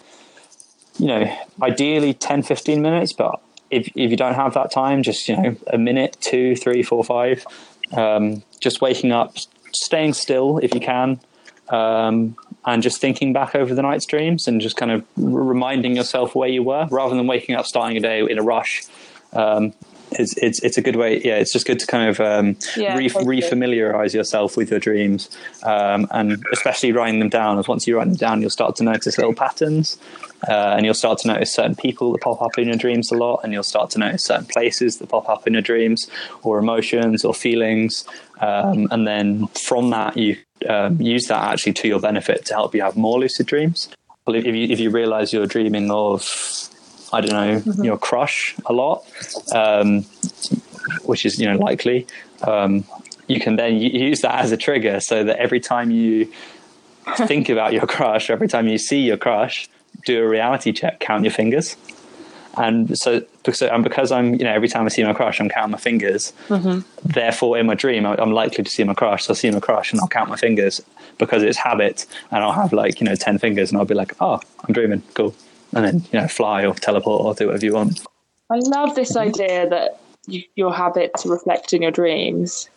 you 0.99 1.07
know 1.07 1.38
ideally 1.62 2.14
10 2.14 2.42
15 2.42 2.83
minutes. 2.83 3.12
But 3.12 3.40
if, 3.70 3.88
if 3.88 4.11
you 4.11 4.16
don't 4.16 4.35
have 4.35 4.55
that 4.55 4.70
time 4.70 5.03
just 5.03 5.29
you 5.29 5.37
know 5.37 5.57
a 5.72 5.79
minute 5.79 6.16
two 6.20 6.55
three 6.55 6.83
four 6.83 7.03
five 7.03 7.44
um, 7.96 8.42
just 8.61 8.81
waking 8.81 9.12
up 9.12 9.37
staying 9.72 10.12
still 10.12 10.59
if 10.59 10.75
you 10.75 10.81
can 10.81 11.20
um, 11.68 12.37
and 12.64 12.83
just 12.83 13.01
thinking 13.01 13.33
back 13.33 13.55
over 13.55 13.75
the 13.75 13.83
night's 13.83 14.07
dreams 14.07 14.46
and 14.46 14.61
just 14.61 14.77
kind 14.77 14.90
of 14.90 15.05
reminding 15.16 15.96
yourself 15.96 16.35
where 16.35 16.49
you 16.49 16.62
were 16.62 16.87
rather 16.90 17.14
than 17.14 17.27
waking 17.27 17.55
up 17.55 17.66
starting 17.66 17.96
a 17.96 18.01
day 18.01 18.20
in 18.20 18.38
a 18.38 18.42
rush 18.42 18.83
um, 19.33 19.72
it's, 20.12 20.37
it's 20.37 20.62
it's 20.62 20.79
a 20.79 20.83
good 20.83 20.97
way. 20.97 21.21
Yeah, 21.23 21.37
it's 21.37 21.53
just 21.53 21.66
good 21.66 21.79
to 21.81 21.87
kind 21.87 22.09
of 22.09 22.21
um, 22.21 22.57
Yeah, 22.77 22.97
re- 22.97 23.09
refamiliarize 23.09 24.14
yourself 24.14 24.57
with 24.57 24.71
your 24.71 24.81
dreams, 24.81 25.31
um, 25.62 26.07
and 26.11 26.45
especially 26.53 26.92
writing 26.92 27.19
them 27.19 27.29
down. 27.29 27.59
As 27.59 27.69
once 27.69 27.87
you 27.87 27.97
write 27.97 28.07
them 28.09 28.16
down, 28.16 28.40
you'll 28.40 28.51
start 28.51 28.77
to 28.77 28.85
notice 28.85 29.19
little 29.19 29.35
patterns, 29.35 29.99
uh, 30.49 30.75
and 30.77 30.85
you'll 30.85 30.95
start 30.95 31.19
to 31.19 31.29
notice 31.29 31.53
certain 31.53 31.75
people 31.75 32.12
that 32.12 32.23
pop 32.23 32.40
up 32.40 32.59
in 32.59 32.69
your 32.69 32.77
dreams 32.77 33.11
a 33.11 33.16
lot, 33.16 33.40
and 33.42 33.53
you'll 33.53 33.62
start 33.62 33.90
to 33.90 33.99
notice 33.99 34.25
certain 34.25 34.47
places 34.47 34.99
that 34.99 35.09
pop 35.09 35.29
up 35.29 35.47
in 35.47 35.53
your 35.53 35.62
dreams, 35.62 36.09
or 36.42 36.59
emotions 36.59 37.25
or 37.25 37.35
feelings, 37.35 38.05
um, 38.40 38.88
and 38.90 39.07
then 39.07 39.47
from 39.49 39.90
that 39.90 40.16
you 40.16 40.37
um, 40.69 41.01
use 41.01 41.27
that 41.27 41.42
actually 41.42 41.73
to 41.75 41.88
your 41.88 42.01
benefit 42.01 42.45
to 42.47 42.55
help 42.55 42.75
you 42.75 42.83
have 42.83 42.97
more 42.97 43.19
lucid 43.19 43.47
dreams. 43.47 43.88
Well, 44.27 44.37
if 44.37 44.45
you 44.47 44.55
if 44.55 44.81
you 44.81 44.90
realize 44.90 45.33
you're 45.33 45.47
dreaming 45.47 45.90
of 45.90 46.23
I 47.16 47.20
don't 47.20 47.66
know, 47.66 47.83
your 47.83 47.98
crush 47.98 48.55
a 48.66 48.72
lot, 48.72 49.05
um, 49.55 50.02
which 51.05 51.24
is 51.24 51.38
you 51.38 51.46
know 51.46 51.57
likely. 51.57 52.07
Um, 52.42 52.85
you 53.26 53.40
can 53.40 53.57
then 53.57 53.76
use 53.76 54.20
that 54.20 54.37
as 54.44 54.52
a 54.52 54.57
trigger, 54.57 55.00
so 55.00 55.24
that 55.24 55.38
every 55.38 55.61
time 55.61 55.90
you 55.90 56.33
think 57.16 57.48
about 57.48 57.72
your 57.72 57.87
crush, 57.87 58.31
every 58.31 58.48
time 58.48 58.68
you 58.68 58.79
see 58.79 59.00
your 59.00 59.16
crush, 59.16 59.68
do 60.05 60.22
a 60.22 60.29
reality 60.29 60.72
check, 60.72 61.00
count 61.00 61.24
your 61.24 61.33
fingers. 61.33 61.76
And 62.59 62.98
so, 62.98 63.22
because, 63.44 63.61
and 63.61 63.85
because 63.85 64.11
I'm, 64.11 64.33
you 64.35 64.44
know, 64.44 64.52
every 64.52 64.68
time 64.68 64.87
I 64.87 64.88
see 64.88 65.05
my 65.05 65.12
crush, 65.12 65.40
I'm 65.40 65.48
counting 65.50 65.72
my 65.72 65.79
fingers. 65.79 66.33
Mm-hmm. 66.48 66.81
Therefore, 67.05 67.59
in 67.59 67.66
my 67.66 67.74
dream, 67.74 68.07
I'm 68.07 68.33
likely 68.33 68.64
to 68.64 68.70
see 68.70 68.83
my 68.83 68.94
crush. 68.94 69.24
So 69.24 69.33
I'll 69.33 69.37
see 69.37 69.50
my 69.50 69.61
crush 69.61 69.92
and 69.92 70.00
I'll 70.00 70.09
count 70.09 70.31
my 70.31 70.37
fingers 70.37 70.81
because 71.18 71.42
it's 71.42 71.59
habit. 71.59 72.07
And 72.31 72.42
I'll 72.42 72.52
have 72.52 72.72
like, 72.72 72.98
you 72.98 73.07
know, 73.07 73.14
10 73.14 73.38
fingers 73.38 73.70
and 73.70 73.79
I'll 73.79 73.85
be 73.85 73.94
like, 73.94 74.14
oh, 74.22 74.40
I'm 74.66 74.72
dreaming. 74.72 75.02
Cool. 75.12 75.35
And 75.77 75.85
then, 75.85 76.07
you 76.12 76.21
know, 76.21 76.29
fly 76.29 76.65
or 76.65 76.75
teleport 76.75 77.23
or 77.23 77.35
do 77.35 77.47
whatever 77.47 77.65
you 77.65 77.75
want. 77.75 78.01
I 78.51 78.59
love 78.59 78.95
this 78.95 79.17
idea 79.17 79.69
that 79.69 80.01
you, 80.27 80.43
your 80.55 80.73
habits 80.73 81.27
reflect 81.27 81.73
in 81.73 81.83
your 81.83 81.91
dreams. 81.91 82.69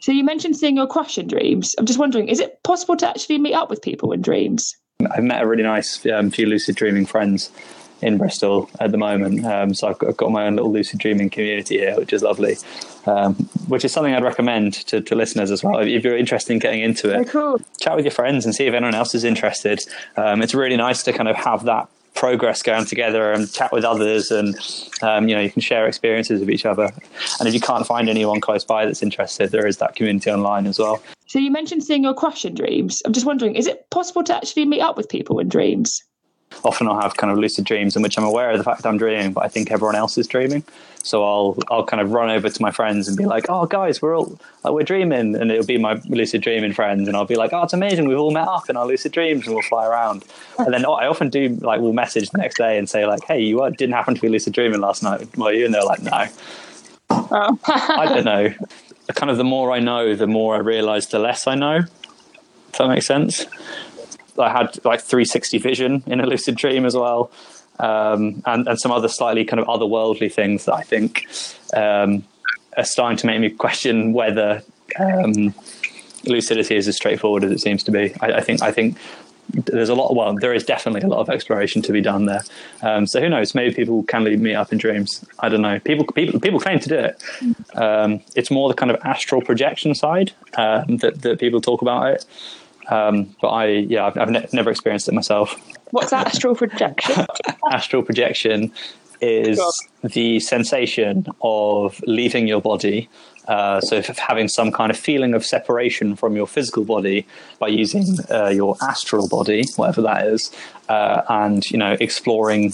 So 0.00 0.10
you 0.10 0.24
mentioned 0.24 0.56
seeing 0.56 0.76
your 0.76 0.86
crush 0.86 1.18
in 1.18 1.28
dreams. 1.28 1.74
I'm 1.78 1.86
just 1.86 1.98
wondering, 1.98 2.28
is 2.28 2.40
it 2.40 2.62
possible 2.62 2.96
to 2.96 3.08
actually 3.08 3.38
meet 3.38 3.54
up 3.54 3.70
with 3.70 3.82
people 3.82 4.12
in 4.12 4.20
dreams? 4.20 4.76
I've 5.10 5.24
met 5.24 5.42
a 5.42 5.46
really 5.46 5.62
nice 5.62 6.04
um, 6.06 6.30
few 6.30 6.46
lucid 6.46 6.76
dreaming 6.76 7.06
friends 7.06 7.50
in 8.02 8.18
Bristol 8.18 8.68
at 8.80 8.90
the 8.90 8.98
moment. 8.98 9.44
Um, 9.46 9.74
so 9.74 9.88
I've 9.88 9.98
got, 9.98 10.10
I've 10.10 10.16
got, 10.16 10.32
my 10.32 10.46
own 10.46 10.56
little 10.56 10.72
lucid 10.72 10.98
dreaming 10.98 11.30
community 11.30 11.78
here, 11.78 11.96
which 11.96 12.12
is 12.12 12.22
lovely. 12.22 12.56
Um, 13.06 13.34
which 13.68 13.84
is 13.84 13.92
something 13.92 14.12
I'd 14.12 14.24
recommend 14.24 14.74
to, 14.88 15.00
to, 15.00 15.14
listeners 15.14 15.50
as 15.50 15.62
well. 15.62 15.78
If 15.78 16.04
you're 16.04 16.16
interested 16.16 16.52
in 16.52 16.58
getting 16.58 16.82
into 16.82 17.10
it, 17.10 17.16
oh, 17.16 17.24
cool. 17.24 17.60
chat 17.80 17.96
with 17.96 18.04
your 18.04 18.12
friends 18.12 18.44
and 18.44 18.54
see 18.54 18.66
if 18.66 18.74
anyone 18.74 18.94
else 18.94 19.14
is 19.14 19.24
interested. 19.24 19.80
Um, 20.16 20.42
it's 20.42 20.54
really 20.54 20.76
nice 20.76 21.02
to 21.04 21.12
kind 21.12 21.28
of 21.28 21.36
have 21.36 21.64
that 21.64 21.88
progress 22.14 22.62
going 22.62 22.84
together 22.84 23.32
and 23.32 23.52
chat 23.52 23.72
with 23.72 23.84
others 23.84 24.30
and 24.30 24.54
um, 25.02 25.28
you 25.28 25.34
know 25.34 25.40
you 25.40 25.50
can 25.50 25.62
share 25.62 25.86
experiences 25.86 26.40
with 26.40 26.50
each 26.50 26.66
other. 26.66 26.90
And 27.38 27.48
if 27.48 27.54
you 27.54 27.60
can't 27.60 27.86
find 27.86 28.08
anyone 28.08 28.40
close 28.40 28.64
by 28.64 28.84
that's 28.84 29.02
interested 29.02 29.50
there 29.50 29.66
is 29.66 29.78
that 29.78 29.96
community 29.96 30.30
online 30.30 30.66
as 30.66 30.78
well. 30.78 31.02
So 31.26 31.38
you 31.38 31.50
mentioned 31.50 31.82
seeing 31.82 32.04
your 32.04 32.14
crush 32.14 32.44
in 32.44 32.54
dreams. 32.54 33.02
I'm 33.06 33.12
just 33.12 33.26
wondering 33.26 33.56
is 33.56 33.66
it 33.66 33.88
possible 33.90 34.22
to 34.24 34.36
actually 34.36 34.66
meet 34.66 34.80
up 34.80 34.96
with 34.96 35.08
people 35.08 35.38
in 35.38 35.48
dreams 35.48 36.02
often 36.64 36.88
I'll 36.88 37.00
have 37.00 37.16
kind 37.16 37.32
of 37.32 37.38
lucid 37.38 37.64
dreams 37.64 37.96
in 37.96 38.02
which 38.02 38.16
I'm 38.18 38.24
aware 38.24 38.50
of 38.50 38.58
the 38.58 38.64
fact 38.64 38.86
I'm 38.86 38.98
dreaming, 38.98 39.32
but 39.32 39.44
I 39.44 39.48
think 39.48 39.70
everyone 39.70 39.96
else 39.96 40.18
is 40.18 40.26
dreaming. 40.26 40.64
So 41.04 41.24
I'll 41.24 41.58
I'll 41.68 41.84
kind 41.84 42.00
of 42.00 42.12
run 42.12 42.30
over 42.30 42.48
to 42.48 42.62
my 42.62 42.70
friends 42.70 43.08
and 43.08 43.16
be 43.16 43.26
like, 43.26 43.46
"Oh, 43.48 43.66
guys, 43.66 44.00
we're 44.00 44.16
all 44.16 44.38
like, 44.62 44.72
we're 44.72 44.84
dreaming," 44.84 45.34
and 45.34 45.50
it'll 45.50 45.66
be 45.66 45.78
my 45.78 46.00
lucid 46.06 46.42
dreaming 46.42 46.72
friends, 46.72 47.08
and 47.08 47.16
I'll 47.16 47.24
be 47.24 47.34
like, 47.34 47.52
"Oh, 47.52 47.62
it's 47.64 47.72
amazing, 47.72 48.06
we've 48.06 48.18
all 48.18 48.30
met 48.30 48.46
up 48.46 48.70
in 48.70 48.76
our 48.76 48.86
lucid 48.86 49.12
dreams, 49.12 49.46
and 49.46 49.54
we'll 49.54 49.64
fly 49.64 49.86
around." 49.86 50.24
And 50.58 50.72
then 50.72 50.86
oh, 50.86 50.92
I 50.92 51.08
often 51.08 51.28
do 51.28 51.48
like 51.60 51.80
we'll 51.80 51.92
message 51.92 52.30
the 52.30 52.38
next 52.38 52.56
day 52.56 52.78
and 52.78 52.88
say 52.88 53.04
like, 53.04 53.24
"Hey, 53.24 53.40
you 53.40 53.58
didn't 53.76 53.94
happen 53.94 54.14
to 54.14 54.20
be 54.20 54.28
lucid 54.28 54.52
dreaming 54.52 54.80
last 54.80 55.02
night, 55.02 55.36
were 55.36 55.52
you?" 55.52 55.64
And 55.64 55.74
they're 55.74 55.84
like, 55.84 56.02
"No." 56.02 56.26
Oh. 57.10 57.58
I 57.66 58.06
don't 58.06 58.24
know. 58.24 58.54
Kind 59.14 59.30
of 59.30 59.36
the 59.36 59.44
more 59.44 59.72
I 59.72 59.80
know, 59.80 60.14
the 60.14 60.26
more 60.26 60.54
I 60.54 60.58
realise 60.58 61.06
the 61.06 61.18
less 61.18 61.46
I 61.46 61.54
know. 61.54 61.80
Does 61.80 62.78
that 62.78 62.88
make 62.88 63.02
sense? 63.02 63.44
I 64.38 64.50
had 64.50 64.84
like 64.84 65.00
360 65.00 65.58
vision 65.58 66.02
in 66.06 66.20
a 66.20 66.26
lucid 66.26 66.56
dream 66.56 66.84
as 66.86 66.96
well, 66.96 67.30
um, 67.78 68.42
and 68.46 68.66
and 68.68 68.80
some 68.80 68.92
other 68.92 69.08
slightly 69.08 69.44
kind 69.44 69.60
of 69.60 69.66
otherworldly 69.66 70.32
things 70.32 70.64
that 70.66 70.74
I 70.74 70.82
think 70.82 71.26
um, 71.74 72.24
are 72.76 72.84
starting 72.84 73.18
to 73.18 73.26
make 73.26 73.40
me 73.40 73.50
question 73.50 74.12
whether 74.12 74.62
um, 74.98 75.54
lucidity 76.24 76.76
is 76.76 76.88
as 76.88 76.96
straightforward 76.96 77.44
as 77.44 77.50
it 77.50 77.60
seems 77.60 77.82
to 77.84 77.90
be. 77.90 78.14
I, 78.20 78.34
I, 78.34 78.40
think 78.40 78.62
I 78.62 78.72
think 78.72 78.96
there's 79.50 79.88
a 79.88 79.94
lot. 79.94 80.14
Well, 80.14 80.34
there 80.34 80.54
is 80.54 80.64
definitely 80.64 81.02
a 81.02 81.08
lot 81.08 81.20
of 81.20 81.28
exploration 81.28 81.82
to 81.82 81.92
be 81.92 82.00
done 82.00 82.26
there. 82.26 82.42
Um, 82.82 83.06
so 83.06 83.20
who 83.20 83.28
knows? 83.28 83.54
Maybe 83.54 83.74
people 83.74 84.02
can 84.04 84.24
meet 84.42 84.54
up 84.54 84.72
in 84.72 84.78
dreams. 84.78 85.24
I 85.40 85.48
don't 85.48 85.62
know. 85.62 85.78
People 85.80 86.06
people 86.06 86.40
people 86.40 86.60
claim 86.60 86.78
to 86.80 86.88
do 86.88 86.98
it. 86.98 87.22
Um, 87.74 88.20
it's 88.34 88.50
more 88.50 88.68
the 88.68 88.74
kind 88.74 88.90
of 88.90 89.00
astral 89.04 89.42
projection 89.42 89.94
side 89.94 90.32
um, 90.56 90.98
that 90.98 91.22
that 91.22 91.38
people 91.38 91.60
talk 91.60 91.82
about 91.82 92.08
it. 92.08 92.24
Um, 92.88 93.34
but 93.40 93.48
I, 93.48 93.66
yeah, 93.66 94.06
I've, 94.06 94.18
I've 94.18 94.30
ne- 94.30 94.48
never 94.52 94.70
experienced 94.70 95.08
it 95.08 95.14
myself. 95.14 95.56
What's 95.90 96.10
that 96.10 96.28
astral 96.28 96.54
projection? 96.54 97.26
astral 97.70 98.02
projection 98.02 98.72
is 99.20 99.60
the 100.02 100.40
sensation 100.40 101.26
of 101.42 102.00
leaving 102.06 102.48
your 102.48 102.60
body. 102.60 103.08
Uh, 103.46 103.80
so, 103.80 104.02
having 104.18 104.48
some 104.48 104.70
kind 104.70 104.90
of 104.90 104.96
feeling 104.96 105.34
of 105.34 105.44
separation 105.44 106.14
from 106.14 106.36
your 106.36 106.46
physical 106.46 106.84
body 106.84 107.26
by 107.58 107.68
using 107.68 108.04
uh, 108.30 108.48
your 108.48 108.76
astral 108.82 109.28
body, 109.28 109.64
whatever 109.76 110.02
that 110.02 110.26
is, 110.26 110.52
uh, 110.88 111.22
and 111.28 111.68
you 111.70 111.78
know, 111.78 111.96
exploring 112.00 112.72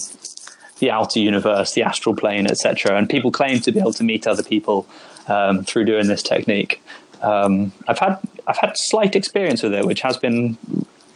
the 0.79 0.91
outer 0.91 1.19
universe, 1.19 1.73
the 1.73 1.83
astral 1.83 2.15
plane, 2.15 2.47
etc. 2.47 2.97
And 2.97 3.09
people 3.09 3.31
claim 3.31 3.59
to 3.61 3.71
be 3.71 3.79
able 3.79 3.93
to 3.93 4.03
meet 4.03 4.27
other 4.27 4.43
people 4.43 4.87
um, 5.27 5.63
through 5.63 5.85
doing 5.85 6.07
this 6.07 6.23
technique. 6.23 6.81
Um, 7.21 7.71
I've 7.87 7.99
had 7.99 8.19
I've 8.47 8.57
had 8.57 8.73
slight 8.75 9.15
experience 9.15 9.63
with 9.63 9.73
it, 9.73 9.85
which 9.85 10.01
has 10.01 10.17
been 10.17 10.57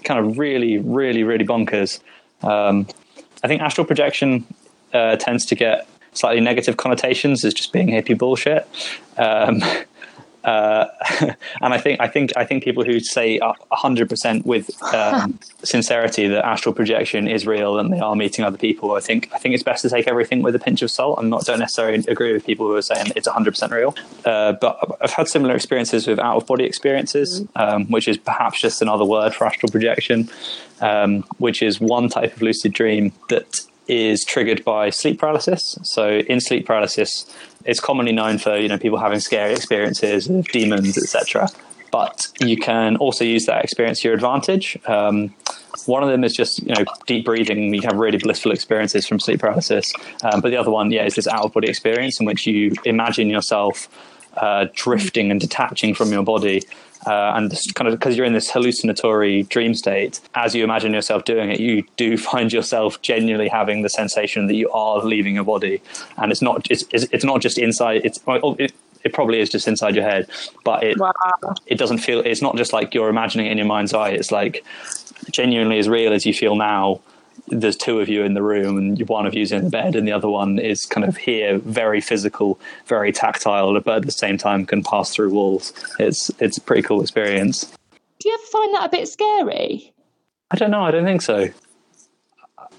kind 0.03 0.19
of 0.19 0.37
really, 0.37 0.77
really, 0.77 1.23
really 1.23 1.45
bonkers. 1.45 1.99
Um, 2.41 2.87
I 3.43 3.47
think 3.47 3.61
astral 3.61 3.85
projection 3.85 4.45
uh, 4.93 5.15
tends 5.15 5.45
to 5.47 5.55
get 5.55 5.87
slightly 6.13 6.41
negative 6.41 6.77
connotations 6.77 7.43
as 7.43 7.53
just 7.53 7.73
being 7.73 7.87
hippie 7.87 8.17
bullshit. 8.17 8.67
Um, 9.17 9.61
uh, 10.43 10.87
and 11.61 11.73
I 11.73 11.77
think 11.77 11.99
I 11.99 12.07
think 12.07 12.31
I 12.35 12.45
think 12.45 12.63
people 12.63 12.83
who 12.83 12.99
say 12.99 13.39
hundred 13.71 14.09
percent 14.09 14.45
with 14.45 14.71
um, 14.93 15.39
sincerity 15.63 16.27
that 16.27 16.45
astral 16.45 16.73
projection 16.73 17.27
is 17.27 17.47
real 17.47 17.79
and 17.79 17.91
they 17.91 17.99
are 17.99 18.15
meeting 18.15 18.43
other 18.43 18.57
people, 18.57 18.93
I 18.93 18.99
think 18.99 19.29
I 19.33 19.37
think 19.37 19.53
it's 19.53 19.63
best 19.63 19.81
to 19.83 19.89
take 19.89 20.07
everything 20.07 20.41
with 20.41 20.55
a 20.55 20.59
pinch 20.59 20.81
of 20.81 20.91
salt. 20.91 21.19
I'm 21.19 21.29
not 21.29 21.45
don't 21.45 21.59
necessarily 21.59 22.03
agree 22.07 22.33
with 22.33 22.45
people 22.45 22.67
who 22.67 22.75
are 22.75 22.81
saying 22.81 23.11
it's 23.15 23.27
hundred 23.27 23.51
percent 23.51 23.71
real, 23.71 23.95
uh, 24.25 24.53
but 24.53 24.97
I've 25.01 25.11
had 25.11 25.27
similar 25.27 25.55
experiences 25.55 26.07
with 26.07 26.19
out 26.19 26.37
of 26.37 26.47
body 26.47 26.65
experiences, 26.65 27.41
mm-hmm. 27.41 27.75
um, 27.75 27.85
which 27.87 28.07
is 28.07 28.17
perhaps 28.17 28.59
just 28.59 28.81
another 28.81 29.05
word 29.05 29.33
for 29.33 29.45
astral 29.45 29.71
projection, 29.71 30.29
um, 30.81 31.23
which 31.37 31.61
is 31.61 31.79
one 31.79 32.09
type 32.09 32.35
of 32.35 32.41
lucid 32.41 32.73
dream 32.73 33.13
that 33.29 33.61
is 33.87 34.23
triggered 34.23 34.63
by 34.63 34.89
sleep 34.89 35.19
paralysis. 35.19 35.77
So 35.83 36.19
in 36.19 36.39
sleep 36.39 36.65
paralysis, 36.65 37.25
it's 37.65 37.79
commonly 37.79 38.11
known 38.11 38.37
for 38.37 38.57
you 38.57 38.67
know 38.67 38.77
people 38.77 38.97
having 38.97 39.19
scary 39.19 39.53
experiences 39.53 40.29
of 40.29 40.47
demons, 40.47 40.97
etc. 40.97 41.49
But 41.91 42.27
you 42.39 42.57
can 42.57 42.97
also 42.97 43.23
use 43.23 43.45
that 43.45 43.63
experience 43.63 44.01
to 44.01 44.07
your 44.07 44.15
advantage. 44.15 44.77
Um, 44.87 45.33
one 45.85 46.01
of 46.01 46.09
them 46.09 46.23
is 46.23 46.33
just 46.33 46.61
you 46.63 46.73
know 46.73 46.85
deep 47.05 47.25
breathing. 47.25 47.73
You 47.73 47.81
have 47.81 47.97
really 47.97 48.17
blissful 48.17 48.51
experiences 48.51 49.07
from 49.07 49.19
sleep 49.19 49.39
paralysis. 49.39 49.93
Um, 50.23 50.41
but 50.41 50.49
the 50.49 50.57
other 50.57 50.71
one, 50.71 50.91
yeah, 50.91 51.05
is 51.05 51.15
this 51.15 51.27
out 51.27 51.45
of 51.45 51.53
body 51.53 51.69
experience 51.69 52.19
in 52.19 52.25
which 52.25 52.47
you 52.47 52.73
imagine 52.85 53.29
yourself 53.29 53.87
uh, 54.37 54.67
drifting 54.73 55.31
and 55.31 55.39
detaching 55.39 55.93
from 55.93 56.11
your 56.11 56.23
body 56.23 56.63
uh, 57.05 57.33
and 57.35 57.51
kind 57.75 57.87
of 57.87 57.97
because 57.97 58.15
you're 58.15 58.25
in 58.25 58.33
this 58.33 58.49
hallucinatory 58.49 59.43
dream 59.43 59.73
state, 59.73 60.19
as 60.35 60.55
you 60.55 60.63
imagine 60.63 60.93
yourself 60.93 61.25
doing 61.25 61.49
it, 61.49 61.59
you 61.59 61.83
do 61.97 62.17
find 62.31 62.51
yourself 62.51 63.01
genuinely 63.01 63.47
having 63.47 63.81
the 63.81 63.89
sensation 63.89 64.47
that 64.47 64.55
you 64.55 64.69
are 64.71 65.03
leaving 65.03 65.35
your 65.35 65.43
body, 65.43 65.81
and 66.17 66.31
it's 66.31 66.41
not 66.41 66.67
it's 66.69 66.83
it's 66.91 67.23
not 67.23 67.41
just 67.41 67.57
inside. 67.57 68.01
It's 68.03 68.19
it, 68.27 68.73
it 69.03 69.13
probably 69.13 69.39
is 69.39 69.49
just 69.49 69.67
inside 69.67 69.95
your 69.95 70.05
head, 70.05 70.29
but 70.63 70.83
it 70.83 70.97
wow. 70.97 71.13
it 71.65 71.77
doesn't 71.77 71.99
feel. 71.99 72.19
It's 72.19 72.41
not 72.41 72.55
just 72.55 72.73
like 72.73 72.93
you're 72.93 73.09
imagining 73.09 73.47
it 73.47 73.51
in 73.51 73.57
your 73.57 73.67
mind's 73.67 73.93
eye. 73.93 74.09
It's 74.09 74.31
like 74.31 74.63
genuinely 75.31 75.79
as 75.79 75.89
real 75.89 76.13
as 76.13 76.25
you 76.25 76.33
feel 76.33 76.55
now 76.55 77.01
there's 77.47 77.75
two 77.75 77.99
of 77.99 78.07
you 78.07 78.23
in 78.23 78.33
the 78.33 78.41
room 78.41 78.77
and 78.77 79.09
one 79.09 79.25
of 79.25 79.33
you's 79.33 79.51
in 79.51 79.65
the 79.65 79.69
bed 79.69 79.95
and 79.95 80.07
the 80.07 80.11
other 80.11 80.29
one 80.29 80.59
is 80.59 80.85
kind 80.85 81.05
of 81.05 81.17
here 81.17 81.57
very 81.59 81.99
physical 81.99 82.59
very 82.87 83.11
tactile 83.11 83.79
but 83.81 83.97
at 83.97 84.05
the 84.05 84.11
same 84.11 84.37
time 84.37 84.65
can 84.65 84.83
pass 84.83 85.13
through 85.13 85.29
walls. 85.29 85.73
It's 85.99 86.31
it's 86.39 86.57
a 86.57 86.61
pretty 86.61 86.81
cool 86.81 87.01
experience. 87.01 87.65
Do 88.19 88.29
you 88.29 88.33
ever 88.35 88.43
find 88.51 88.73
that 88.75 88.85
a 88.85 88.89
bit 88.89 89.07
scary? 89.07 89.93
I 90.51 90.55
don't 90.55 90.71
know 90.71 90.83
i 90.83 90.91
don't 90.91 91.05
think 91.05 91.21
so. 91.21 91.49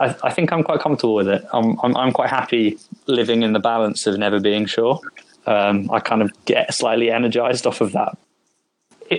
I, 0.01 0.17
I 0.23 0.33
think 0.33 0.53
i'm 0.53 0.63
quite 0.63 0.81
comfortable 0.81 1.15
with 1.15 1.29
it. 1.29 1.45
I'm, 1.53 1.79
I'm, 1.83 1.97
I'm 1.97 2.13
quite 2.13 2.31
happy 2.31 2.79
living 3.07 3.43
in 3.43 3.53
the 3.53 3.61
balance 3.61 4.07
of 4.07 4.19
never 4.19 4.41
being 4.41 4.67
sure. 4.67 5.01
Um, 5.47 5.91
i 5.91 6.01
kind 6.01 6.23
of 6.23 6.33
get 6.47 6.73
slightly 6.73 7.11
energized 7.11 7.67
off 7.67 7.83
of 7.83 7.93
that. 7.93 8.17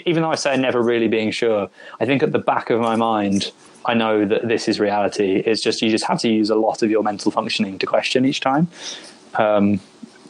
Even 0.06 0.24
though 0.24 0.32
i 0.32 0.36
say 0.36 0.58
never 0.58 0.82
really 0.82 1.08
being 1.08 1.30
sure 1.30 1.70
i 2.00 2.06
think 2.06 2.24
at 2.24 2.32
the 2.32 2.40
back 2.40 2.72
of 2.72 2.80
my 2.80 2.96
mind 2.96 3.52
I 3.86 3.94
know 3.94 4.26
that 4.26 4.48
this 4.48 4.68
is 4.68 4.80
reality. 4.80 5.36
It's 5.46 5.62
just 5.62 5.82
you 5.82 5.90
just 5.90 6.06
have 6.06 6.20
to 6.20 6.30
use 6.30 6.50
a 6.50 6.56
lot 6.56 6.82
of 6.82 6.90
your 6.90 7.04
mental 7.04 7.32
functioning 7.32 7.78
to 7.80 7.86
question 7.86 8.26
each 8.26 8.40
time. 8.40 8.68
Um, 9.36 9.80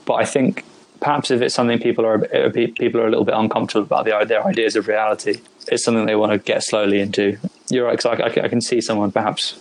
but 0.06 0.16
I 0.16 0.26
think 0.26 0.66
perhaps 1.00 1.32
if 1.32 1.42
it's 1.42 1.56
something 1.56 1.80
people 1.80 2.06
are 2.06 2.20
people 2.20 3.02
are 3.02 3.08
a 3.08 3.10
little 3.10 3.26
bit 3.26 3.36
uncomfortable 3.36 3.84
about 3.84 4.06
their 4.06 4.26
their 4.26 4.46
ideas 4.46 4.76
of 4.76 4.88
reality, 4.88 5.40
it's 5.68 5.84
something 5.84 6.06
they 6.06 6.16
want 6.16 6.32
to 6.32 6.38
get 6.38 6.64
slowly 6.64 7.00
into. 7.00 7.38
You're 7.70 7.86
right, 7.86 8.06
I, 8.06 8.26
I, 8.44 8.48
can 8.48 8.62
see 8.62 8.80
someone 8.80 9.12
perhaps, 9.12 9.58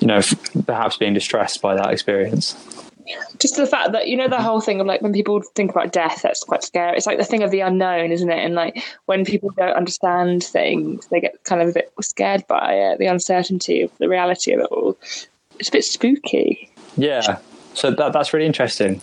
you 0.00 0.06
know, 0.06 0.20
perhaps 0.66 0.96
being 0.96 1.14
distressed 1.14 1.60
by 1.60 1.74
that 1.74 1.90
experience 1.90 2.54
just 3.38 3.56
the 3.56 3.66
fact 3.66 3.92
that 3.92 4.08
you 4.08 4.16
know 4.16 4.28
the 4.28 4.40
whole 4.40 4.60
thing 4.60 4.80
of 4.80 4.86
like 4.86 5.02
when 5.02 5.12
people 5.12 5.42
think 5.54 5.70
about 5.70 5.92
death 5.92 6.22
that's 6.22 6.44
quite 6.44 6.62
scary. 6.62 6.96
It's 6.96 7.06
like 7.06 7.18
the 7.18 7.24
thing 7.24 7.42
of 7.42 7.50
the 7.50 7.60
unknown 7.60 8.12
isn't 8.12 8.30
it? 8.30 8.44
And 8.44 8.54
like 8.54 8.82
when 9.06 9.24
people 9.24 9.50
don't 9.56 9.76
understand 9.76 10.44
things 10.44 11.06
they 11.08 11.20
get 11.20 11.42
kind 11.44 11.62
of 11.62 11.68
a 11.68 11.72
bit 11.72 11.92
scared 12.00 12.46
by 12.46 12.74
it 12.74 12.98
the 12.98 13.06
uncertainty 13.06 13.82
of 13.82 13.96
the 13.98 14.08
reality 14.08 14.52
of 14.52 14.60
it 14.60 14.66
all. 14.66 14.98
It's 15.58 15.68
a 15.68 15.72
bit 15.72 15.84
spooky. 15.84 16.70
Yeah. 16.96 17.38
So 17.74 17.90
that, 17.90 18.12
that's 18.12 18.32
really 18.32 18.46
interesting. 18.46 19.00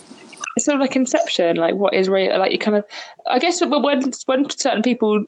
It's 0.56 0.64
sort 0.64 0.76
of 0.76 0.80
like 0.80 0.96
inception 0.96 1.56
like 1.56 1.74
what 1.74 1.94
is 1.94 2.08
real 2.08 2.38
like 2.38 2.52
you 2.52 2.58
kind 2.58 2.78
of 2.78 2.84
i 3.26 3.38
guess 3.38 3.60
when 3.60 3.82
when 3.82 4.50
certain 4.50 4.82
people 4.82 5.26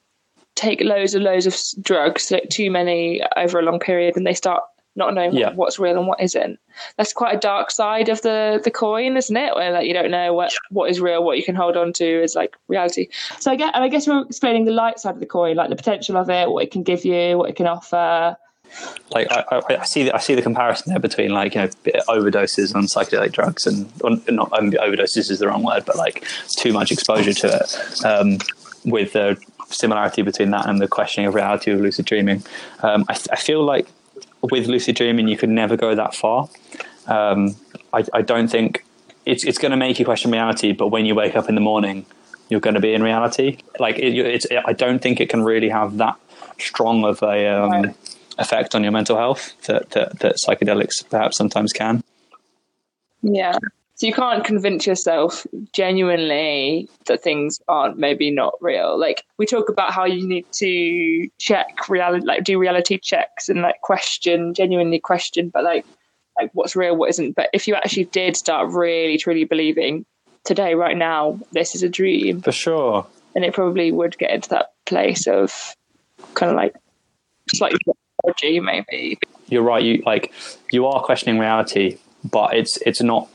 take 0.58 0.80
loads 0.80 1.14
and 1.14 1.24
loads 1.24 1.46
of 1.46 1.56
drugs, 1.82 2.30
like 2.30 2.48
too 2.50 2.70
many 2.70 3.22
over 3.36 3.60
a 3.60 3.62
long 3.62 3.78
period, 3.78 4.16
and 4.16 4.26
they 4.26 4.34
start 4.34 4.62
not 4.98 5.14
knowing 5.14 5.34
yeah. 5.34 5.52
what's 5.54 5.78
real 5.78 5.96
and 5.96 6.06
what 6.06 6.20
isn't. 6.20 6.58
That's 6.96 7.12
quite 7.12 7.34
a 7.34 7.38
dark 7.38 7.70
side 7.70 8.08
of 8.08 8.20
the 8.22 8.60
the 8.62 8.70
coin, 8.70 9.16
isn't 9.16 9.36
it? 9.36 9.54
Where 9.54 9.72
like 9.72 9.86
you 9.86 9.94
don't 9.94 10.10
know 10.10 10.34
what 10.34 10.52
what 10.70 10.90
is 10.90 11.00
real, 11.00 11.24
what 11.24 11.38
you 11.38 11.44
can 11.44 11.54
hold 11.54 11.76
on 11.76 11.92
to 11.94 12.22
is 12.22 12.34
like 12.34 12.56
reality. 12.66 13.08
So 13.38 13.50
I 13.50 13.56
get, 13.56 13.74
and 13.74 13.84
I 13.84 13.88
guess 13.88 14.06
we're 14.06 14.22
explaining 14.22 14.64
the 14.64 14.72
light 14.72 14.98
side 14.98 15.14
of 15.14 15.20
the 15.20 15.26
coin, 15.26 15.56
like 15.56 15.70
the 15.70 15.76
potential 15.76 16.16
of 16.16 16.28
it, 16.28 16.50
what 16.50 16.64
it 16.64 16.70
can 16.70 16.82
give 16.82 17.04
you, 17.04 17.38
what 17.38 17.48
it 17.48 17.56
can 17.56 17.66
offer. 17.66 18.36
Like 19.10 19.30
I, 19.30 19.44
I, 19.50 19.76
I 19.76 19.84
see, 19.84 20.04
the, 20.04 20.14
I 20.14 20.18
see 20.18 20.34
the 20.34 20.42
comparison 20.42 20.92
there 20.92 21.00
between 21.00 21.30
like 21.30 21.54
you 21.54 21.62
know 21.62 21.68
overdoses 22.08 22.74
on 22.74 22.84
psychedelic 22.84 23.32
drugs 23.32 23.66
and 23.66 23.86
not 24.02 24.50
overdoses 24.50 25.30
is 25.30 25.38
the 25.38 25.48
wrong 25.48 25.62
word, 25.62 25.84
but 25.86 25.96
like 25.96 26.26
too 26.56 26.72
much 26.72 26.92
exposure 26.92 27.32
to 27.32 27.46
it. 27.46 28.04
Um, 28.04 28.38
with 28.84 29.12
the 29.12 29.40
similarity 29.70 30.22
between 30.22 30.50
that 30.50 30.68
and 30.68 30.80
the 30.80 30.88
questioning 30.88 31.28
of 31.28 31.34
reality 31.34 31.70
of 31.70 31.80
lucid 31.80 32.04
dreaming, 32.04 32.42
um, 32.82 33.04
I, 33.08 33.18
I 33.32 33.36
feel 33.36 33.62
like 33.64 33.88
with 34.42 34.66
lucid 34.66 34.96
dreaming, 34.96 35.28
you 35.28 35.36
could 35.36 35.48
never 35.48 35.76
go 35.76 35.94
that 35.94 36.14
far. 36.14 36.48
Um, 37.06 37.56
I, 37.92 38.04
I, 38.12 38.22
don't 38.22 38.48
think 38.48 38.84
it's 39.24 39.44
it's 39.44 39.58
going 39.58 39.70
to 39.70 39.76
make 39.76 39.98
you 39.98 40.04
question 40.04 40.30
reality, 40.30 40.72
but 40.72 40.88
when 40.88 41.06
you 41.06 41.14
wake 41.14 41.36
up 41.36 41.48
in 41.48 41.54
the 41.54 41.60
morning, 41.60 42.04
you're 42.48 42.60
going 42.60 42.74
to 42.74 42.80
be 42.80 42.92
in 42.92 43.02
reality. 43.02 43.58
Like 43.78 43.98
it, 43.98 44.14
it's, 44.18 44.44
it, 44.46 44.62
I 44.66 44.74
don't 44.74 45.00
think 45.00 45.20
it 45.20 45.28
can 45.28 45.42
really 45.42 45.70
have 45.70 45.96
that 45.98 46.16
strong 46.58 47.04
of 47.04 47.22
a 47.22 47.46
um, 47.46 47.70
right. 47.70 47.96
effect 48.38 48.74
on 48.74 48.82
your 48.82 48.92
mental 48.92 49.16
health 49.16 49.54
that, 49.66 49.90
that 49.90 50.18
that 50.20 50.36
psychedelics 50.36 51.08
perhaps 51.08 51.36
sometimes 51.36 51.72
can. 51.72 52.04
Yeah. 53.22 53.58
So 53.98 54.06
you 54.06 54.12
can't 54.12 54.44
convince 54.44 54.86
yourself 54.86 55.44
genuinely 55.72 56.88
that 57.06 57.20
things 57.20 57.60
aren't 57.66 57.98
maybe 57.98 58.30
not 58.30 58.54
real. 58.60 58.96
Like 58.96 59.24
we 59.38 59.44
talk 59.44 59.68
about 59.68 59.92
how 59.92 60.04
you 60.04 60.24
need 60.24 60.46
to 60.52 61.28
check 61.38 61.88
reality, 61.88 62.24
like 62.24 62.44
do 62.44 62.60
reality 62.60 62.96
checks 62.96 63.48
and 63.48 63.60
like 63.60 63.80
question, 63.80 64.54
genuinely 64.54 65.00
question, 65.00 65.48
but 65.48 65.64
like 65.64 65.84
like 66.38 66.50
what's 66.54 66.76
real, 66.76 66.96
what 66.96 67.10
isn't. 67.10 67.34
But 67.34 67.50
if 67.52 67.66
you 67.66 67.74
actually 67.74 68.04
did 68.04 68.36
start 68.36 68.70
really 68.70 69.18
truly 69.18 69.42
believing 69.42 70.06
today, 70.44 70.76
right 70.76 70.96
now, 70.96 71.40
this 71.50 71.74
is 71.74 71.82
a 71.82 71.88
dream, 71.88 72.40
for 72.40 72.52
sure, 72.52 73.04
and 73.34 73.44
it 73.44 73.52
probably 73.52 73.90
would 73.90 74.16
get 74.16 74.30
into 74.30 74.48
that 74.50 74.74
place 74.86 75.26
of 75.26 75.74
kind 76.34 76.50
of 76.50 76.56
like 76.56 76.76
slightly 77.52 77.80
dodgy, 78.24 78.60
maybe. 78.60 79.18
You're 79.48 79.62
right. 79.62 79.82
You 79.82 80.04
like 80.06 80.32
you 80.70 80.86
are 80.86 81.02
questioning 81.02 81.40
reality, 81.40 81.98
but 82.22 82.54
it's 82.54 82.76
it's 82.86 83.02
not 83.02 83.28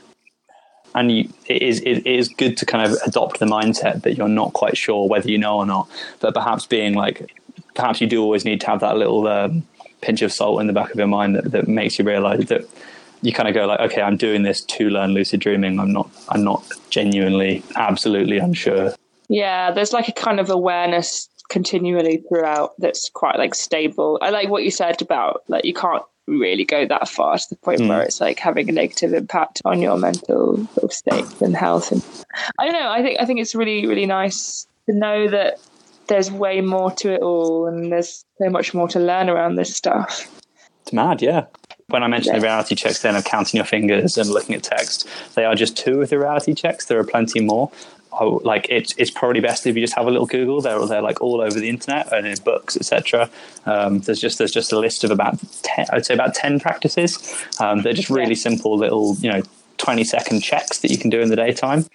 and 0.94 1.10
you, 1.10 1.28
it 1.46 1.62
is 1.62 1.80
it 1.80 2.06
is 2.06 2.28
good 2.28 2.56
to 2.58 2.66
kind 2.66 2.90
of 2.90 2.98
adopt 3.04 3.40
the 3.40 3.46
mindset 3.46 4.02
that 4.02 4.16
you're 4.16 4.28
not 4.28 4.52
quite 4.52 4.76
sure 4.76 5.08
whether 5.08 5.30
you 5.30 5.38
know 5.38 5.58
or 5.58 5.66
not. 5.66 5.88
But 6.20 6.34
perhaps 6.34 6.66
being 6.66 6.94
like, 6.94 7.34
perhaps 7.74 8.00
you 8.00 8.06
do 8.06 8.22
always 8.22 8.44
need 8.44 8.60
to 8.62 8.66
have 8.68 8.80
that 8.80 8.96
little 8.96 9.26
um, 9.26 9.66
pinch 10.00 10.22
of 10.22 10.32
salt 10.32 10.60
in 10.60 10.66
the 10.66 10.72
back 10.72 10.90
of 10.90 10.96
your 10.96 11.06
mind 11.06 11.34
that, 11.36 11.50
that 11.50 11.68
makes 11.68 11.98
you 11.98 12.04
realize 12.04 12.46
that 12.46 12.64
you 13.22 13.32
kind 13.32 13.48
of 13.48 13.54
go 13.54 13.66
like, 13.66 13.80
okay, 13.80 14.02
I'm 14.02 14.16
doing 14.16 14.42
this 14.42 14.62
to 14.64 14.90
learn 14.90 15.12
lucid 15.12 15.40
dreaming. 15.40 15.80
I'm 15.80 15.92
not 15.92 16.10
I'm 16.28 16.44
not 16.44 16.64
genuinely 16.90 17.62
absolutely 17.74 18.38
unsure. 18.38 18.94
Yeah, 19.28 19.72
there's 19.72 19.92
like 19.92 20.08
a 20.08 20.12
kind 20.12 20.38
of 20.38 20.50
awareness 20.50 21.28
continually 21.48 22.22
throughout 22.28 22.72
that's 22.78 23.08
quite 23.08 23.36
like 23.38 23.54
stable. 23.54 24.18
I 24.22 24.30
like 24.30 24.48
what 24.48 24.64
you 24.64 24.70
said 24.70 25.02
about 25.02 25.42
like 25.48 25.64
you 25.64 25.74
can't 25.74 26.04
really 26.26 26.64
go 26.64 26.86
that 26.86 27.08
far 27.08 27.36
to 27.36 27.48
the 27.50 27.56
point 27.56 27.80
mm. 27.80 27.88
where 27.88 28.02
it's 28.02 28.20
like 28.20 28.38
having 28.38 28.68
a 28.68 28.72
negative 28.72 29.12
impact 29.12 29.60
on 29.64 29.82
your 29.82 29.96
mental 29.98 30.56
sort 30.74 30.84
of 30.84 30.92
state 30.92 31.40
and 31.40 31.56
health. 31.56 31.92
And 31.92 32.04
I 32.58 32.64
don't 32.64 32.72
know. 32.72 32.90
I 32.90 33.02
think 33.02 33.20
I 33.20 33.26
think 33.26 33.40
it's 33.40 33.54
really 33.54 33.86
really 33.86 34.06
nice 34.06 34.66
to 34.88 34.96
know 34.96 35.28
that 35.28 35.58
there's 36.06 36.30
way 36.30 36.60
more 36.60 36.90
to 36.90 37.14
it 37.14 37.22
all, 37.22 37.66
and 37.66 37.90
there's 37.90 38.24
so 38.38 38.50
much 38.50 38.74
more 38.74 38.88
to 38.88 39.00
learn 39.00 39.28
around 39.28 39.56
this 39.56 39.74
stuff. 39.74 40.30
It's 40.82 40.92
mad, 40.92 41.22
yeah. 41.22 41.46
When 41.88 42.02
I 42.02 42.08
mentioned 42.08 42.34
yeah. 42.34 42.40
the 42.40 42.44
reality 42.44 42.74
checks, 42.74 43.00
then 43.02 43.16
of 43.16 43.24
counting 43.24 43.56
your 43.58 43.64
fingers 43.64 44.18
and 44.18 44.28
looking 44.28 44.54
at 44.54 44.62
text, 44.62 45.08
they 45.34 45.44
are 45.44 45.54
just 45.54 45.76
two 45.76 46.02
of 46.02 46.10
the 46.10 46.18
reality 46.18 46.54
checks. 46.54 46.86
There 46.86 46.98
are 46.98 47.04
plenty 47.04 47.40
more 47.40 47.70
oh, 48.20 48.40
like 48.44 48.66
it's 48.70 48.94
it's 48.96 49.10
probably 49.10 49.40
best 49.40 49.66
if 49.66 49.74
you 49.76 49.82
just 49.82 49.94
have 49.94 50.06
a 50.06 50.10
little 50.10 50.26
Google. 50.26 50.60
They're 50.60 50.84
they're 50.86 51.02
like 51.02 51.20
all 51.20 51.40
over 51.40 51.58
the 51.58 51.68
internet 51.68 52.12
and 52.12 52.26
in 52.26 52.36
books, 52.44 52.76
etc. 52.76 53.30
Um, 53.66 54.00
there's 54.00 54.20
just 54.20 54.38
there's 54.38 54.52
just 54.52 54.72
a 54.72 54.78
list 54.78 55.04
of 55.04 55.10
about 55.10 55.38
10, 55.62 55.86
I'd 55.90 56.06
say 56.06 56.14
about 56.14 56.34
ten 56.34 56.60
practices. 56.60 57.34
Um, 57.60 57.82
they're 57.82 57.92
just 57.92 58.10
really 58.10 58.34
simple 58.34 58.76
little 58.76 59.16
you 59.16 59.30
know 59.30 59.42
twenty 59.78 60.04
second 60.04 60.40
checks 60.40 60.78
that 60.80 60.90
you 60.90 60.98
can 60.98 61.10
do 61.10 61.20
in 61.20 61.28
the 61.28 61.36
daytime. 61.36 61.86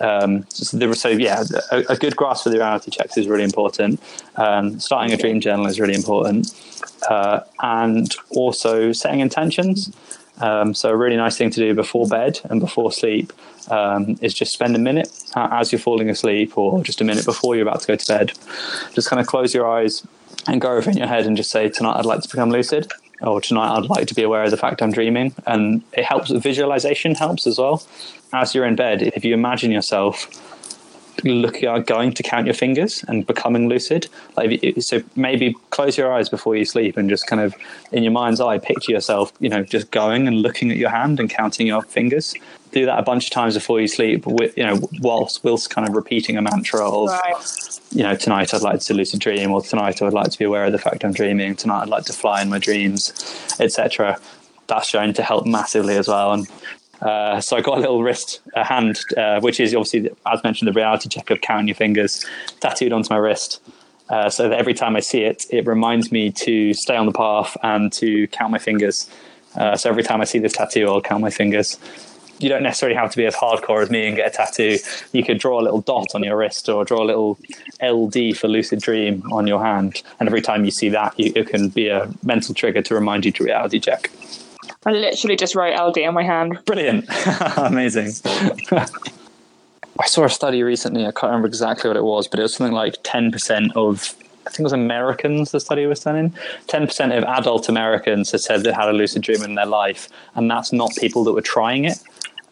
Um, 0.00 0.44
so, 0.48 0.92
so, 0.92 1.08
yeah, 1.08 1.44
a, 1.70 1.84
a, 1.90 1.96
good 1.96 2.16
grasp 2.16 2.42
for 2.42 2.50
the 2.50 2.56
reality 2.56 2.90
checks 2.90 3.16
is 3.16 3.28
really 3.28 3.44
important. 3.44 4.02
Um, 4.34 4.80
starting 4.80 5.12
a 5.12 5.16
dream 5.16 5.40
journal 5.40 5.66
is 5.66 5.78
really 5.78 5.94
important, 5.94 6.52
uh, 7.08 7.42
and 7.60 8.12
also 8.30 8.90
setting 8.90 9.20
intentions. 9.20 9.92
Um, 10.40 10.74
so 10.74 10.90
a 10.90 10.96
really 10.96 11.16
nice 11.16 11.36
thing 11.36 11.50
to 11.50 11.60
do 11.60 11.74
before 11.74 12.08
bed 12.08 12.40
and 12.44 12.60
before 12.60 12.90
sleep 12.90 13.32
um, 13.70 14.16
is 14.20 14.34
just 14.34 14.52
spend 14.52 14.76
a 14.76 14.78
minute 14.78 15.10
as 15.34 15.72
you're 15.72 15.78
falling 15.78 16.10
asleep 16.10 16.56
or 16.56 16.82
just 16.82 17.00
a 17.00 17.04
minute 17.04 17.24
before 17.24 17.56
you're 17.56 17.66
about 17.66 17.80
to 17.80 17.86
go 17.86 17.96
to 17.96 18.06
bed. 18.06 18.32
Just 18.92 19.08
kind 19.08 19.20
of 19.20 19.26
close 19.26 19.54
your 19.54 19.68
eyes 19.68 20.06
and 20.46 20.60
go 20.60 20.72
over 20.72 20.90
in 20.90 20.96
your 20.96 21.06
head 21.06 21.26
and 21.26 21.36
just 21.36 21.50
say, 21.50 21.68
tonight 21.68 21.96
I'd 21.96 22.06
like 22.06 22.20
to 22.22 22.28
become 22.28 22.50
lucid 22.50 22.90
or 23.20 23.40
tonight 23.40 23.76
I'd 23.76 23.86
like 23.86 24.06
to 24.08 24.14
be 24.14 24.22
aware 24.22 24.44
of 24.44 24.50
the 24.50 24.56
fact 24.56 24.82
I'm 24.82 24.92
dreaming. 24.92 25.34
And 25.46 25.82
it 25.92 26.04
helps, 26.04 26.30
visualization 26.30 27.14
helps 27.14 27.46
as 27.46 27.58
well. 27.58 27.82
As 28.32 28.54
you're 28.54 28.66
in 28.66 28.76
bed, 28.76 29.02
if 29.02 29.24
you 29.24 29.32
imagine 29.34 29.70
yourself 29.70 30.28
looking 31.22 31.68
at 31.68 31.86
going 31.86 32.12
to 32.12 32.22
count 32.22 32.46
your 32.46 32.54
fingers 32.54 33.04
and 33.08 33.26
becoming 33.26 33.68
lucid. 33.68 34.08
Like 34.36 34.60
so, 34.80 35.02
maybe 35.14 35.54
close 35.70 35.96
your 35.96 36.12
eyes 36.12 36.28
before 36.28 36.56
you 36.56 36.64
sleep 36.64 36.96
and 36.96 37.08
just 37.08 37.26
kind 37.26 37.40
of 37.40 37.54
in 37.92 38.02
your 38.02 38.12
mind's 38.12 38.40
eye 38.40 38.58
picture 38.58 38.92
yourself, 38.92 39.32
you 39.40 39.48
know, 39.48 39.62
just 39.62 39.90
going 39.90 40.26
and 40.26 40.42
looking 40.42 40.70
at 40.70 40.76
your 40.76 40.90
hand 40.90 41.20
and 41.20 41.30
counting 41.30 41.66
your 41.66 41.82
fingers. 41.82 42.34
Do 42.74 42.86
that 42.86 42.98
a 42.98 43.02
bunch 43.02 43.26
of 43.26 43.30
times 43.30 43.54
before 43.54 43.80
you 43.80 43.86
sleep, 43.86 44.26
with, 44.26 44.58
you 44.58 44.66
know, 44.66 44.88
whilst 45.00 45.44
whilst 45.44 45.70
kind 45.70 45.88
of 45.88 45.94
repeating 45.94 46.36
a 46.36 46.42
mantra 46.42 46.84
of, 46.84 47.08
right. 47.08 47.80
you 47.92 48.02
know, 48.02 48.16
tonight 48.16 48.52
I'd 48.52 48.62
like 48.62 48.80
to 48.80 48.94
lucid 48.94 49.20
dream, 49.20 49.52
or 49.52 49.62
tonight 49.62 50.02
I 50.02 50.06
would 50.06 50.12
like 50.12 50.32
to 50.32 50.38
be 50.38 50.44
aware 50.44 50.64
of 50.64 50.72
the 50.72 50.78
fact 50.78 51.04
I'm 51.04 51.12
dreaming. 51.12 51.54
Tonight 51.54 51.82
I'd 51.82 51.88
like 51.88 52.04
to 52.06 52.12
fly 52.12 52.42
in 52.42 52.50
my 52.50 52.58
dreams, 52.58 53.12
etc. 53.60 54.18
That's 54.66 54.88
shown 54.88 55.14
to 55.14 55.22
help 55.22 55.46
massively 55.46 55.96
as 55.96 56.08
well. 56.08 56.32
And 56.32 56.48
uh, 57.00 57.40
so 57.40 57.56
I 57.56 57.60
got 57.60 57.78
a 57.78 57.80
little 57.80 58.02
wrist, 58.02 58.40
a 58.54 58.64
hand, 58.64 58.98
uh, 59.16 59.38
which 59.40 59.60
is 59.60 59.72
obviously, 59.72 60.10
as 60.26 60.42
mentioned, 60.42 60.66
the 60.66 60.72
reality 60.72 61.08
check 61.08 61.30
of 61.30 61.40
counting 61.42 61.68
your 61.68 61.76
fingers, 61.76 62.26
tattooed 62.58 62.92
onto 62.92 63.08
my 63.08 63.18
wrist. 63.18 63.62
Uh, 64.08 64.28
so 64.28 64.48
that 64.48 64.58
every 64.58 64.74
time 64.74 64.96
I 64.96 65.00
see 65.00 65.22
it, 65.22 65.46
it 65.48 65.64
reminds 65.66 66.10
me 66.10 66.32
to 66.32 66.74
stay 66.74 66.96
on 66.96 67.06
the 67.06 67.12
path 67.12 67.56
and 67.62 67.92
to 67.94 68.26
count 68.28 68.50
my 68.50 68.58
fingers. 68.58 69.08
Uh, 69.54 69.76
so 69.76 69.88
every 69.88 70.02
time 70.02 70.20
I 70.20 70.24
see 70.24 70.40
this 70.40 70.52
tattoo, 70.52 70.88
I'll 70.88 71.00
count 71.00 71.22
my 71.22 71.30
fingers. 71.30 71.78
You 72.38 72.48
don't 72.48 72.62
necessarily 72.62 72.96
have 72.96 73.10
to 73.10 73.16
be 73.16 73.26
as 73.26 73.34
hardcore 73.34 73.82
as 73.82 73.90
me 73.90 74.06
and 74.06 74.16
get 74.16 74.28
a 74.28 74.30
tattoo. 74.30 74.78
You 75.12 75.24
could 75.24 75.38
draw 75.38 75.60
a 75.60 75.62
little 75.62 75.80
dot 75.80 76.14
on 76.14 76.22
your 76.22 76.36
wrist 76.36 76.68
or 76.68 76.84
draw 76.84 77.02
a 77.02 77.06
little 77.06 77.38
LD 77.82 78.36
for 78.36 78.48
lucid 78.48 78.80
dream 78.80 79.22
on 79.32 79.46
your 79.46 79.62
hand. 79.62 80.02
And 80.20 80.28
every 80.28 80.42
time 80.42 80.64
you 80.64 80.70
see 80.70 80.88
that, 80.90 81.18
you, 81.18 81.32
it 81.36 81.48
can 81.48 81.68
be 81.68 81.88
a 81.88 82.10
mental 82.22 82.54
trigger 82.54 82.82
to 82.82 82.94
remind 82.94 83.24
you 83.24 83.32
to 83.32 83.44
reality 83.44 83.80
check. 83.80 84.10
I 84.86 84.90
literally 84.90 85.36
just 85.36 85.54
wrote 85.54 85.78
LD 85.78 85.98
on 86.04 86.14
my 86.14 86.24
hand. 86.24 86.58
Brilliant. 86.66 87.06
Amazing. 87.56 88.12
I 89.98 90.06
saw 90.06 90.24
a 90.24 90.30
study 90.30 90.62
recently, 90.62 91.02
I 91.02 91.12
can't 91.12 91.30
remember 91.30 91.46
exactly 91.46 91.88
what 91.88 91.96
it 91.96 92.02
was, 92.02 92.26
but 92.26 92.40
it 92.40 92.42
was 92.42 92.54
something 92.54 92.74
like 92.74 92.94
10% 93.04 93.76
of, 93.76 94.14
I 94.44 94.50
think 94.50 94.60
it 94.60 94.62
was 94.64 94.72
Americans 94.72 95.52
the 95.52 95.60
study 95.60 95.86
was 95.86 96.00
done 96.00 96.16
in. 96.16 96.30
10% 96.66 97.16
of 97.16 97.22
adult 97.24 97.68
Americans 97.68 98.32
had 98.32 98.40
said 98.40 98.64
they 98.64 98.72
had 98.72 98.88
a 98.88 98.92
lucid 98.92 99.22
dream 99.22 99.42
in 99.42 99.54
their 99.54 99.66
life, 99.66 100.08
and 100.34 100.50
that's 100.50 100.72
not 100.72 100.90
people 100.96 101.22
that 101.24 101.32
were 101.32 101.42
trying 101.42 101.84
it. 101.84 101.98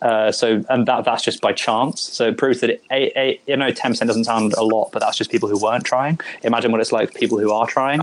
Uh, 0.03 0.33
so, 0.33 0.65
and 0.69 0.87
that 0.87 1.05
that's 1.05 1.23
just 1.23 1.41
by 1.41 1.53
chance. 1.53 2.03
So 2.03 2.29
it 2.29 2.37
proves 2.37 2.61
that 2.61 2.71
it, 2.71 2.85
a, 2.91 3.19
a, 3.19 3.41
you 3.47 3.57
know, 3.57 3.71
ten 3.71 3.93
percent 3.93 4.09
doesn't 4.09 4.25
sound 4.25 4.53
a 4.55 4.65
lot, 4.65 4.91
but 4.93 4.99
that's 4.99 5.17
just 5.17 5.31
people 5.31 5.49
who 5.49 5.59
weren't 5.59 5.85
trying. 5.85 6.19
Imagine 6.43 6.73
what 6.73 6.81
it's 6.81 6.91
like 6.91 7.13
for 7.13 7.19
people 7.19 7.39
who 7.39 7.53
are 7.53 7.67
trying. 7.67 8.03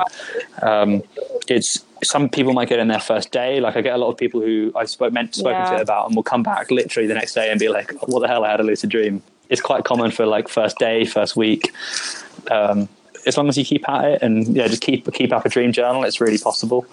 Um, 0.62 1.04
it's 1.50 1.84
some 2.04 2.30
people 2.30 2.54
might 2.54 2.70
get 2.70 2.80
in 2.80 2.88
their 2.88 3.02
first 3.02 3.32
day. 3.32 3.60
Like 3.60 3.76
I 3.76 3.82
get 3.82 3.96
a 3.96 3.98
lot 3.98 4.10
of 4.10 4.18
people 4.18 4.40
who 4.40 4.72
I 4.76 4.86
spoke 4.86 5.12
meant 5.12 5.36
spoken 5.36 5.60
yeah. 5.60 5.78
to 5.78 5.82
about 5.82 6.08
and 6.08 6.16
will 6.16 6.24
come 6.24 6.42
back 6.42 6.72
literally 6.72 7.08
the 7.08 7.16
next 7.16 7.34
day 7.34 7.52
and 7.52 7.60
be 7.60 7.68
like, 7.68 7.92
"What 8.08 8.22
the 8.22 8.28
hell? 8.28 8.46
I 8.46 8.52
had 8.52 8.62
a 8.62 8.64
lucid 8.64 8.90
dream." 8.90 9.22
It's 9.50 9.62
quite 9.62 9.84
common 9.84 10.12
for 10.12 10.26
like 10.26 10.48
first 10.48 10.78
day, 10.78 11.04
first 11.06 11.36
week. 11.36 11.74
Um, 12.50 12.88
as 13.26 13.36
long 13.36 13.50
as 13.50 13.58
you 13.58 13.66
keep 13.66 13.88
at 13.90 14.06
it 14.06 14.22
and 14.22 14.56
yeah, 14.56 14.68
just 14.68 14.82
keep 14.82 15.12
keep 15.14 15.34
up 15.34 15.46
a 15.46 15.50
dream 15.50 15.74
journal, 15.74 16.06
it's 16.06 16.22
really 16.22 16.38
possible. 16.38 16.86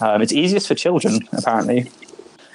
Um, 0.00 0.22
it's 0.22 0.32
easiest 0.32 0.66
for 0.66 0.74
children, 0.74 1.20
apparently. 1.32 1.90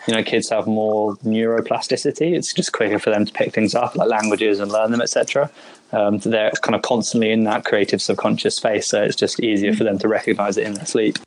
You 0.08 0.14
know, 0.14 0.24
kids 0.24 0.50
have 0.50 0.68
more 0.68 1.16
neuroplasticity. 1.18 2.36
It's 2.36 2.54
just 2.54 2.74
quicker 2.74 3.00
for 3.00 3.10
them 3.10 3.26
to 3.26 3.34
pick 3.34 3.54
things 3.54 3.74
up, 3.74 3.96
like 3.96 4.10
languages, 4.10 4.60
and 4.60 4.72
learn 4.72 4.92
them, 4.92 5.02
etc. 5.02 5.50
Um, 5.92 6.20
they're 6.20 6.52
kind 6.62 6.76
of 6.76 6.82
constantly 6.82 7.32
in 7.32 7.44
that 7.46 7.66
creative 7.66 8.02
subconscious 8.02 8.56
space, 8.56 8.88
so 8.88 9.02
it's 9.02 9.16
just 9.16 9.40
easier 9.40 9.74
for 9.74 9.84
them 9.84 9.98
to 10.00 10.08
recognize 10.08 10.58
it 10.58 10.68
in 10.68 10.74
their 10.74 10.86
sleep. 10.86 11.18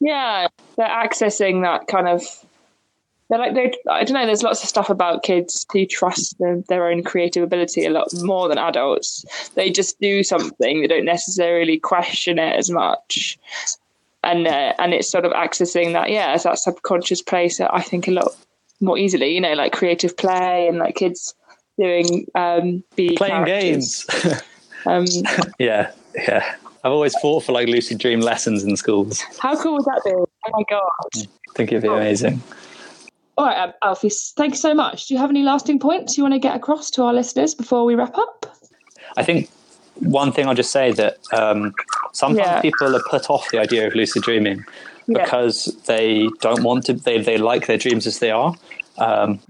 Yeah, 0.00 0.48
they're 0.76 0.86
accessing 0.86 1.62
that 1.62 1.86
kind 1.88 2.08
of 2.08 2.22
they're 3.28 3.38
like 3.38 3.54
they 3.54 3.72
I 3.90 4.04
don't 4.04 4.14
know. 4.14 4.26
There's 4.26 4.42
lots 4.42 4.62
of 4.62 4.68
stuff 4.68 4.90
about 4.90 5.22
kids 5.22 5.64
who 5.72 5.86
trust 5.86 6.36
their 6.68 6.88
own 6.88 7.02
creative 7.02 7.42
ability 7.42 7.86
a 7.86 7.90
lot 7.90 8.08
more 8.22 8.48
than 8.48 8.58
adults. 8.58 9.24
They 9.54 9.70
just 9.70 9.98
do 9.98 10.22
something. 10.22 10.80
They 10.80 10.86
don't 10.86 11.06
necessarily 11.06 11.78
question 11.78 12.38
it 12.38 12.56
as 12.56 12.70
much, 12.70 13.38
and 14.24 14.46
uh, 14.46 14.74
and 14.78 14.94
it's 14.94 15.10
sort 15.10 15.24
of 15.24 15.32
accessing 15.32 15.92
that 15.92 16.10
yeah, 16.10 16.34
it's 16.34 16.44
that 16.44 16.58
subconscious 16.58 17.22
place. 17.22 17.60
I 17.60 17.82
think 17.82 18.08
a 18.08 18.12
lot 18.12 18.28
more 18.80 18.98
easily. 18.98 19.34
You 19.34 19.40
know, 19.40 19.54
like 19.54 19.72
creative 19.72 20.16
play 20.16 20.66
and 20.68 20.78
like 20.78 20.96
kids 20.96 21.34
doing 21.78 22.26
um, 22.34 22.82
be 22.96 23.16
playing 23.16 23.44
characters. 23.44 24.04
games. 24.04 24.42
Um, 24.86 25.06
yeah, 25.58 25.92
yeah. 26.14 26.56
I've 26.84 26.92
always 26.92 27.14
fought 27.16 27.44
for 27.44 27.52
like 27.52 27.68
lucid 27.68 27.98
dream 27.98 28.20
lessons 28.20 28.62
in 28.64 28.76
schools. 28.76 29.22
how 29.38 29.56
cool 29.56 29.74
would 29.74 29.84
that 29.86 30.02
be? 30.04 30.10
Oh 30.10 30.26
my 30.52 30.62
god! 30.68 30.82
I 31.14 31.54
think 31.54 31.72
it'd 31.72 31.82
be 31.82 31.88
amazing. 31.88 32.42
All 33.36 33.46
right, 33.46 33.72
Alfie, 33.82 34.10
thank 34.36 34.52
you 34.52 34.58
so 34.58 34.74
much. 34.74 35.08
Do 35.08 35.14
you 35.14 35.20
have 35.20 35.30
any 35.30 35.42
lasting 35.42 35.78
points 35.80 36.16
you 36.16 36.22
want 36.22 36.34
to 36.34 36.38
get 36.38 36.54
across 36.54 36.90
to 36.92 37.02
our 37.02 37.12
listeners 37.12 37.54
before 37.54 37.84
we 37.84 37.94
wrap 37.94 38.16
up? 38.16 38.54
I 39.16 39.24
think 39.24 39.48
one 39.96 40.30
thing 40.30 40.46
I'll 40.46 40.54
just 40.54 40.70
say 40.70 40.92
that 40.92 41.18
um, 41.32 41.74
sometimes 42.14 42.46
Yeah. 42.46 42.60
people 42.62 42.96
are 42.96 43.02
put 43.10 43.28
off 43.28 43.50
the 43.50 43.58
idea 43.60 43.86
of 43.86 43.94
lucid 43.94 44.22
dreaming 44.22 44.64
Yeah. 45.06 45.22
because 45.22 45.66
they 45.86 46.28
don't 46.40 46.62
want 46.62 46.86
to. 46.86 46.94
They 46.94 47.20
they 47.20 47.36
like 47.36 47.66
their 47.66 47.76
dreams 47.78 48.06
as 48.06 48.18
they 48.20 48.30
are. 48.30 48.54
Um, 48.98 49.40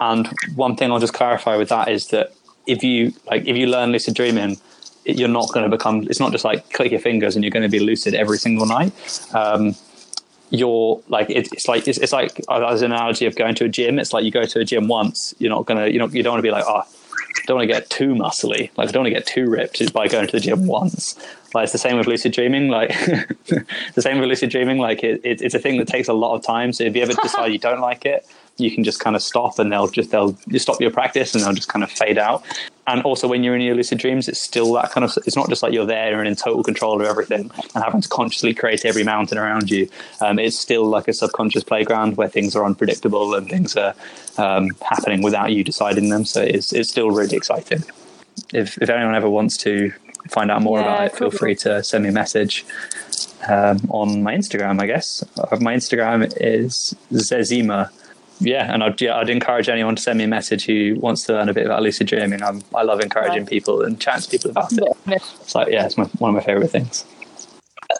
and 0.00 0.28
one 0.56 0.74
thing 0.76 0.90
I'll 0.90 0.98
just 1.06 1.14
clarify 1.14 1.56
with 1.56 1.68
that 1.68 1.88
is 1.88 2.08
that 2.08 2.32
if 2.66 2.82
you 2.82 3.12
like 3.30 3.46
if 3.46 3.56
you 3.56 3.66
learn 3.66 3.92
lucid 3.92 4.14
dreaming, 4.14 4.58
it- 5.04 5.16
you're 5.18 5.28
not 5.40 5.48
going 5.52 5.64
to 5.70 5.76
become. 5.76 6.02
It's 6.10 6.20
not 6.20 6.32
just 6.32 6.44
like 6.44 6.60
click 6.72 6.90
your 6.92 7.00
fingers 7.00 7.34
and 7.36 7.44
you're 7.44 7.50
going 7.58 7.62
to 7.70 7.76
be 7.78 7.80
lucid 7.80 8.14
every 8.14 8.38
single 8.38 8.66
night. 8.66 8.92
Um, 9.34 9.74
you're 10.50 11.00
like 11.08 11.28
it, 11.30 11.48
it's 11.52 11.68
like 11.68 11.86
it's, 11.88 11.98
it's 11.98 12.12
like 12.12 12.40
as 12.50 12.80
an 12.82 12.92
analogy 12.92 13.26
of 13.26 13.36
going 13.36 13.54
to 13.56 13.64
a 13.66 13.68
gym. 13.68 13.98
It's 13.98 14.12
like 14.14 14.24
you 14.24 14.30
go 14.30 14.44
to 14.44 14.60
a 14.60 14.64
gym 14.64 14.88
once. 14.88 15.34
You're 15.38 15.50
not 15.50 15.66
gonna. 15.66 15.88
You 15.88 15.98
know 15.98 16.08
you 16.08 16.22
don't 16.22 16.32
want 16.32 16.38
to 16.44 16.48
be 16.50 16.50
like 16.50 16.64
oh. 16.66 16.82
Don't 17.48 17.56
want 17.56 17.66
to 17.66 17.74
get 17.74 17.88
too 17.88 18.14
muscly, 18.14 18.70
like 18.76 18.90
I 18.90 18.92
don't 18.92 19.04
want 19.04 19.14
to 19.14 19.18
get 19.18 19.26
too 19.26 19.48
ripped, 19.48 19.92
by 19.94 20.06
going 20.06 20.26
to 20.26 20.32
the 20.32 20.38
gym 20.38 20.66
once. 20.66 21.18
Like 21.54 21.64
it's 21.64 21.72
the 21.72 21.78
same 21.78 21.96
with 21.96 22.06
lucid 22.06 22.32
dreaming. 22.32 22.68
Like 22.68 22.90
the 23.94 24.02
same 24.02 24.18
with 24.18 24.28
lucid 24.28 24.50
dreaming. 24.50 24.76
Like 24.76 25.02
it, 25.02 25.22
it, 25.24 25.40
it's 25.40 25.54
a 25.54 25.58
thing 25.58 25.78
that 25.78 25.88
takes 25.88 26.08
a 26.08 26.12
lot 26.12 26.34
of 26.34 26.42
time. 26.44 26.74
So 26.74 26.84
if 26.84 26.94
you 26.94 27.00
ever 27.00 27.14
decide 27.14 27.50
you 27.50 27.58
don't 27.58 27.80
like 27.80 28.04
it, 28.04 28.26
you 28.58 28.70
can 28.70 28.84
just 28.84 29.00
kind 29.00 29.16
of 29.16 29.22
stop, 29.22 29.58
and 29.58 29.72
they'll 29.72 29.88
just 29.88 30.10
they'll 30.10 30.36
you 30.48 30.58
stop 30.58 30.80
your 30.80 30.90
practice, 30.90 31.34
and 31.34 31.42
they'll 31.44 31.54
just 31.54 31.68
kind 31.68 31.82
of 31.82 31.90
fade 31.90 32.18
out. 32.18 32.44
And 32.86 33.02
also, 33.02 33.28
when 33.28 33.42
you're 33.44 33.54
in 33.54 33.60
your 33.60 33.74
lucid 33.74 33.98
dreams, 33.98 34.28
it's 34.28 34.40
still 34.40 34.72
that 34.74 34.90
kind 34.90 35.04
of. 35.04 35.16
It's 35.26 35.36
not 35.36 35.48
just 35.48 35.62
like 35.62 35.72
you're 35.72 35.86
there 35.86 36.18
and 36.18 36.26
in 36.26 36.34
total 36.36 36.62
control 36.62 37.00
of 37.00 37.06
everything 37.06 37.50
and 37.74 37.84
having 37.84 38.00
to 38.00 38.08
consciously 38.08 38.54
create 38.54 38.84
every 38.84 39.04
mountain 39.04 39.38
around 39.38 39.70
you. 39.70 39.88
Um, 40.20 40.38
it's 40.38 40.58
still 40.58 40.86
like 40.86 41.06
a 41.06 41.12
subconscious 41.12 41.64
playground 41.64 42.16
where 42.16 42.28
things 42.28 42.56
are 42.56 42.64
unpredictable 42.64 43.34
and 43.34 43.48
things 43.48 43.76
are 43.76 43.94
um, 44.38 44.70
happening 44.82 45.22
without 45.22 45.52
you 45.52 45.62
deciding 45.64 46.08
them. 46.08 46.24
So 46.24 46.40
it's 46.42 46.72
it's 46.72 46.88
still 46.88 47.10
really 47.10 47.36
exciting. 47.36 47.84
If 48.52 48.78
if 48.78 48.88
anyone 48.88 49.14
ever 49.14 49.28
wants 49.28 49.56
to 49.58 49.92
find 50.30 50.50
out 50.50 50.62
more 50.62 50.80
Yeah, 50.80 50.86
about 50.86 51.06
it, 51.06 51.16
feel 51.16 51.30
free 51.30 51.54
to 51.56 51.84
send 51.84 52.04
me 52.04 52.10
a 52.10 52.12
message 52.12 52.64
um, 53.48 53.80
on 53.90 54.22
my 54.22 54.34
Instagram. 54.34 54.80
I 54.80 54.86
guess 54.86 55.22
Uh, 55.36 55.56
my 55.60 55.74
Instagram 55.74 56.32
is 56.40 56.94
Zezima. 57.12 57.90
Yeah, 58.40 58.72
and 58.72 58.84
I'd, 58.84 59.00
yeah, 59.00 59.16
I'd 59.16 59.30
encourage 59.30 59.68
anyone 59.68 59.96
to 59.96 60.02
send 60.02 60.18
me 60.18 60.24
a 60.24 60.28
message 60.28 60.64
who 60.64 60.96
wants 61.00 61.24
to 61.24 61.32
learn 61.32 61.48
a 61.48 61.54
bit 61.54 61.66
about 61.66 61.82
lucid 61.82 62.06
dreaming. 62.06 62.42
I'm, 62.42 62.62
I 62.74 62.82
love 62.82 63.00
encouraging 63.00 63.40
Right. 63.40 63.48
people 63.48 63.82
and 63.82 64.00
chatting 64.00 64.22
to 64.22 64.30
people 64.30 64.50
about 64.52 64.72
it. 64.72 64.96
It's 65.06 65.54
like, 65.54 65.68
yeah, 65.68 65.86
it's 65.86 65.98
my, 65.98 66.04
one 66.18 66.30
of 66.30 66.34
my 66.36 66.42
favorite 66.42 66.70
things. 66.70 67.04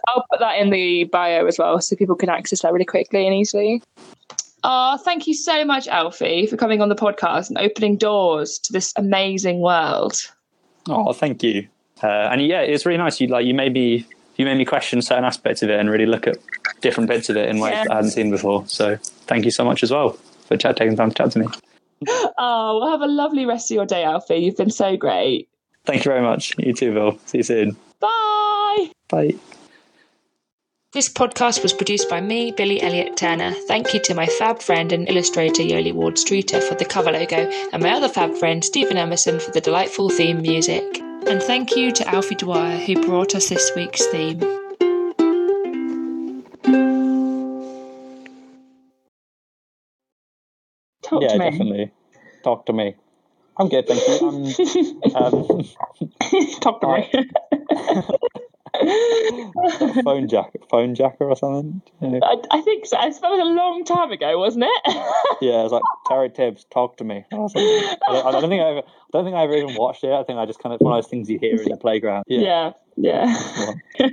I'll 0.07 0.25
put 0.31 0.39
that 0.41 0.59
in 0.59 0.71
the 0.71 1.05
bio 1.05 1.47
as 1.47 1.59
well 1.59 1.81
so 1.81 1.97
people 1.97 2.15
can 2.15 2.29
access 2.29 2.63
that 2.63 2.73
really 2.73 2.85
quickly 2.85 3.27
and 3.27 3.35
easily. 3.35 3.83
Oh, 4.65 4.99
thank 4.99 5.27
you 5.27 5.35
so 5.35 5.65
much, 5.65 5.89
Alfie, 5.89 6.47
for 6.47 6.57
coming 6.57 6.83
on 6.83 6.89
the 6.89 6.95
podcast 6.97 7.49
and 7.49 7.59
opening 7.59 7.97
doors 7.97 8.59
to 8.61 8.73
this 8.73 8.93
amazing 8.97 9.61
world. 9.61 10.15
Oh, 10.89 11.13
thank 11.13 11.43
you. 11.43 11.67
Uh, 12.03 12.07
and 12.07 12.47
yeah, 12.47 12.61
it's 12.61 12.85
really 12.87 12.99
nice. 12.99 13.21
You 13.21 13.29
like 13.29 13.45
you 13.47 13.55
made 13.55 13.73
me 13.73 14.07
you 14.37 14.45
made 14.45 14.57
me 14.59 14.65
question 14.65 15.03
certain 15.03 15.25
aspects 15.25 15.63
of 15.63 15.71
it 15.71 15.81
and 15.81 15.91
really 15.91 16.07
look 16.07 16.27
at 16.29 16.37
different 16.81 17.09
bits 17.09 17.29
of 17.29 17.37
it 17.37 17.49
in 17.49 17.59
ways 17.59 17.73
Yeah. 17.73 17.85
I 17.91 17.97
hadn't 17.97 18.11
seen 18.13 18.31
before. 18.31 18.65
So 18.69 18.97
thank 19.27 19.45
you 19.45 19.51
so 19.51 19.65
much 19.65 19.83
as 19.83 19.91
well 19.91 20.17
for 20.49 20.57
chat, 20.57 20.77
taking 20.77 20.97
time 20.97 21.11
to 21.11 21.15
chat 21.15 21.31
to 21.33 21.39
me. 21.39 21.47
Oh, 22.39 22.79
well, 22.81 22.91
have 22.91 23.03
a 23.03 23.07
lovely 23.07 23.47
rest 23.47 23.71
of 23.71 23.75
your 23.75 23.87
day, 23.87 24.05
Alfie. 24.05 24.37
You've 24.37 24.57
been 24.57 24.71
so 24.71 24.97
great. 24.97 25.49
Thank 25.85 26.05
you 26.05 26.11
very 26.11 26.23
much. 26.23 26.55
You 26.59 26.73
too, 26.73 26.93
Bill. 26.93 27.19
See 27.27 27.39
you 27.39 27.45
soon. 27.45 27.77
Bye. 28.01 28.91
Bye. 29.09 29.35
This 30.93 31.09
podcast 31.09 31.63
was 31.63 31.73
produced 31.73 32.09
by 32.09 32.21
me, 32.21 32.51
Billy 32.51 32.81
Elliott 32.81 33.17
Turner. 33.17 33.53
Thank 33.67 33.93
you 33.93 34.01
to 34.01 34.15
my 34.15 34.27
fab 34.27 34.63
friend 34.63 34.93
and 34.93 35.09
illustrator 35.09 35.63
Yoli 35.63 35.93
Ward 35.93 36.19
Streeter 36.19 36.61
for 36.61 36.75
the 36.77 36.85
cover 36.85 37.13
logo, 37.13 37.51
and 37.73 37.83
my 37.83 37.91
other 37.91 38.09
fab 38.09 38.35
friend 38.37 38.65
Stephen 38.65 38.97
Emerson 38.97 39.39
for 39.39 39.51
the 39.51 39.61
delightful 39.61 40.09
theme 40.09 40.41
music. 40.41 40.85
And 41.27 41.43
thank 41.43 41.77
you 41.77 41.93
to 41.93 42.09
Alfie 42.09 42.37
Dwyer 42.37 42.79
who 42.79 43.05
brought 43.05 43.35
us 43.35 43.51
this 43.51 43.71
week's 43.77 44.07
theme. 44.07 44.41
Talk 51.09 51.23
yeah, 51.23 51.29
to 51.29 51.39
me. 51.39 51.51
definitely. 51.51 51.93
Talk 52.45 52.67
to 52.67 52.73
me. 52.73 52.95
I'm 53.57 53.69
good, 53.69 53.89
thank 53.89 54.07
you. 54.07 54.29
I'm 54.29 54.45
um, 55.17 55.35
Talk 56.61 56.81
to 56.81 56.87
me. 56.87 57.11
phone 60.05 60.29
jack, 60.29 60.53
Fonejacker 60.71 61.23
or 61.23 61.37
something. 61.37 61.83
Yeah, 62.01 62.21
I, 62.23 62.37
I 62.51 62.61
think 62.61 62.87
so. 62.87 62.97
That 62.97 63.09
was 63.09 63.41
a 63.41 63.45
long 63.45 63.85
time 63.85 64.13
ago, 64.13 64.39
wasn't 64.39 64.65
it? 64.65 64.83
yeah 65.41 65.65
it's 65.65 65.73
like 65.73 65.83
Terry 66.07 66.31
Tibbs, 66.31 66.65
talk 66.71 66.97
to 66.99 67.05
me. 67.05 67.25
I, 67.33 67.37
like, 67.37 67.57
I, 67.57 67.97
don't, 68.09 68.27
I 68.27 68.41
don't 68.41 68.51
think 68.51 68.63
I 68.63 68.71
ever, 68.71 68.83
I 68.87 69.11
don't 69.13 69.25
think 69.25 69.37
I 69.37 69.43
ever 69.43 69.57
even 69.57 69.75
watched 69.75 70.05
it. 70.05 70.13
I 70.13 70.23
think 70.23 70.39
I 70.39 70.47
just 70.47 70.61
kind 70.61 70.75
of 70.75 70.81
one 70.81 70.97
of 70.97 71.03
those 71.03 71.11
things 71.11 71.29
you 71.29 71.39
hear 71.39 71.57
in 71.57 71.69
the 71.69 71.77
playground. 71.77 72.25
Yeah. 72.29 72.73
yeah. 72.97 73.75
yeah. 73.99 74.09